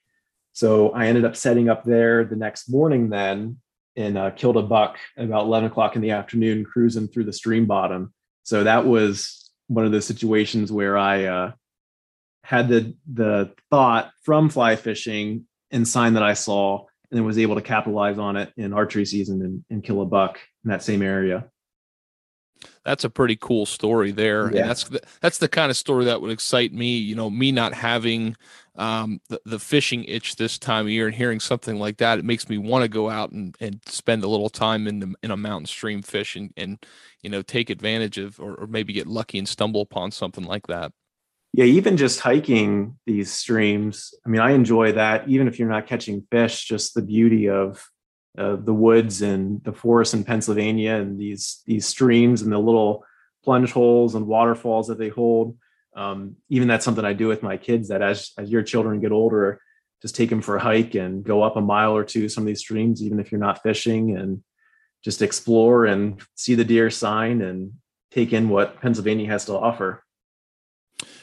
So 0.53 0.91
I 0.91 1.07
ended 1.07 1.25
up 1.25 1.37
setting 1.37 1.69
up 1.69 1.85
there 1.85 2.25
the 2.25 2.37
next 2.37 2.69
morning 2.69 3.11
then 3.11 3.59
and 3.97 4.19
uh, 4.19 4.31
killed 4.31 4.57
a 4.57 4.63
buck 4.63 4.99
about 5.17 5.45
11 5.45 5.71
o'clock 5.71 5.97
in 5.97 6.03
the 6.03 6.11
afternoon 6.11 6.65
cruising 6.65 7.09
through 7.09 7.25
the 7.25 7.33
stream 7.33 7.67
bottom. 7.67 8.13
So 8.45 8.65
that 8.65 8.87
was 8.87 9.51
one 9.69 9.85
of 9.85 9.93
those 9.93 10.07
situations 10.07 10.71
where 10.71 10.97
I 10.97 11.25
uh, 11.25 11.53
had 12.45 12.69
the 12.69 12.95
the 13.13 13.53
thought 13.71 14.13
from 14.23 14.49
fly 14.49 14.77
fishing 14.77 15.47
and 15.71 15.87
sign 15.87 16.15
that 16.15 16.23
I 16.23 16.35
saw, 16.35 16.85
and 17.11 17.19
then 17.19 17.25
was 17.25 17.39
able 17.39 17.57
to 17.57 17.63
capitalize 17.63 18.19
on 18.19 18.37
it 18.37 18.53
in 18.57 18.73
archery 18.73 19.05
season 19.05 19.43
and, 19.43 19.65
and 19.71 19.83
kill 19.83 20.01
a 20.03 20.07
buck 20.07 20.39
in 20.65 20.71
that 20.71 20.83
same 20.83 21.03
area 21.03 21.51
that's 22.85 23.05
a 23.05 23.11
pretty 23.11 23.37
cool 23.37 23.67
story 23.67 24.11
there 24.11 24.53
yeah. 24.53 24.61
and 24.61 24.71
that's 24.71 24.85
the, 24.85 25.01
that's 25.21 25.39
the 25.39 25.49
kind 25.49 25.71
of 25.71 25.77
story 25.77 26.05
that 26.05 26.21
would 26.21 26.31
excite 26.31 26.73
me 26.73 26.97
you 26.97 27.15
know 27.15 27.29
me 27.29 27.53
not 27.53 27.75
having 27.75 28.37
um, 28.79 29.21
the, 29.29 29.41
the 29.45 29.59
fishing 29.59 30.05
itch 30.05 30.37
this 30.37 30.59
time 30.59 30.87
of 30.87 30.91
year 30.91 31.07
and 31.07 31.15
hearing 31.15 31.41
something 31.41 31.79
like 31.79 31.99
that 31.99 32.19
it 32.19 32.25
makes 32.25 32.49
me 32.49 32.59
want 32.59 32.83
to 32.83 32.89
go 32.89 33.11
out 33.11 33.31
and, 33.33 33.57
and 33.61 33.81
spend 33.87 34.23
a 34.25 34.29
little 34.29 34.49
time 34.49 34.87
in 34.87 35.01
the, 35.01 35.15
in 35.23 35.31
a 35.31 35.37
mountain 35.37 35.67
stream 35.67 36.03
fish 36.03 36.37
and, 36.37 36.53
and 36.57 36.85
you 37.23 37.31
know 37.31 37.43
take 37.43 37.71
advantage 37.71 38.19
of 38.19 38.39
or, 38.41 38.55
or 38.55 38.67
maybe 38.67 38.93
get 38.93 39.07
lucky 39.07 39.39
and 39.39 39.49
stumble 39.49 39.81
upon 39.81 40.11
something 40.11 40.45
like 40.45 40.67
that 40.67 40.93
yeah 41.53 41.65
even 41.65 41.97
just 41.97 42.21
hiking 42.21 42.97
these 43.07 43.33
streams 43.33 44.15
i 44.25 44.29
mean 44.29 44.41
i 44.41 44.53
enjoy 44.53 44.93
that 44.93 45.29
even 45.29 45.49
if 45.49 45.59
you're 45.59 45.69
not 45.69 45.87
catching 45.87 46.27
fish 46.31 46.65
just 46.65 46.95
the 46.95 47.03
beauty 47.03 47.49
of 47.49 47.89
uh, 48.39 48.57
the 48.57 48.75
woods 48.75 49.23
and 49.23 49.63
the 49.65 49.73
forests 49.73 50.13
in 50.13 50.23
Pennsylvania 50.23 50.97
and 50.97 51.19
these 51.19 51.63
these 51.65 51.87
streams 51.87 52.43
and 52.43 52.53
the 52.53 52.59
little 52.59 53.03
plunge 53.43 53.73
holes 53.73 54.15
and 54.15 54.27
waterfalls 54.27 54.89
that 54.89 54.99
they 54.99 55.09
hold. 55.09 55.57
Um, 55.97 56.37
even 56.51 56.69
that's 56.69 56.85
something 56.85 57.05
I 57.05 57.15
do 57.15 57.27
with 57.27 57.43
my 57.43 57.57
kids. 57.57 57.89
That 57.89 58.03
as 58.03 58.33
as 58.39 58.51
your 58.51 58.63
children 58.63 59.01
get 59.01 59.13
older, 59.13 59.61
just 60.03 60.15
take 60.15 60.31
them 60.31 60.43
for 60.43 60.57
a 60.57 60.61
hike 60.61 60.95
and 60.95 61.25
go 61.25 61.43
up 61.43 61.57
a 61.57 61.61
mile 61.61 61.97
or 61.97 62.05
two 62.05 62.29
some 62.29 62.43
of 62.43 62.47
these 62.47 62.61
streams, 62.61 63.03
even 63.03 63.19
if 63.19 63.33
you're 63.33 63.41
not 63.41 63.63
fishing, 63.63 64.17
and 64.17 64.43
just 65.05 65.23
explore 65.23 65.87
and 65.87 66.21
see 66.35 66.55
the 66.55 66.65
deer 66.65 66.91
sign 66.91 67.41
and 67.41 67.73
take 68.11 68.33
in 68.33 68.49
what 68.49 68.81
Pennsylvania 68.81 69.29
has 69.29 69.47
to 69.47 69.55
offer 69.55 70.05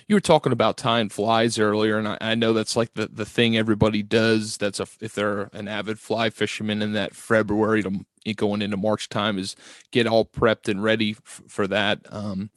you 0.07 0.15
were 0.15 0.21
talking 0.21 0.51
about 0.51 0.77
tying 0.77 1.09
flies 1.09 1.57
earlier, 1.57 1.97
and 1.97 2.07
I, 2.07 2.17
I, 2.21 2.35
know 2.35 2.53
that's 2.53 2.75
like 2.75 2.93
the, 2.93 3.07
the 3.07 3.25
thing 3.25 3.57
everybody 3.57 4.03
does. 4.03 4.57
That's 4.57 4.79
a, 4.79 4.87
if 4.99 5.13
they're 5.13 5.49
an 5.53 5.67
avid 5.67 5.99
fly 5.99 6.29
fisherman 6.29 6.81
in 6.81 6.93
that 6.93 7.15
February 7.15 7.83
to 7.83 8.05
going 8.35 8.61
into 8.61 8.77
March 8.77 9.09
time 9.09 9.37
is 9.37 9.55
get 9.91 10.07
all 10.07 10.25
prepped 10.25 10.69
and 10.69 10.81
ready 10.81 11.11
f- 11.11 11.41
for 11.47 11.67
that. 11.67 11.99
Um, 12.09 12.51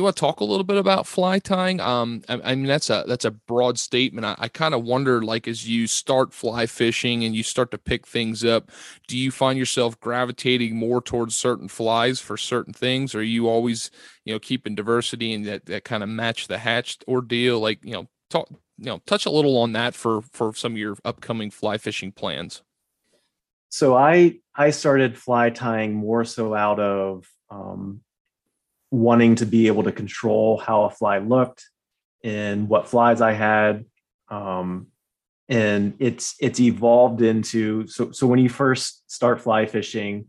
you 0.00 0.04
want 0.04 0.16
to 0.16 0.20
talk 0.20 0.40
a 0.40 0.44
little 0.44 0.64
bit 0.64 0.76
about 0.76 1.06
fly 1.06 1.38
tying? 1.38 1.80
Um, 1.80 2.22
I, 2.28 2.40
I 2.44 2.54
mean 2.54 2.66
that's 2.66 2.90
a 2.90 3.04
that's 3.06 3.24
a 3.24 3.30
broad 3.30 3.78
statement. 3.78 4.24
I, 4.24 4.34
I 4.38 4.48
kind 4.48 4.74
of 4.74 4.84
wonder, 4.84 5.22
like, 5.22 5.48
as 5.48 5.68
you 5.68 5.86
start 5.86 6.32
fly 6.32 6.66
fishing 6.66 7.24
and 7.24 7.34
you 7.34 7.42
start 7.42 7.70
to 7.70 7.78
pick 7.78 8.06
things 8.06 8.44
up, 8.44 8.70
do 9.08 9.16
you 9.16 9.30
find 9.30 9.58
yourself 9.58 9.98
gravitating 10.00 10.76
more 10.76 11.00
towards 11.00 11.36
certain 11.36 11.68
flies 11.68 12.20
for 12.20 12.36
certain 12.36 12.72
things? 12.72 13.14
Or 13.14 13.20
are 13.20 13.22
you 13.22 13.48
always, 13.48 13.90
you 14.24 14.32
know, 14.32 14.38
keeping 14.38 14.74
diversity 14.74 15.32
and 15.32 15.46
that 15.46 15.66
that 15.66 15.84
kind 15.84 16.02
of 16.02 16.08
match 16.08 16.48
the 16.48 16.58
hatched 16.58 17.04
ordeal? 17.08 17.60
Like, 17.60 17.84
you 17.84 17.92
know, 17.92 18.08
talk, 18.30 18.48
you 18.78 18.86
know, 18.86 19.00
touch 19.06 19.26
a 19.26 19.30
little 19.30 19.56
on 19.58 19.72
that 19.72 19.94
for 19.94 20.22
for 20.22 20.54
some 20.54 20.72
of 20.72 20.78
your 20.78 20.96
upcoming 21.04 21.50
fly 21.50 21.78
fishing 21.78 22.12
plans. 22.12 22.62
So 23.68 23.96
I 23.96 24.38
I 24.54 24.70
started 24.70 25.18
fly 25.18 25.50
tying 25.50 25.94
more 25.94 26.24
so 26.24 26.54
out 26.54 26.80
of 26.80 27.26
um, 27.50 28.00
wanting 28.96 29.34
to 29.36 29.46
be 29.46 29.66
able 29.66 29.82
to 29.84 29.92
control 29.92 30.56
how 30.58 30.84
a 30.84 30.90
fly 30.90 31.18
looked 31.18 31.64
and 32.24 32.68
what 32.68 32.88
flies 32.88 33.20
I 33.20 33.32
had. 33.32 33.84
Um, 34.28 34.88
and 35.48 35.94
it's 36.00 36.34
it's 36.40 36.58
evolved 36.58 37.22
into 37.22 37.86
so 37.86 38.10
so 38.10 38.26
when 38.26 38.40
you 38.40 38.48
first 38.48 39.08
start 39.08 39.40
fly 39.40 39.66
fishing, 39.66 40.26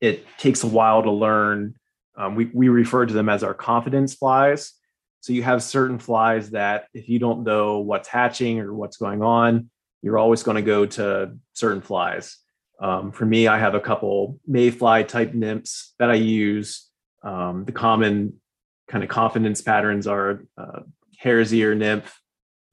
it 0.00 0.26
takes 0.38 0.64
a 0.64 0.66
while 0.66 1.02
to 1.02 1.10
learn. 1.10 1.74
Um, 2.16 2.34
we 2.34 2.46
we 2.46 2.68
refer 2.68 3.06
to 3.06 3.14
them 3.14 3.28
as 3.28 3.44
our 3.44 3.54
confidence 3.54 4.14
flies. 4.14 4.72
So 5.20 5.32
you 5.32 5.42
have 5.42 5.62
certain 5.62 5.98
flies 5.98 6.50
that 6.50 6.86
if 6.94 7.08
you 7.08 7.18
don't 7.18 7.44
know 7.44 7.78
what's 7.78 8.08
hatching 8.08 8.60
or 8.60 8.72
what's 8.74 8.96
going 8.96 9.22
on, 9.22 9.70
you're 10.02 10.18
always 10.18 10.42
going 10.42 10.56
to 10.56 10.62
go 10.62 10.86
to 10.86 11.36
certain 11.52 11.82
flies. 11.82 12.36
Um, 12.80 13.12
for 13.12 13.24
me, 13.24 13.46
I 13.46 13.58
have 13.58 13.74
a 13.74 13.80
couple 13.80 14.38
mayfly 14.46 15.04
type 15.04 15.34
nymphs 15.34 15.94
that 15.98 16.10
I 16.10 16.14
use 16.14 16.88
um, 17.22 17.64
the 17.64 17.72
common 17.72 18.40
kind 18.88 19.02
of 19.02 19.10
confidence 19.10 19.60
patterns 19.60 20.06
are 20.06 20.44
uh, 20.56 20.80
hare's 21.18 21.52
ear 21.52 21.74
nymph, 21.74 22.20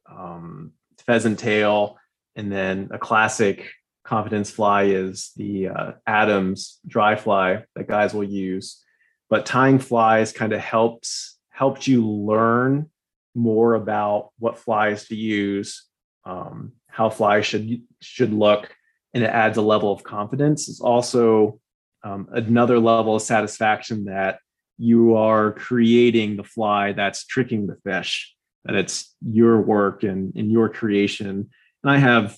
um, 0.10 0.74
pheasant 1.06 1.40
tail, 1.40 1.98
And 2.36 2.52
then 2.52 2.90
a 2.92 2.98
classic 2.98 3.70
confidence 4.04 4.50
fly 4.50 4.84
is 4.84 5.32
the 5.36 5.70
uh, 5.70 5.92
Adams 6.06 6.80
dry 6.88 7.16
fly 7.16 7.64
that 7.76 7.88
guys 7.88 8.14
will 8.14 8.24
use. 8.24 8.84
But 9.30 9.46
tying 9.46 9.80
flies 9.80 10.32
kind 10.32 10.54
of 10.54 10.60
helps 10.60 11.38
helps 11.50 11.88
you 11.88 12.08
learn 12.08 12.90
more 13.36 13.76
about 13.76 14.30
what 14.40 14.58
flies 14.58 15.08
to 15.08 15.16
use, 15.16 15.86
um, 16.26 16.74
how 16.88 17.10
flies 17.10 17.46
should 17.46 17.82
should 18.00 18.34
look, 18.34 18.76
and 19.14 19.24
it 19.24 19.30
adds 19.30 19.58
a 19.58 19.62
level 19.62 19.92
of 19.92 20.04
confidence. 20.04 20.68
It's 20.70 20.82
also 20.82 21.60
um, 22.04 22.28
another 22.32 22.80
level 22.80 23.16
of 23.16 23.22
satisfaction 23.22 24.06
that 24.06 24.40
you 24.78 25.16
are 25.16 25.54
creating 25.54 26.36
the 26.36 26.44
fly 26.44 26.92
that's 26.92 27.26
tricking 27.26 27.68
the 27.68 27.78
fish, 27.84 28.34
that 28.66 28.76
it's 28.76 29.16
your 29.26 29.62
work 29.62 30.04
and, 30.04 30.36
and 30.36 30.52
your 30.52 30.70
creation. 30.70 31.50
And 31.84 31.92
I 31.92 31.98
have 31.98 32.38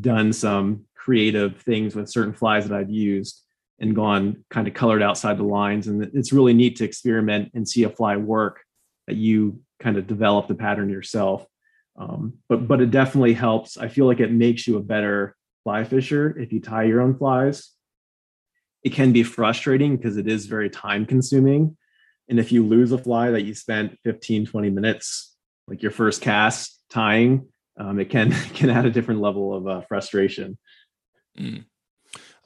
done 0.00 0.32
some 0.32 0.84
creative 0.94 1.60
things 1.62 1.94
with 1.94 2.10
certain 2.10 2.34
flies 2.34 2.68
that 2.68 2.76
I've 2.76 2.90
used 2.90 3.42
and 3.78 3.94
gone 3.94 4.44
kind 4.50 4.66
of 4.66 4.74
colored 4.74 5.02
outside 5.02 5.38
the 5.38 5.44
lines. 5.44 5.86
And 5.86 6.02
it's 6.14 6.32
really 6.32 6.54
neat 6.54 6.76
to 6.76 6.84
experiment 6.84 7.50
and 7.54 7.68
see 7.68 7.84
a 7.84 7.90
fly 7.90 8.16
work 8.16 8.60
that 9.06 9.16
you 9.16 9.60
kind 9.80 9.96
of 9.96 10.06
develop 10.06 10.48
the 10.48 10.54
pattern 10.54 10.88
yourself. 10.88 11.46
Um, 11.98 12.34
but 12.48 12.68
but 12.68 12.80
it 12.80 12.90
definitely 12.90 13.34
helps. 13.34 13.78
I 13.78 13.88
feel 13.88 14.06
like 14.06 14.20
it 14.20 14.30
makes 14.30 14.66
you 14.66 14.76
a 14.76 14.82
better 14.82 15.36
fly 15.64 15.84
fisher 15.84 16.38
if 16.38 16.52
you 16.52 16.60
tie 16.60 16.84
your 16.84 17.00
own 17.00 17.16
flies. 17.16 17.70
It 18.86 18.92
can 18.92 19.10
be 19.10 19.24
frustrating 19.24 19.96
because 19.96 20.16
it 20.16 20.28
is 20.28 20.46
very 20.46 20.70
time 20.70 21.06
consuming. 21.06 21.76
And 22.28 22.38
if 22.38 22.52
you 22.52 22.64
lose 22.64 22.92
a 22.92 22.98
fly 22.98 23.32
that 23.32 23.42
you 23.42 23.52
spent 23.52 23.98
15, 24.04 24.46
20 24.46 24.70
minutes, 24.70 25.34
like 25.66 25.82
your 25.82 25.90
first 25.90 26.22
cast 26.22 26.80
tying, 26.88 27.48
um, 27.80 27.98
it 27.98 28.10
can 28.10 28.30
can 28.54 28.70
add 28.70 28.86
a 28.86 28.90
different 28.92 29.20
level 29.20 29.52
of 29.52 29.66
uh, 29.66 29.80
frustration. 29.88 30.56
Mm. 31.36 31.64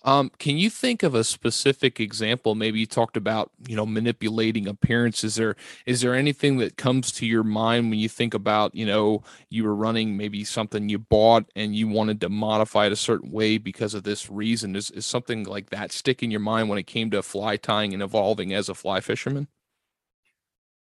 Um, 0.02 0.30
can 0.38 0.56
you 0.56 0.70
think 0.70 1.02
of 1.02 1.14
a 1.14 1.24
specific 1.24 2.00
example? 2.00 2.54
Maybe 2.54 2.80
you 2.80 2.86
talked 2.86 3.18
about, 3.18 3.50
you 3.68 3.76
know, 3.76 3.84
manipulating 3.84 4.66
appearances. 4.66 5.34
There 5.34 5.56
is 5.84 6.00
there 6.00 6.14
anything 6.14 6.56
that 6.58 6.76
comes 6.76 7.12
to 7.12 7.26
your 7.26 7.44
mind 7.44 7.90
when 7.90 7.98
you 7.98 8.08
think 8.08 8.32
about, 8.32 8.74
you 8.74 8.86
know, 8.86 9.22
you 9.50 9.64
were 9.64 9.74
running 9.74 10.16
maybe 10.16 10.42
something 10.44 10.88
you 10.88 10.98
bought 10.98 11.50
and 11.54 11.76
you 11.76 11.86
wanted 11.86 12.20
to 12.22 12.30
modify 12.30 12.86
it 12.86 12.92
a 12.92 12.96
certain 12.96 13.30
way 13.30 13.58
because 13.58 13.92
of 13.92 14.04
this 14.04 14.30
reason? 14.30 14.74
Is 14.74 14.90
is 14.90 15.04
something 15.04 15.44
like 15.44 15.68
that 15.70 15.92
stick 15.92 16.22
in 16.22 16.30
your 16.30 16.40
mind 16.40 16.70
when 16.70 16.78
it 16.78 16.86
came 16.86 17.10
to 17.10 17.22
fly 17.22 17.56
tying 17.56 17.92
and 17.92 18.02
evolving 18.02 18.54
as 18.54 18.70
a 18.70 18.74
fly 18.74 19.00
fisherman? 19.00 19.48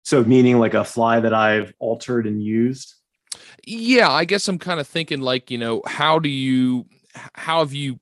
So 0.03 0.23
meaning 0.25 0.59
like 0.59 0.75
a 0.75 0.85
fly 0.85 1.21
that 1.21 1.33
I've 1.33 1.73
altered 1.79 2.27
and 2.27 2.43
used? 2.43 2.95
Yeah, 3.67 4.11
I 4.11 4.25
guess 4.25 4.47
I'm 4.47 4.59
kind 4.59 4.79
of 4.79 4.87
thinking 4.87 5.21
like, 5.21 5.51
you 5.51 5.59
know, 5.59 5.83
how 5.87 6.19
do 6.19 6.29
you 6.29 6.87
how 7.33 7.61
have 7.61 7.73
you 7.73 7.99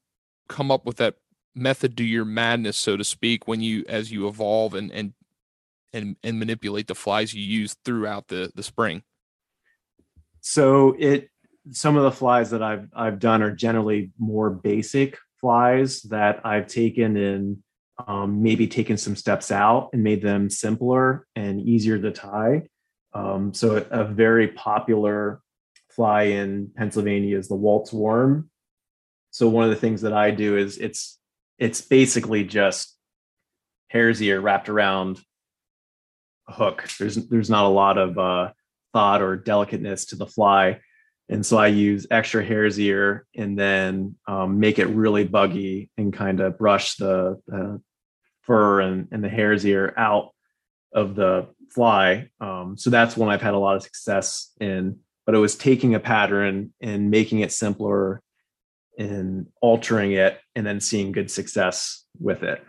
come 0.49 0.71
up 0.71 0.85
with 0.87 0.97
that 0.97 1.17
method 1.55 1.97
to 1.97 2.05
your 2.05 2.25
madness, 2.25 2.77
so 2.77 2.97
to 2.97 3.05
speak, 3.05 3.47
when 3.47 3.61
you 3.61 3.85
as 3.89 4.11
you 4.11 4.29
evolve 4.29 4.75
and 4.75 4.91
and 4.93 5.15
and 5.93 6.17
and 6.23 6.39
manipulate 6.39 6.89
the 6.89 6.95
flies 6.95 7.35
you 7.35 7.43
use 7.43 7.77
throughout 7.85 8.29
the 8.29 8.51
the 8.55 8.63
spring? 8.63 9.03
So 10.41 10.97
it 10.99 11.31
some 11.71 11.97
of 11.97 12.03
the 12.03 12.13
flies 12.13 12.51
that 12.51 12.63
I've 12.63 12.89
I've 12.95 13.19
done 13.19 13.43
are 13.43 13.55
generally 13.55 14.11
more 14.19 14.51
basic 14.51 15.19
flies 15.41 16.03
that 16.03 16.41
I've 16.45 16.67
taken 16.67 17.17
and 17.17 17.59
um, 18.07 18.43
maybe 18.43 18.67
taken 18.67 18.97
some 18.97 19.15
steps 19.15 19.51
out 19.51 19.91
and 19.93 20.03
made 20.03 20.23
them 20.23 20.51
simpler 20.51 21.27
and 21.37 21.61
easier 21.61 21.99
to 21.99 22.11
tie. 22.11 22.63
Um, 23.13 23.55
so 23.55 23.77
a, 23.77 24.01
a 24.01 24.05
very 24.05 24.49
popular 24.49 25.41
fly 25.91 26.23
in 26.23 26.71
Pennsylvania 26.77 27.39
is 27.39 27.49
the 27.49 27.55
Walt's 27.55 27.93
worm, 27.93 28.51
so 29.35 29.49
one 29.49 29.65
of 29.65 29.71
the 29.71 29.77
things 29.77 30.03
that 30.03 30.13
I 30.13 30.31
do 30.31 30.57
is 30.57 30.79
it's 30.79 31.19
it's 31.59 31.81
basically 31.81 32.45
just 32.45 32.97
hare's 33.89 34.23
ear 34.23 34.41
wrapped 34.41 34.69
around 34.69 35.21
a 36.47 36.53
hook. 36.53 36.89
There's 37.01 37.17
there's 37.17 37.51
not 37.51 37.65
a 37.65 37.69
lot 37.69 37.99
of 37.99 38.17
uh, 38.17 38.53
thought 38.93 39.23
or 39.23 39.37
delicateness 39.37 40.07
to 40.07 40.17
the 40.17 40.29
fly, 40.29 40.79
and 41.29 41.45
so 41.45 41.59
I 41.59 41.67
use 41.67 42.07
extra 42.13 42.45
hare's 42.45 42.79
ear 42.79 43.27
and 43.35 43.59
then 43.59 44.15
um, 44.29 44.61
make 44.61 44.79
it 44.79 44.87
really 44.87 45.25
buggy 45.25 45.91
and 45.99 46.13
kind 46.13 46.39
of 46.39 46.57
brush 46.57 46.95
the, 46.95 47.41
fur 48.43 48.81
and, 48.83 49.09
and 49.11 49.25
the 49.25 49.29
hare's 49.29 49.67
ear 49.67 49.95
out 49.97 50.29
of 50.93 51.17
the 51.17 51.49
fly. 51.71 52.29
Um, 52.41 52.77
so 52.79 52.89
that's 52.89 53.17
one 53.17 53.31
I've 53.31 53.43
had 53.43 53.55
a 53.55 53.59
lot 53.59 53.75
of 53.75 53.83
success 53.83 54.53
in. 54.61 55.01
But 55.27 55.35
it 55.35 55.39
was 55.39 55.57
taking 55.57 55.97
a 55.97 56.01
pattern 56.01 56.73
and 56.81 57.11
making 57.11 57.41
it 57.41 57.51
simpler 57.51 58.23
in 58.97 59.47
altering 59.61 60.13
it 60.13 60.41
and 60.55 60.67
then 60.67 60.81
seeing 60.81 61.13
good 61.13 61.31
success 61.31 62.05
with 62.21 62.43
it. 62.43 62.63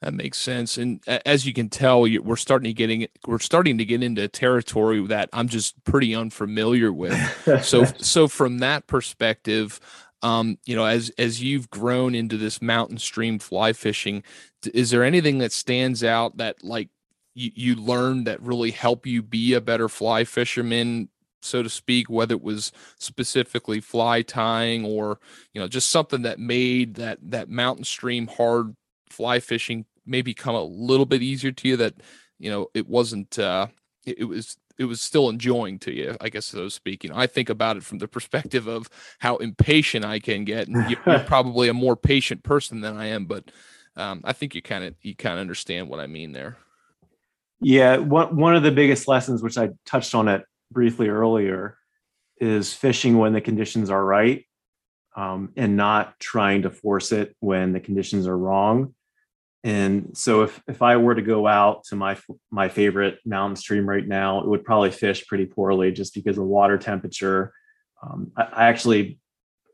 That 0.00 0.14
makes 0.14 0.38
sense, 0.38 0.78
and 0.78 1.00
as 1.26 1.44
you 1.44 1.52
can 1.52 1.68
tell, 1.68 2.02
we're 2.02 2.36
starting 2.36 2.70
to 2.70 2.72
getting 2.72 3.08
we're 3.26 3.40
starting 3.40 3.78
to 3.78 3.84
get 3.84 4.00
into 4.00 4.28
territory 4.28 5.04
that 5.08 5.28
I'm 5.32 5.48
just 5.48 5.82
pretty 5.82 6.14
unfamiliar 6.14 6.92
with. 6.92 7.64
so, 7.64 7.84
so 7.98 8.28
from 8.28 8.58
that 8.58 8.86
perspective, 8.86 9.80
um, 10.22 10.58
you 10.66 10.76
know, 10.76 10.84
as 10.84 11.10
as 11.18 11.42
you've 11.42 11.68
grown 11.70 12.14
into 12.14 12.36
this 12.36 12.62
mountain 12.62 12.98
stream 12.98 13.40
fly 13.40 13.72
fishing, 13.72 14.22
is 14.72 14.90
there 14.90 15.02
anything 15.02 15.38
that 15.38 15.50
stands 15.50 16.04
out 16.04 16.36
that 16.36 16.62
like 16.62 16.90
you 17.34 17.50
you 17.54 17.74
learned 17.74 18.28
that 18.28 18.40
really 18.40 18.70
help 18.70 19.04
you 19.04 19.20
be 19.20 19.54
a 19.54 19.60
better 19.60 19.88
fly 19.88 20.22
fisherman 20.22 21.08
so 21.42 21.62
to 21.62 21.68
speak, 21.68 22.08
whether 22.10 22.34
it 22.34 22.42
was 22.42 22.72
specifically 22.98 23.80
fly 23.80 24.22
tying 24.22 24.84
or 24.84 25.18
you 25.52 25.60
know 25.60 25.68
just 25.68 25.90
something 25.90 26.22
that 26.22 26.38
made 26.38 26.94
that 26.94 27.18
that 27.22 27.48
mountain 27.48 27.84
stream 27.84 28.26
hard 28.26 28.74
fly 29.08 29.40
fishing 29.40 29.84
maybe 30.06 30.34
come 30.34 30.54
a 30.54 30.62
little 30.62 31.06
bit 31.06 31.22
easier 31.22 31.52
to 31.52 31.68
you. 31.68 31.76
That 31.76 31.94
you 32.38 32.50
know 32.50 32.68
it 32.74 32.88
wasn't 32.88 33.38
uh, 33.38 33.68
it, 34.04 34.18
it 34.20 34.24
was 34.24 34.56
it 34.78 34.84
was 34.84 35.00
still 35.00 35.28
enjoying 35.28 35.78
to 35.80 35.92
you, 35.92 36.16
I 36.20 36.28
guess, 36.28 36.46
so 36.46 36.64
to 36.64 36.70
speak. 36.70 37.02
You 37.02 37.10
know, 37.10 37.16
I 37.16 37.26
think 37.26 37.50
about 37.50 37.76
it 37.76 37.82
from 37.82 37.98
the 37.98 38.08
perspective 38.16 38.66
of 38.66 38.88
how 39.18 39.36
impatient 39.36 40.04
I 40.04 40.20
can 40.20 40.44
get, 40.44 40.68
and 40.68 40.90
you're 40.90 41.18
probably 41.26 41.68
a 41.68 41.74
more 41.74 41.96
patient 41.96 42.42
person 42.42 42.80
than 42.80 42.96
I 42.96 43.06
am, 43.06 43.26
but 43.26 43.50
um, 43.96 44.20
I 44.24 44.32
think 44.32 44.54
you 44.54 44.62
kind 44.62 44.84
of 44.84 44.94
you 45.02 45.14
kind 45.14 45.34
of 45.34 45.40
understand 45.40 45.88
what 45.88 46.00
I 46.00 46.06
mean 46.06 46.32
there. 46.32 46.56
Yeah, 47.60 47.96
one 47.96 48.36
one 48.36 48.54
of 48.54 48.62
the 48.62 48.70
biggest 48.70 49.08
lessons, 49.08 49.42
which 49.42 49.58
I 49.58 49.70
touched 49.84 50.14
on 50.14 50.28
it 50.28 50.44
briefly 50.70 51.08
earlier 51.08 51.78
is 52.40 52.72
fishing 52.72 53.18
when 53.18 53.32
the 53.32 53.40
conditions 53.40 53.90
are 53.90 54.04
right 54.04 54.44
um, 55.16 55.50
and 55.56 55.76
not 55.76 56.18
trying 56.20 56.62
to 56.62 56.70
force 56.70 57.12
it 57.12 57.34
when 57.40 57.72
the 57.72 57.80
conditions 57.80 58.26
are 58.26 58.38
wrong. 58.38 58.94
And 59.64 60.16
so 60.16 60.42
if 60.42 60.62
if 60.68 60.82
I 60.82 60.96
were 60.96 61.16
to 61.16 61.22
go 61.22 61.46
out 61.46 61.82
to 61.84 61.96
my 61.96 62.16
my 62.50 62.68
favorite 62.68 63.18
mountain 63.24 63.56
stream 63.56 63.88
right 63.88 64.06
now, 64.06 64.40
it 64.40 64.46
would 64.46 64.64
probably 64.64 64.92
fish 64.92 65.26
pretty 65.26 65.46
poorly 65.46 65.90
just 65.90 66.14
because 66.14 66.38
of 66.38 66.44
water 66.44 66.78
temperature. 66.78 67.52
Um, 68.00 68.30
I, 68.36 68.42
I, 68.42 68.68
actually, 68.68 69.18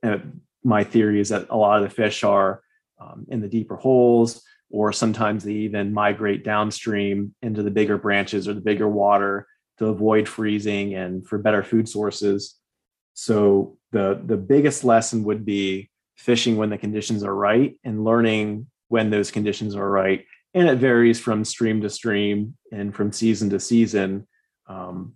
uh, 0.02 0.18
my 0.62 0.84
theory 0.84 1.20
is 1.20 1.28
that 1.28 1.48
a 1.50 1.56
lot 1.56 1.82
of 1.82 1.88
the 1.88 1.94
fish 1.94 2.24
are 2.24 2.62
um, 2.98 3.26
in 3.28 3.42
the 3.42 3.48
deeper 3.48 3.76
holes, 3.76 4.42
or 4.70 4.90
sometimes 4.90 5.44
they 5.44 5.52
even 5.52 5.92
migrate 5.92 6.44
downstream 6.44 7.34
into 7.42 7.62
the 7.62 7.70
bigger 7.70 7.98
branches 7.98 8.48
or 8.48 8.54
the 8.54 8.62
bigger 8.62 8.88
water 8.88 9.46
to 9.78 9.86
avoid 9.86 10.28
freezing 10.28 10.94
and 10.94 11.26
for 11.26 11.38
better 11.38 11.62
food 11.62 11.88
sources. 11.88 12.56
So 13.14 13.78
the 13.92 14.20
the 14.24 14.36
biggest 14.36 14.84
lesson 14.84 15.24
would 15.24 15.44
be 15.44 15.90
fishing 16.16 16.56
when 16.56 16.70
the 16.70 16.78
conditions 16.78 17.24
are 17.24 17.34
right 17.34 17.76
and 17.84 18.04
learning 18.04 18.66
when 18.88 19.10
those 19.10 19.30
conditions 19.30 19.74
are 19.74 19.88
right. 19.88 20.24
And 20.52 20.68
it 20.68 20.78
varies 20.78 21.18
from 21.18 21.44
stream 21.44 21.80
to 21.80 21.90
stream 21.90 22.56
and 22.70 22.94
from 22.94 23.10
season 23.10 23.50
to 23.50 23.58
season. 23.58 24.26
Um, 24.68 25.14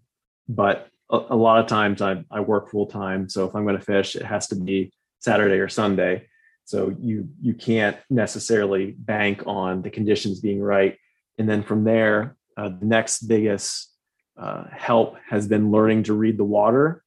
but 0.49 0.89
a, 1.11 1.17
a, 1.31 1.37
lot 1.37 1.61
of 1.61 1.67
times 1.67 2.03
I, 2.03 2.25
I 2.31 2.41
work 2.41 2.71
full 2.71 2.87
time. 2.87 3.29
So 3.29 3.47
if 3.47 3.55
I'm 3.55 3.65
going 3.65 3.79
to 3.79 3.85
fish, 3.85 4.17
it 4.17 4.25
has 4.25 4.49
to 4.49 4.57
be 4.57 4.93
Saturday 5.21 5.59
or 5.59 5.69
Sunday. 5.69 6.27
So 6.65 6.95
you 7.01 7.29
you 7.41 7.55
can't 7.55 7.97
necessarily 8.11 8.93
bank 8.99 9.43
on 9.47 9.81
the 9.81 9.91
conditions 9.91 10.41
being 10.41 10.61
right. 10.61 10.99
And 11.39 11.49
then 11.49 11.63
from 11.63 11.85
there, 11.85 12.37
uh, 12.59 12.69
the 12.69 12.85
next 12.85 13.23
biggest 13.23 13.91
uh, 14.39 14.65
help 14.71 15.17
has 15.29 15.49
been 15.49 15.71
learning 15.71 16.05
to 16.05 16.15
read 16.15 16.39
the 16.39 16.45
water 16.45 17.03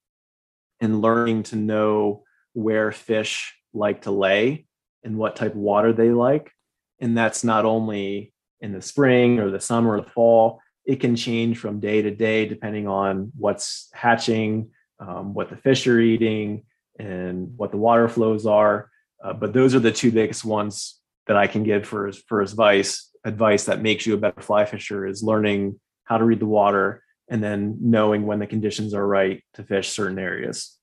and 0.82 1.02
learning 1.02 1.44
to 1.44 1.56
know 1.56 2.24
where 2.54 2.92
fish 2.92 3.56
like 3.74 4.02
to 4.02 4.12
lay 4.12 4.66
and 5.04 5.18
what 5.18 5.36
type 5.36 5.54
of 5.54 5.60
water 5.60 5.94
they 5.94 6.12
like. 6.12 6.52
And 7.00 7.18
that's 7.18 7.44
not 7.44 7.66
only 7.66 8.34
in 8.60 8.74
the 8.74 8.82
spring 8.82 9.40
or 9.40 9.50
the 9.50 9.60
summer 9.60 9.96
or 9.96 10.02
the 10.02 10.10
fall, 10.10 10.60
it 10.86 11.00
can 11.00 11.16
change 11.16 11.58
from 11.58 11.80
day 11.80 12.02
to 12.02 12.12
day 12.12 12.46
depending 12.46 12.88
on 12.88 13.32
what's 13.38 13.90
hatching, 13.94 14.72
um, 15.00 15.34
what 15.34 15.50
the 15.50 15.56
fish 15.56 15.88
are 15.88 16.00
eating, 16.00 16.64
and 17.00 17.58
what 17.58 17.72
the 17.72 17.78
water 17.78 18.08
flows 18.08 18.46
are. 18.46 18.90
Uh, 19.24 19.34
but 19.34 19.54
those 19.54 19.74
are 19.74 19.80
the 19.80 19.92
two 19.92 20.12
biggest 20.12 20.44
ones 20.44 21.00
that 21.28 21.38
I 21.38 21.48
can 21.48 21.64
give 21.64 21.88
for 21.88 22.12
for 22.28 22.42
advice. 22.42 23.10
Advice 23.24 23.66
that 23.66 23.82
makes 23.82 24.06
you 24.06 24.16
a 24.16 24.18
better 24.18 24.42
fly 24.42 24.66
fisher 24.66 25.06
is 25.06 25.24
learning 25.24 25.80
how 26.06 26.18
to 26.18 26.26
read 26.26 26.40
the 26.40 26.48
water 26.48 27.04
and 27.32 27.42
then 27.42 27.78
knowing 27.80 28.28
when 28.28 28.40
the 28.40 28.46
conditions 28.46 28.94
are 28.94 29.08
right 29.08 29.42
to 29.54 29.64
fish 29.64 29.90
certain 29.90 30.20
areas. 30.20 30.78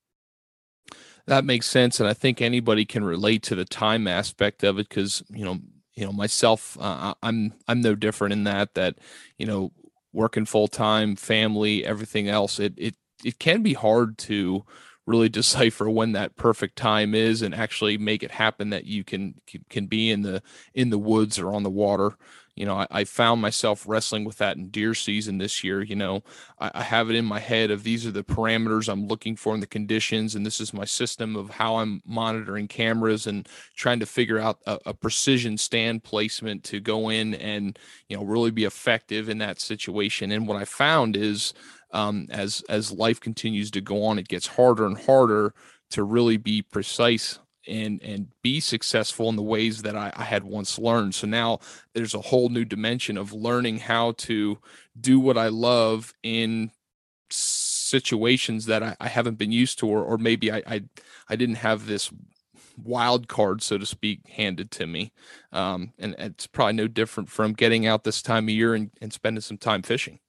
That 1.26 1.44
makes 1.44 1.66
sense, 1.66 2.00
and 2.00 2.08
I 2.08 2.14
think 2.14 2.40
anybody 2.40 2.86
can 2.86 3.04
relate 3.04 3.42
to 3.44 3.54
the 3.54 3.66
time 3.66 4.08
aspect 4.08 4.64
of 4.64 4.78
it 4.78 4.88
because 4.88 5.22
you 5.28 5.44
know, 5.44 5.58
you 5.94 6.06
know, 6.06 6.12
myself, 6.12 6.78
uh, 6.80 7.12
I'm 7.22 7.52
I'm 7.68 7.82
no 7.82 7.94
different 7.94 8.32
in 8.32 8.44
that 8.44 8.74
that 8.74 8.96
you 9.36 9.44
know, 9.44 9.72
working 10.14 10.46
full 10.46 10.68
time, 10.68 11.16
family, 11.16 11.84
everything 11.84 12.28
else. 12.28 12.58
It 12.58 12.72
it 12.78 12.96
it 13.22 13.38
can 13.38 13.62
be 13.62 13.74
hard 13.74 14.16
to 14.18 14.64
really 15.04 15.28
decipher 15.40 15.90
when 15.90 16.12
that 16.12 16.36
perfect 16.36 16.76
time 16.76 17.14
is 17.14 17.42
and 17.42 17.54
actually 17.54 17.98
make 17.98 18.22
it 18.22 18.30
happen 18.30 18.70
that 18.70 18.86
you 18.86 19.04
can 19.04 19.34
can 19.68 19.84
be 19.84 20.10
in 20.10 20.22
the 20.22 20.42
in 20.72 20.88
the 20.88 20.98
woods 20.98 21.38
or 21.38 21.52
on 21.52 21.62
the 21.62 21.70
water 21.70 22.16
you 22.58 22.66
know 22.66 22.76
I, 22.76 22.86
I 22.90 23.04
found 23.04 23.40
myself 23.40 23.84
wrestling 23.86 24.24
with 24.24 24.38
that 24.38 24.56
in 24.56 24.68
deer 24.68 24.94
season 24.94 25.38
this 25.38 25.62
year 25.62 25.82
you 25.82 25.96
know 25.96 26.22
I, 26.58 26.70
I, 26.74 26.82
have 26.82 27.10
it 27.10 27.16
in 27.16 27.24
my 27.24 27.38
head 27.38 27.70
of 27.70 27.82
these 27.82 28.06
are 28.06 28.10
the 28.10 28.24
parameters 28.24 28.88
i'm 28.90 29.06
looking 29.06 29.36
for 29.36 29.54
in 29.54 29.60
the 29.60 29.66
conditions 29.66 30.34
and 30.34 30.44
this 30.44 30.60
is 30.60 30.74
my 30.74 30.84
system 30.84 31.36
of 31.36 31.50
how 31.50 31.76
i'm 31.76 32.02
monitoring 32.04 32.68
cameras 32.68 33.26
and 33.26 33.48
trying 33.76 34.00
to 34.00 34.06
figure 34.06 34.38
out 34.38 34.58
a, 34.66 34.78
a 34.86 34.94
precision 34.94 35.56
stand 35.56 36.02
placement 36.02 36.64
to 36.64 36.80
go 36.80 37.10
in 37.10 37.34
and 37.34 37.78
you 38.08 38.16
know 38.16 38.24
really 38.24 38.50
be 38.50 38.64
effective 38.64 39.28
in 39.28 39.38
that 39.38 39.60
situation. 39.60 40.32
And 40.32 40.46
what 40.46 40.56
i 40.56 40.64
found 40.64 41.16
is 41.16 41.54
um, 41.92 42.26
as 42.30 42.62
as 42.68 42.92
life 42.92 43.18
continues 43.20 43.70
to 43.70 43.80
go 43.80 44.04
on, 44.04 44.18
it 44.18 44.28
gets 44.28 44.46
harder 44.46 44.84
and 44.84 44.98
harder 44.98 45.54
to 45.90 46.04
really 46.04 46.36
be 46.36 46.60
precise 46.62 47.38
and 47.68 48.02
and 48.02 48.28
be 48.42 48.60
successful 48.60 49.28
in 49.28 49.36
the 49.36 49.42
ways 49.42 49.82
that 49.82 49.96
I, 49.96 50.12
I, 50.16 50.24
had 50.24 50.44
once 50.44 50.78
learned. 50.78 51.14
So 51.14 51.26
now 51.26 51.60
there's 51.92 52.14
a 52.14 52.20
whole 52.20 52.48
new 52.48 52.64
dimension 52.64 53.16
of 53.16 53.32
learning 53.32 53.78
how 53.78 54.12
to 54.12 54.58
do 55.00 55.20
what 55.20 55.38
I 55.38 55.48
love 55.48 56.14
in 56.22 56.70
situations 57.30 58.66
that 58.66 58.82
I, 58.82 58.96
I 59.00 59.08
haven't 59.08 59.38
been 59.38 59.52
used 59.52 59.78
to, 59.80 59.86
or, 59.86 60.02
or 60.02 60.18
maybe 60.18 60.50
I, 60.50 60.62
I, 60.66 60.82
I 61.28 61.36
didn't 61.36 61.56
have 61.56 61.86
this 61.86 62.10
wild 62.82 63.28
card, 63.28 63.62
so 63.62 63.76
to 63.76 63.86
speak, 63.86 64.26
handed 64.28 64.70
to 64.72 64.86
me. 64.86 65.12
Um, 65.52 65.92
and 65.98 66.14
it's 66.18 66.46
probably 66.46 66.74
no 66.74 66.88
different 66.88 67.28
from 67.28 67.52
getting 67.52 67.86
out 67.86 68.04
this 68.04 68.22
time 68.22 68.44
of 68.44 68.50
year 68.54 68.74
and, 68.74 68.90
and 69.00 69.12
spending 69.12 69.42
some 69.42 69.58
time 69.58 69.82
fishing. 69.82 70.20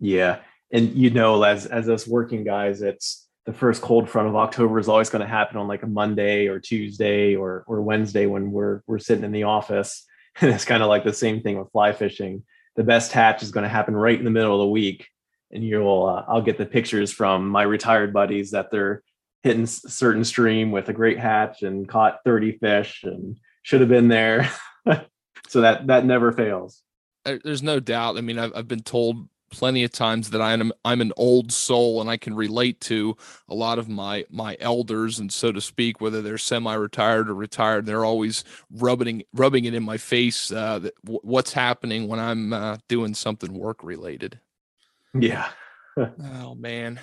Yeah 0.00 0.40
and 0.70 0.94
you 0.94 1.10
know, 1.10 1.42
as 1.42 1.66
as 1.66 1.88
us 1.88 2.06
working 2.06 2.44
guys, 2.44 2.82
it's 2.82 3.26
the 3.48 3.54
first 3.54 3.80
cold 3.80 4.10
front 4.10 4.28
of 4.28 4.36
October 4.36 4.78
is 4.78 4.90
always 4.90 5.08
going 5.08 5.22
to 5.22 5.26
happen 5.26 5.56
on 5.56 5.66
like 5.66 5.82
a 5.82 5.86
Monday 5.86 6.48
or 6.48 6.60
Tuesday 6.60 7.34
or 7.34 7.64
or 7.66 7.80
Wednesday 7.80 8.26
when 8.26 8.52
we're 8.52 8.82
we're 8.86 8.98
sitting 8.98 9.24
in 9.24 9.32
the 9.32 9.44
office. 9.44 10.04
And 10.40 10.52
it's 10.52 10.64
kind 10.64 10.84
of 10.84 10.88
like 10.88 11.02
the 11.02 11.12
same 11.12 11.40
thing 11.40 11.58
with 11.58 11.72
fly 11.72 11.92
fishing. 11.92 12.44
The 12.76 12.84
best 12.84 13.10
hatch 13.10 13.42
is 13.42 13.50
going 13.50 13.64
to 13.64 13.68
happen 13.68 13.96
right 13.96 14.16
in 14.16 14.24
the 14.24 14.30
middle 14.30 14.54
of 14.54 14.60
the 14.60 14.70
week, 14.70 15.08
and 15.50 15.64
you'll 15.64 16.06
uh, 16.06 16.24
I'll 16.28 16.42
get 16.42 16.58
the 16.58 16.66
pictures 16.66 17.10
from 17.10 17.48
my 17.48 17.62
retired 17.62 18.12
buddies 18.12 18.52
that 18.52 18.70
they're 18.70 19.02
hitting 19.42 19.66
certain 19.66 20.22
stream 20.22 20.70
with 20.70 20.88
a 20.90 20.92
great 20.92 21.18
hatch 21.18 21.62
and 21.62 21.88
caught 21.88 22.20
30 22.24 22.58
fish 22.58 23.00
and 23.02 23.36
should 23.64 23.80
have 23.80 23.88
been 23.88 24.06
there. 24.06 24.48
so 25.48 25.62
that 25.62 25.88
that 25.88 26.04
never 26.04 26.30
fails. 26.30 26.82
There's 27.24 27.62
no 27.62 27.80
doubt. 27.80 28.16
I 28.16 28.20
mean, 28.20 28.38
I've, 28.38 28.52
I've 28.54 28.68
been 28.68 28.84
told 28.84 29.28
plenty 29.50 29.84
of 29.84 29.92
times 29.92 30.30
that 30.30 30.40
I'm 30.42 30.72
I'm 30.84 31.00
an 31.00 31.12
old 31.16 31.52
soul 31.52 32.00
and 32.00 32.08
I 32.10 32.16
can 32.16 32.34
relate 32.34 32.80
to 32.82 33.16
a 33.48 33.54
lot 33.54 33.78
of 33.78 33.88
my 33.88 34.24
my 34.30 34.56
elders 34.60 35.18
and 35.18 35.32
so 35.32 35.52
to 35.52 35.60
speak, 35.60 36.00
whether 36.00 36.22
they're 36.22 36.38
semi-retired 36.38 37.28
or 37.28 37.34
retired. 37.34 37.86
They're 37.86 38.04
always 38.04 38.44
rubbing 38.70 39.22
rubbing 39.32 39.64
it 39.64 39.74
in 39.74 39.82
my 39.82 39.96
face 39.96 40.50
uh, 40.50 40.78
that 40.80 40.94
w- 41.04 41.20
what's 41.22 41.52
happening 41.52 42.08
when 42.08 42.20
I'm 42.20 42.52
uh, 42.52 42.78
doing 42.88 43.14
something 43.14 43.52
work 43.52 43.82
related. 43.82 44.40
Yeah. 45.18 45.48
oh 45.96 46.54
man, 46.54 47.00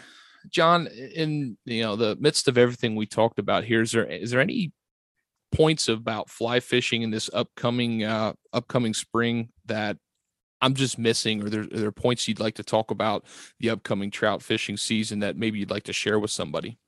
John, 0.49 0.87
in 0.87 1.57
you 1.65 1.83
know 1.83 1.95
the 1.95 2.15
midst 2.17 2.47
of 2.47 2.57
everything 2.57 2.95
we 2.95 3.05
talked 3.05 3.39
about 3.39 3.63
here, 3.63 3.81
is 3.81 3.91
there 3.91 4.05
is 4.05 4.31
there 4.31 4.41
any 4.41 4.71
points 5.51 5.87
about 5.87 6.29
fly 6.29 6.59
fishing 6.59 7.01
in 7.01 7.11
this 7.11 7.29
upcoming 7.33 8.03
uh, 8.03 8.33
upcoming 8.53 8.93
spring 8.93 9.49
that 9.65 9.97
I'm 10.61 10.73
just 10.73 10.97
missing, 10.97 11.43
or 11.43 11.49
there, 11.49 11.61
are 11.61 11.65
there 11.65 11.91
points 11.91 12.27
you'd 12.27 12.39
like 12.39 12.55
to 12.55 12.63
talk 12.63 12.91
about 12.91 13.25
the 13.59 13.69
upcoming 13.69 14.11
trout 14.11 14.41
fishing 14.41 14.77
season 14.77 15.19
that 15.19 15.37
maybe 15.37 15.59
you'd 15.59 15.71
like 15.71 15.83
to 15.83 15.93
share 15.93 16.19
with 16.19 16.31
somebody? 16.31 16.79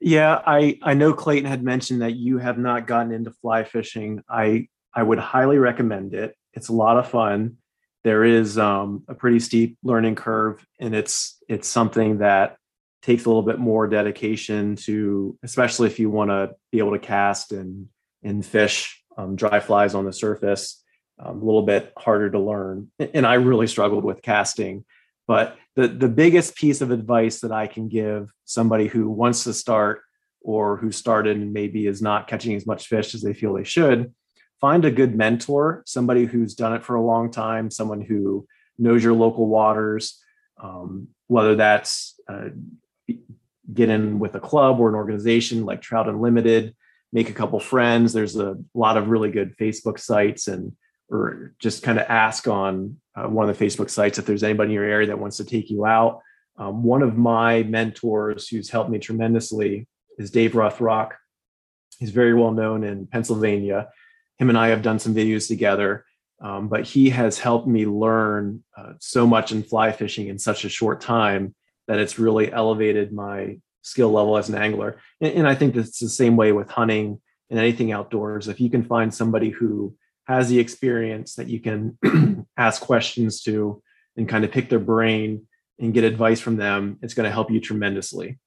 Yeah, 0.00 0.40
I 0.46 0.78
I 0.82 0.94
know 0.94 1.12
Clayton 1.12 1.48
had 1.48 1.62
mentioned 1.62 2.02
that 2.02 2.14
you 2.14 2.38
have 2.38 2.58
not 2.58 2.86
gotten 2.86 3.12
into 3.12 3.32
fly 3.32 3.64
fishing. 3.64 4.22
I 4.28 4.68
I 4.94 5.02
would 5.02 5.18
highly 5.18 5.58
recommend 5.58 6.14
it. 6.14 6.36
It's 6.54 6.68
a 6.68 6.72
lot 6.72 6.96
of 6.96 7.08
fun. 7.08 7.56
There 8.04 8.24
is 8.24 8.58
um, 8.58 9.04
a 9.08 9.14
pretty 9.14 9.40
steep 9.40 9.76
learning 9.82 10.14
curve, 10.14 10.64
and 10.78 10.94
it's 10.94 11.42
it's 11.48 11.66
something 11.66 12.18
that 12.18 12.56
takes 13.02 13.24
a 13.24 13.28
little 13.28 13.42
bit 13.42 13.58
more 13.58 13.88
dedication 13.88 14.76
to, 14.76 15.36
especially 15.42 15.88
if 15.88 15.98
you 15.98 16.10
want 16.10 16.30
to 16.30 16.54
be 16.70 16.78
able 16.78 16.92
to 16.92 16.98
cast 16.98 17.52
and 17.52 17.88
and 18.22 18.46
fish 18.46 18.97
um, 19.18 19.36
dry 19.36 19.60
flies 19.60 19.94
on 19.94 20.06
the 20.06 20.12
surface, 20.12 20.82
um, 21.18 21.42
a 21.42 21.44
little 21.44 21.62
bit 21.62 21.92
harder 21.98 22.30
to 22.30 22.38
learn. 22.38 22.90
And 22.98 23.26
I 23.26 23.34
really 23.34 23.66
struggled 23.66 24.04
with 24.04 24.22
casting. 24.22 24.84
But 25.26 25.58
the, 25.76 25.88
the 25.88 26.08
biggest 26.08 26.56
piece 26.56 26.80
of 26.80 26.90
advice 26.90 27.40
that 27.40 27.52
I 27.52 27.66
can 27.66 27.88
give 27.88 28.32
somebody 28.44 28.86
who 28.86 29.10
wants 29.10 29.44
to 29.44 29.52
start 29.52 30.02
or 30.40 30.76
who 30.78 30.90
started 30.90 31.36
and 31.36 31.52
maybe 31.52 31.86
is 31.86 32.00
not 32.00 32.28
catching 32.28 32.54
as 32.54 32.66
much 32.66 32.86
fish 32.86 33.14
as 33.14 33.20
they 33.20 33.34
feel 33.34 33.52
they 33.52 33.64
should, 33.64 34.14
find 34.60 34.84
a 34.84 34.90
good 34.90 35.14
mentor, 35.14 35.82
somebody 35.84 36.24
who's 36.24 36.54
done 36.54 36.72
it 36.72 36.84
for 36.84 36.94
a 36.94 37.04
long 37.04 37.30
time, 37.30 37.70
someone 37.70 38.00
who 38.00 38.46
knows 38.78 39.04
your 39.04 39.12
local 39.12 39.46
waters, 39.46 40.18
um, 40.62 41.08
whether 41.26 41.56
that's 41.56 42.18
uh, 42.28 42.48
get 43.72 43.88
in 43.88 44.18
with 44.18 44.34
a 44.34 44.40
club 44.40 44.80
or 44.80 44.88
an 44.88 44.94
organization 44.94 45.64
like 45.64 45.82
Trout 45.82 46.08
Unlimited, 46.08 46.74
make 47.12 47.30
a 47.30 47.34
couple 47.34 47.58
friends. 47.60 48.12
There's 48.12 48.36
a 48.36 48.56
lot 48.74 48.96
of 48.96 49.08
really 49.08 49.30
good 49.30 49.56
Facebook 49.56 49.98
sites 49.98 50.48
and 50.48 50.72
or 51.10 51.54
just 51.58 51.82
kind 51.82 51.98
of 51.98 52.06
ask 52.08 52.46
on 52.46 53.00
uh, 53.16 53.26
one 53.26 53.48
of 53.48 53.56
the 53.56 53.64
Facebook 53.64 53.88
sites 53.88 54.18
if 54.18 54.26
there's 54.26 54.42
anybody 54.42 54.68
in 54.68 54.74
your 54.74 54.84
area 54.84 55.06
that 55.06 55.18
wants 55.18 55.38
to 55.38 55.44
take 55.44 55.70
you 55.70 55.86
out. 55.86 56.20
Um, 56.58 56.82
one 56.82 57.02
of 57.02 57.16
my 57.16 57.62
mentors 57.62 58.48
who's 58.48 58.68
helped 58.68 58.90
me 58.90 58.98
tremendously 58.98 59.86
is 60.18 60.30
Dave 60.30 60.52
Rothrock. 60.52 61.12
He's 61.98 62.10
very 62.10 62.34
well 62.34 62.52
known 62.52 62.84
in 62.84 63.06
Pennsylvania. 63.06 63.88
Him 64.38 64.50
and 64.50 64.58
I 64.58 64.68
have 64.68 64.82
done 64.82 64.98
some 64.98 65.14
videos 65.14 65.48
together, 65.48 66.04
um, 66.40 66.68
but 66.68 66.84
he 66.84 67.10
has 67.10 67.38
helped 67.38 67.66
me 67.66 67.86
learn 67.86 68.62
uh, 68.76 68.92
so 69.00 69.26
much 69.26 69.50
in 69.50 69.62
fly 69.62 69.92
fishing 69.92 70.28
in 70.28 70.38
such 70.38 70.64
a 70.64 70.68
short 70.68 71.00
time 71.00 71.54
that 71.86 71.98
it's 71.98 72.18
really 72.18 72.52
elevated 72.52 73.12
my 73.12 73.58
skill 73.88 74.10
level 74.10 74.36
as 74.36 74.48
an 74.48 74.54
angler. 74.54 75.00
And, 75.20 75.32
and 75.34 75.48
I 75.48 75.54
think 75.54 75.76
it's 75.76 75.98
the 75.98 76.08
same 76.08 76.36
way 76.36 76.52
with 76.52 76.70
hunting 76.70 77.20
and 77.50 77.58
anything 77.58 77.92
outdoors. 77.92 78.48
If 78.48 78.60
you 78.60 78.70
can 78.70 78.84
find 78.84 79.12
somebody 79.12 79.50
who 79.50 79.96
has 80.26 80.48
the 80.48 80.58
experience 80.58 81.34
that 81.36 81.48
you 81.48 81.60
can 81.60 82.46
ask 82.56 82.82
questions 82.82 83.42
to 83.42 83.82
and 84.16 84.28
kind 84.28 84.44
of 84.44 84.50
pick 84.50 84.68
their 84.68 84.78
brain 84.78 85.46
and 85.78 85.94
get 85.94 86.04
advice 86.04 86.40
from 86.40 86.56
them, 86.56 86.98
it's 87.02 87.14
going 87.14 87.24
to 87.24 87.32
help 87.32 87.50
you 87.50 87.60
tremendously. 87.60 88.38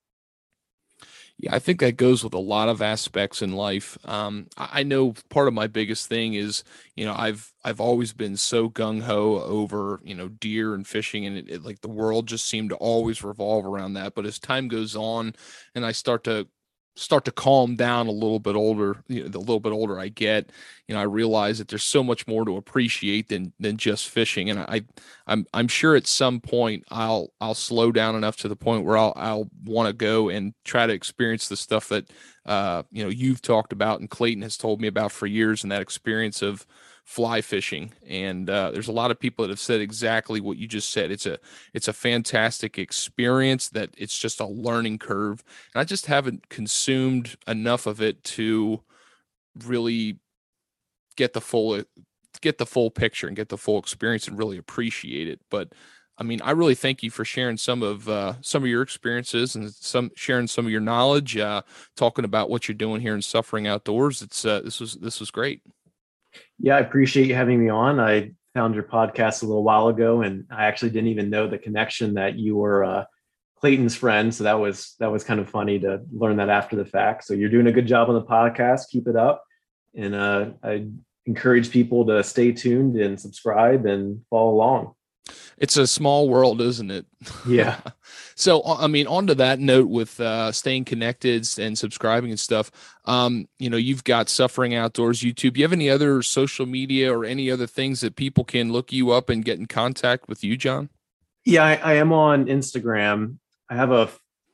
Yeah, 1.42 1.56
I 1.56 1.60
think 1.60 1.80
that 1.80 1.98
goes 1.98 2.24
with 2.24 2.36
a 2.36 2.40
lot 2.40 2.70
of 2.70 2.84
aspects 2.84 3.42
in 3.42 3.54
life. 3.54 3.98
Um, 4.06 4.46
I 4.58 4.84
know 4.84 5.16
part 5.30 5.48
of 5.48 5.56
my 5.56 5.66
biggest 5.66 6.08
thing 6.08 6.36
is, 6.36 6.64
you 6.96 7.04
know, 7.04 7.16
I've 7.18 7.52
I've 7.64 7.82
always 7.82 8.14
been 8.14 8.38
so 8.38 8.70
gung 8.70 9.02
ho 9.02 9.42
over, 9.42 10.00
you 10.04 10.14
know, 10.14 10.28
deer 10.30 10.76
and 10.76 10.86
fishing, 10.86 11.26
and 11.26 11.36
it, 11.38 11.50
it, 11.50 11.64
like 11.64 11.82
the 11.82 11.90
world 11.90 12.28
just 12.28 12.48
seemed 12.48 12.70
to 12.70 12.76
always 12.76 13.24
revolve 13.24 13.66
around 13.66 13.94
that. 13.94 14.14
But 14.14 14.28
as 14.28 14.38
time 14.38 14.68
goes 14.68 14.96
on, 14.96 15.34
and 15.74 15.84
I 15.84 15.94
start 15.94 16.24
to 16.26 16.48
start 16.96 17.24
to 17.26 17.32
calm 17.32 17.76
down 17.76 18.08
a 18.08 18.12
little 18.12 18.40
bit 18.40 18.56
older 18.56 19.02
you 19.08 19.24
know, 19.24 19.30
the 19.30 19.40
little 19.40 19.60
bit 19.60 19.72
older 19.72 19.98
i 20.00 20.10
get 20.10 20.52
you 20.88 20.94
know 20.94 21.00
i 21.00 21.04
realize 21.04 21.58
that 21.58 21.68
there's 21.70 21.84
so 21.84 22.04
much 22.04 22.28
more 22.28 22.44
to 22.44 22.58
appreciate 22.58 23.30
than 23.30 23.54
than 23.60 23.78
just 23.78 24.10
fishing 24.10 24.50
and 24.50 24.60
i 24.60 24.82
i'm 25.28 25.46
i'm 25.54 25.68
sure 25.68 25.96
at 25.96 26.06
some 26.06 26.40
point 26.40 26.84
i'll 26.92 27.32
i'll 27.40 27.54
slow 27.54 27.92
down 27.92 28.16
enough 28.16 28.36
to 28.36 28.48
the 28.48 28.56
point 28.56 28.84
where 28.84 28.98
i'll 28.98 29.14
i'll 29.16 29.50
want 29.66 29.88
to 29.88 29.94
go 29.94 30.30
and 30.30 30.54
try 30.66 30.86
to 30.86 30.94
experience 30.94 31.48
the 31.48 31.58
stuff 31.58 31.88
that 31.88 32.10
uh 32.46 32.84
you 32.92 33.04
know 33.04 33.10
you've 33.10 33.42
talked 33.42 33.72
about 33.72 34.00
and 34.00 34.10
clayton 34.10 34.42
has 34.42 34.58
told 34.58 34.82
me 34.82 34.88
about 34.88 35.12
for 35.12 35.28
years 35.28 35.64
and 35.64 35.72
that 35.72 35.82
experience 35.82 36.42
of 36.42 36.66
fly 37.04 37.42
fishing 37.42 37.92
and 38.08 38.50
uh, 38.50 38.72
there's 38.72 38.88
a 38.88 38.92
lot 38.92 39.12
of 39.12 39.20
people 39.20 39.44
that 39.44 39.50
have 39.50 39.60
said 39.60 39.82
exactly 39.82 40.40
what 40.40 40.58
you 40.58 40.68
just 40.68 40.92
said 40.92 41.12
it's 41.12 41.26
a 41.26 41.38
it's 41.74 41.88
a 41.88 41.94
fantastic 41.94 42.78
experience 42.78 43.70
that 43.70 43.90
it's 43.98 44.18
just 44.18 44.40
a 44.40 44.46
learning 44.46 44.98
curve 44.98 45.44
and 45.74 45.82
i 45.82 45.84
just 45.84 46.06
haven't 46.06 46.48
consumed 46.50 47.36
enough 47.48 47.86
of 47.86 48.02
it 48.02 48.24
to 48.24 48.82
really 49.66 50.18
get 51.18 51.34
the 51.34 51.42
full 51.42 51.84
get 52.40 52.58
the 52.58 52.66
full 52.66 52.90
picture 52.90 53.28
and 53.28 53.36
get 53.36 53.50
the 53.50 53.58
full 53.58 53.78
experience 53.78 54.28
and 54.28 54.38
really 54.38 54.58
appreciate 54.58 55.28
it 55.28 55.42
but 55.50 55.74
I 56.18 56.24
mean, 56.24 56.40
I 56.44 56.52
really 56.52 56.76
thank 56.76 57.02
you 57.02 57.10
for 57.10 57.26
sharing 57.26 57.58
some 57.58 57.82
of 57.82 58.08
uh, 58.08 58.36
some 58.42 58.62
of 58.62 58.70
your 58.70 58.84
experiences 58.84 59.56
and 59.56 59.74
some 59.74 60.12
sharing 60.16 60.46
some 60.46 60.68
of 60.68 60.72
your 60.72 60.80
knowledge, 60.80 61.36
uh, 61.36 61.64
talking 61.96 62.26
about 62.26 62.48
what 62.48 62.68
you're 62.68 62.76
doing 62.76 63.02
here 63.02 63.16
in 63.16 63.24
Suffering 63.24 63.66
Outdoors. 63.66 64.22
It's 64.22 64.46
uh, 64.46 64.62
this 64.62 64.80
was 64.80 64.94
this 64.96 65.20
was 65.20 65.32
great. 65.32 65.64
Yeah, 66.62 66.76
I 66.76 66.80
appreciate 66.80 67.28
you 67.28 67.36
having 67.36 67.60
me 67.60 67.70
on. 67.70 68.00
I 68.00 68.34
found 68.54 68.76
your 68.76 68.84
podcast 68.84 69.42
a 69.42 69.46
little 69.46 69.64
while 69.64 69.88
ago, 69.88 70.22
and 70.22 70.46
I 70.52 70.66
actually 70.66 70.92
didn't 70.92 71.10
even 71.10 71.30
know 71.30 71.48
the 71.48 71.58
connection 71.58 72.14
that 72.16 72.38
you 72.38 72.56
were 72.56 72.84
uh, 72.84 73.06
Clayton's 73.60 73.96
friend, 73.96 74.34
so 74.34 74.44
that 74.44 74.60
was 74.60 74.96
that 75.00 75.12
was 75.12 75.24
kind 75.24 75.40
of 75.40 75.50
funny 75.50 75.80
to 75.80 76.02
learn 76.12 76.38
that 76.38 76.50
after 76.50 76.76
the 76.76 76.86
fact. 76.86 77.24
So 77.24 77.34
you're 77.34 77.50
doing 77.50 77.68
a 77.68 77.72
good 77.72 77.88
job 77.88 78.10
on 78.10 78.16
the 78.16 78.24
podcast. 78.24 78.90
Keep 78.90 79.08
it 79.08 79.16
up, 79.16 79.44
and 79.96 80.14
uh, 80.14 80.52
I 80.64 80.88
encourage 81.26 81.72
people 81.72 82.06
to 82.08 82.24
stay 82.24 82.52
tuned 82.52 82.96
and 82.96 83.20
subscribe 83.20 83.86
and 83.86 84.22
follow 84.30 84.52
along. 84.52 84.94
It's 85.58 85.78
a 85.78 85.86
small 85.86 86.28
world, 86.28 86.62
isn't 86.62 86.90
it? 86.90 87.06
Yeah. 87.48 87.80
so, 88.36 88.64
I 88.66 88.88
mean, 88.88 89.08
on 89.08 89.28
to 89.28 89.36
that 89.36 89.60
note 89.60 89.90
with 89.90 90.20
uh, 90.20 90.52
staying 90.52 90.86
connected 90.86 91.48
and 91.60 91.78
subscribing 91.78 92.32
and 92.32 92.40
stuff, 92.40 92.72
um, 93.06 93.48
you 93.60 93.70
know, 93.70 93.78
you've 93.78 94.04
got 94.04 94.30
Suffering 94.30 94.74
Outdoors 94.74 95.22
YouTube. 95.22 95.58
You 95.58 95.64
have 95.64 95.74
any 95.74 95.90
other 95.90 96.22
social 96.22 96.66
media 96.66 97.16
or 97.16 97.26
any 97.26 97.52
other 97.52 97.68
things 97.68 98.02
that 98.02 98.16
people 98.16 98.44
can 98.44 98.72
look 98.72 98.92
you 98.92 99.12
up 99.12 99.30
and 99.30 99.46
get 99.46 99.60
in 99.60 99.68
contact 99.68 100.28
with 100.28 100.44
you, 100.44 100.58
John? 100.58 100.90
Yeah, 101.46 101.64
I, 101.64 101.76
I 101.76 101.94
am 101.94 102.12
on 102.12 102.46
Instagram. 102.46 103.38
I 103.70 103.76
have 103.76 103.92
a 103.92 104.10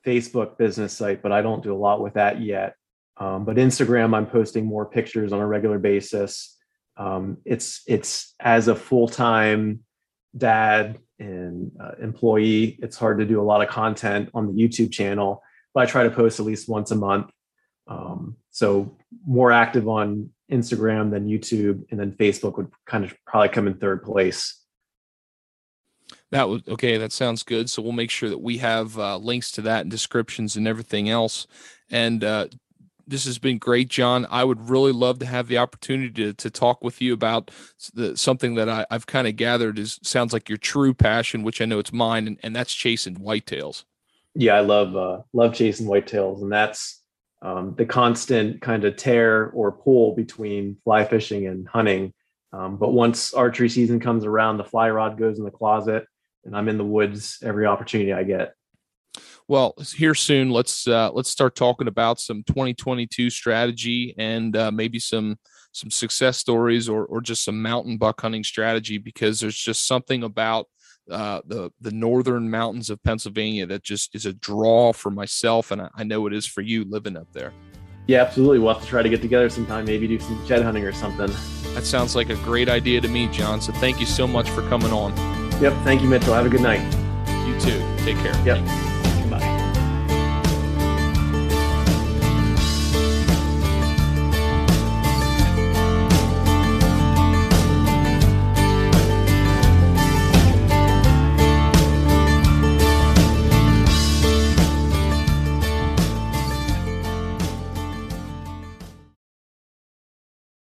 Facebook 0.05 0.57
business 0.57 0.93
site, 0.93 1.21
but 1.21 1.31
I 1.31 1.41
don't 1.41 1.63
do 1.63 1.73
a 1.73 1.77
lot 1.77 2.01
with 2.01 2.13
that 2.13 2.41
yet. 2.41 2.75
Um, 3.17 3.45
but 3.45 3.57
Instagram, 3.57 4.15
I'm 4.15 4.27
posting 4.27 4.65
more 4.65 4.85
pictures 4.85 5.33
on 5.33 5.39
a 5.39 5.47
regular 5.47 5.79
basis. 5.79 6.55
Um, 6.97 7.37
it's 7.45 7.81
it's 7.87 8.33
as 8.39 8.67
a 8.67 8.75
full 8.75 9.07
time 9.07 9.83
dad 10.37 10.99
and 11.19 11.71
uh, 11.81 11.91
employee, 12.01 12.77
it's 12.81 12.97
hard 12.97 13.19
to 13.19 13.25
do 13.25 13.41
a 13.41 13.43
lot 13.43 13.61
of 13.61 13.69
content 13.69 14.29
on 14.33 14.47
the 14.47 14.53
YouTube 14.53 14.91
channel, 14.91 15.41
but 15.73 15.83
I 15.83 15.85
try 15.85 16.03
to 16.03 16.11
post 16.11 16.39
at 16.39 16.45
least 16.45 16.69
once 16.69 16.91
a 16.91 16.95
month. 16.95 17.31
Um, 17.87 18.35
so 18.51 18.97
more 19.25 19.51
active 19.51 19.87
on 19.87 20.29
Instagram 20.51 21.11
than 21.11 21.27
YouTube, 21.27 21.83
and 21.91 21.99
then 21.99 22.11
Facebook 22.13 22.57
would 22.57 22.71
kind 22.85 23.03
of 23.03 23.13
probably 23.25 23.49
come 23.49 23.67
in 23.67 23.75
third 23.75 24.03
place. 24.03 24.61
That 26.31 26.49
was 26.49 26.61
okay. 26.67 26.97
That 26.97 27.11
sounds 27.11 27.43
good. 27.43 27.69
So 27.69 27.81
we'll 27.81 27.93
make 27.93 28.11
sure 28.11 28.29
that 28.29 28.41
we 28.41 28.57
have 28.57 28.97
uh, 28.97 29.17
links 29.17 29.51
to 29.53 29.61
that 29.63 29.81
and 29.81 29.91
descriptions 29.91 30.55
and 30.55 30.67
everything 30.67 31.09
else. 31.09 31.47
And 31.89 32.23
uh, 32.23 32.47
this 33.07 33.25
has 33.25 33.39
been 33.39 33.57
great, 33.57 33.87
John. 33.87 34.27
I 34.29 34.43
would 34.43 34.69
really 34.69 34.91
love 34.91 35.19
to 35.19 35.25
have 35.25 35.47
the 35.47 35.57
opportunity 35.57 36.11
to, 36.11 36.33
to 36.33 36.49
talk 36.49 36.83
with 36.83 37.01
you 37.01 37.13
about 37.13 37.51
the, 37.93 38.17
something 38.17 38.55
that 38.55 38.67
I, 38.67 38.85
have 38.91 39.07
kind 39.07 39.27
of 39.27 39.35
gathered 39.37 39.79
is 39.79 39.99
sounds 40.03 40.33
like 40.33 40.49
your 40.49 40.57
true 40.57 40.93
passion, 40.93 41.43
which 41.43 41.61
I 41.61 41.65
know 41.65 41.79
it's 41.79 41.93
mine, 41.93 42.27
and, 42.27 42.39
and 42.43 42.55
that's 42.55 42.73
chasing 42.73 43.15
whitetails. 43.15 43.85
Yeah, 44.35 44.55
I 44.55 44.59
love 44.59 44.95
uh, 44.95 45.21
love 45.33 45.55
chasing 45.55 45.87
whitetails, 45.87 46.41
and 46.41 46.51
that's 46.51 47.01
um, 47.41 47.75
the 47.77 47.85
constant 47.85 48.61
kind 48.61 48.83
of 48.83 48.97
tear 48.97 49.49
or 49.51 49.71
pull 49.71 50.15
between 50.15 50.77
fly 50.83 51.05
fishing 51.05 51.47
and 51.47 51.67
hunting. 51.67 52.13
Um, 52.53 52.77
but 52.77 52.91
once 52.91 53.33
archery 53.33 53.69
season 53.69 53.99
comes 53.99 54.25
around, 54.25 54.57
the 54.57 54.63
fly 54.63 54.89
rod 54.89 55.17
goes 55.17 55.37
in 55.37 55.45
the 55.45 55.51
closet, 55.51 56.05
and 56.45 56.55
I'm 56.55 56.69
in 56.69 56.77
the 56.77 56.85
woods 56.85 57.39
every 57.43 57.65
opportunity 57.65 58.13
I 58.13 58.23
get. 58.23 58.53
Well, 59.47 59.75
here 59.95 60.13
soon, 60.13 60.49
let's 60.49 60.87
uh, 60.87 61.11
let's 61.11 61.29
start 61.29 61.55
talking 61.55 61.87
about 61.87 62.19
some 62.19 62.43
2022 62.47 63.29
strategy 63.29 64.13
and 64.17 64.55
uh, 64.55 64.71
maybe 64.71 64.99
some 64.99 65.37
some 65.71 65.89
success 65.89 66.37
stories 66.37 66.89
or 66.89 67.05
or 67.05 67.21
just 67.21 67.45
some 67.45 67.61
mountain 67.61 67.97
buck 67.97 68.19
hunting 68.19 68.43
strategy 68.43 68.97
because 68.97 69.39
there's 69.39 69.57
just 69.57 69.87
something 69.87 70.23
about 70.23 70.67
uh, 71.09 71.39
the 71.45 71.71
the 71.79 71.91
northern 71.91 72.49
mountains 72.49 72.89
of 72.89 73.01
Pennsylvania 73.03 73.65
that 73.67 73.83
just 73.83 74.13
is 74.13 74.25
a 74.25 74.33
draw 74.33 74.91
for 74.91 75.11
myself, 75.11 75.71
and 75.71 75.81
I, 75.81 75.89
I 75.95 76.03
know 76.03 76.27
it 76.27 76.33
is 76.33 76.45
for 76.45 76.61
you 76.61 76.83
living 76.83 77.15
up 77.15 77.31
there. 77.31 77.53
Yeah, 78.07 78.21
absolutely. 78.21 78.59
We'll 78.59 78.73
have 78.73 78.83
to 78.83 78.87
try 78.87 79.01
to 79.01 79.09
get 79.09 79.21
together 79.21 79.49
sometime, 79.49 79.85
maybe 79.85 80.07
do 80.07 80.19
some 80.19 80.45
shed 80.45 80.61
hunting 80.61 80.83
or 80.83 80.93
something. 80.93 81.27
That 81.73 81.85
sounds 81.85 82.15
like 82.15 82.29
a 82.29 82.35
great 82.35 82.69
idea 82.69 83.01
to 83.01 83.07
me, 83.07 83.27
John. 83.27 83.61
So 83.61 83.73
thank 83.73 83.99
you 83.99 84.05
so 84.05 84.25
much 84.25 84.49
for 84.49 84.61
coming 84.69 84.91
on. 84.93 85.15
Yep. 85.61 85.73
Thank 85.83 86.01
you, 86.01 86.07
Mitchell. 86.07 86.33
Have 86.33 86.45
a 86.45 86.49
good 86.49 86.61
night. 86.61 86.81
You 87.45 87.59
too. 87.59 87.79
Take 88.05 88.17
care. 88.17 88.35
Yep. 88.45 88.86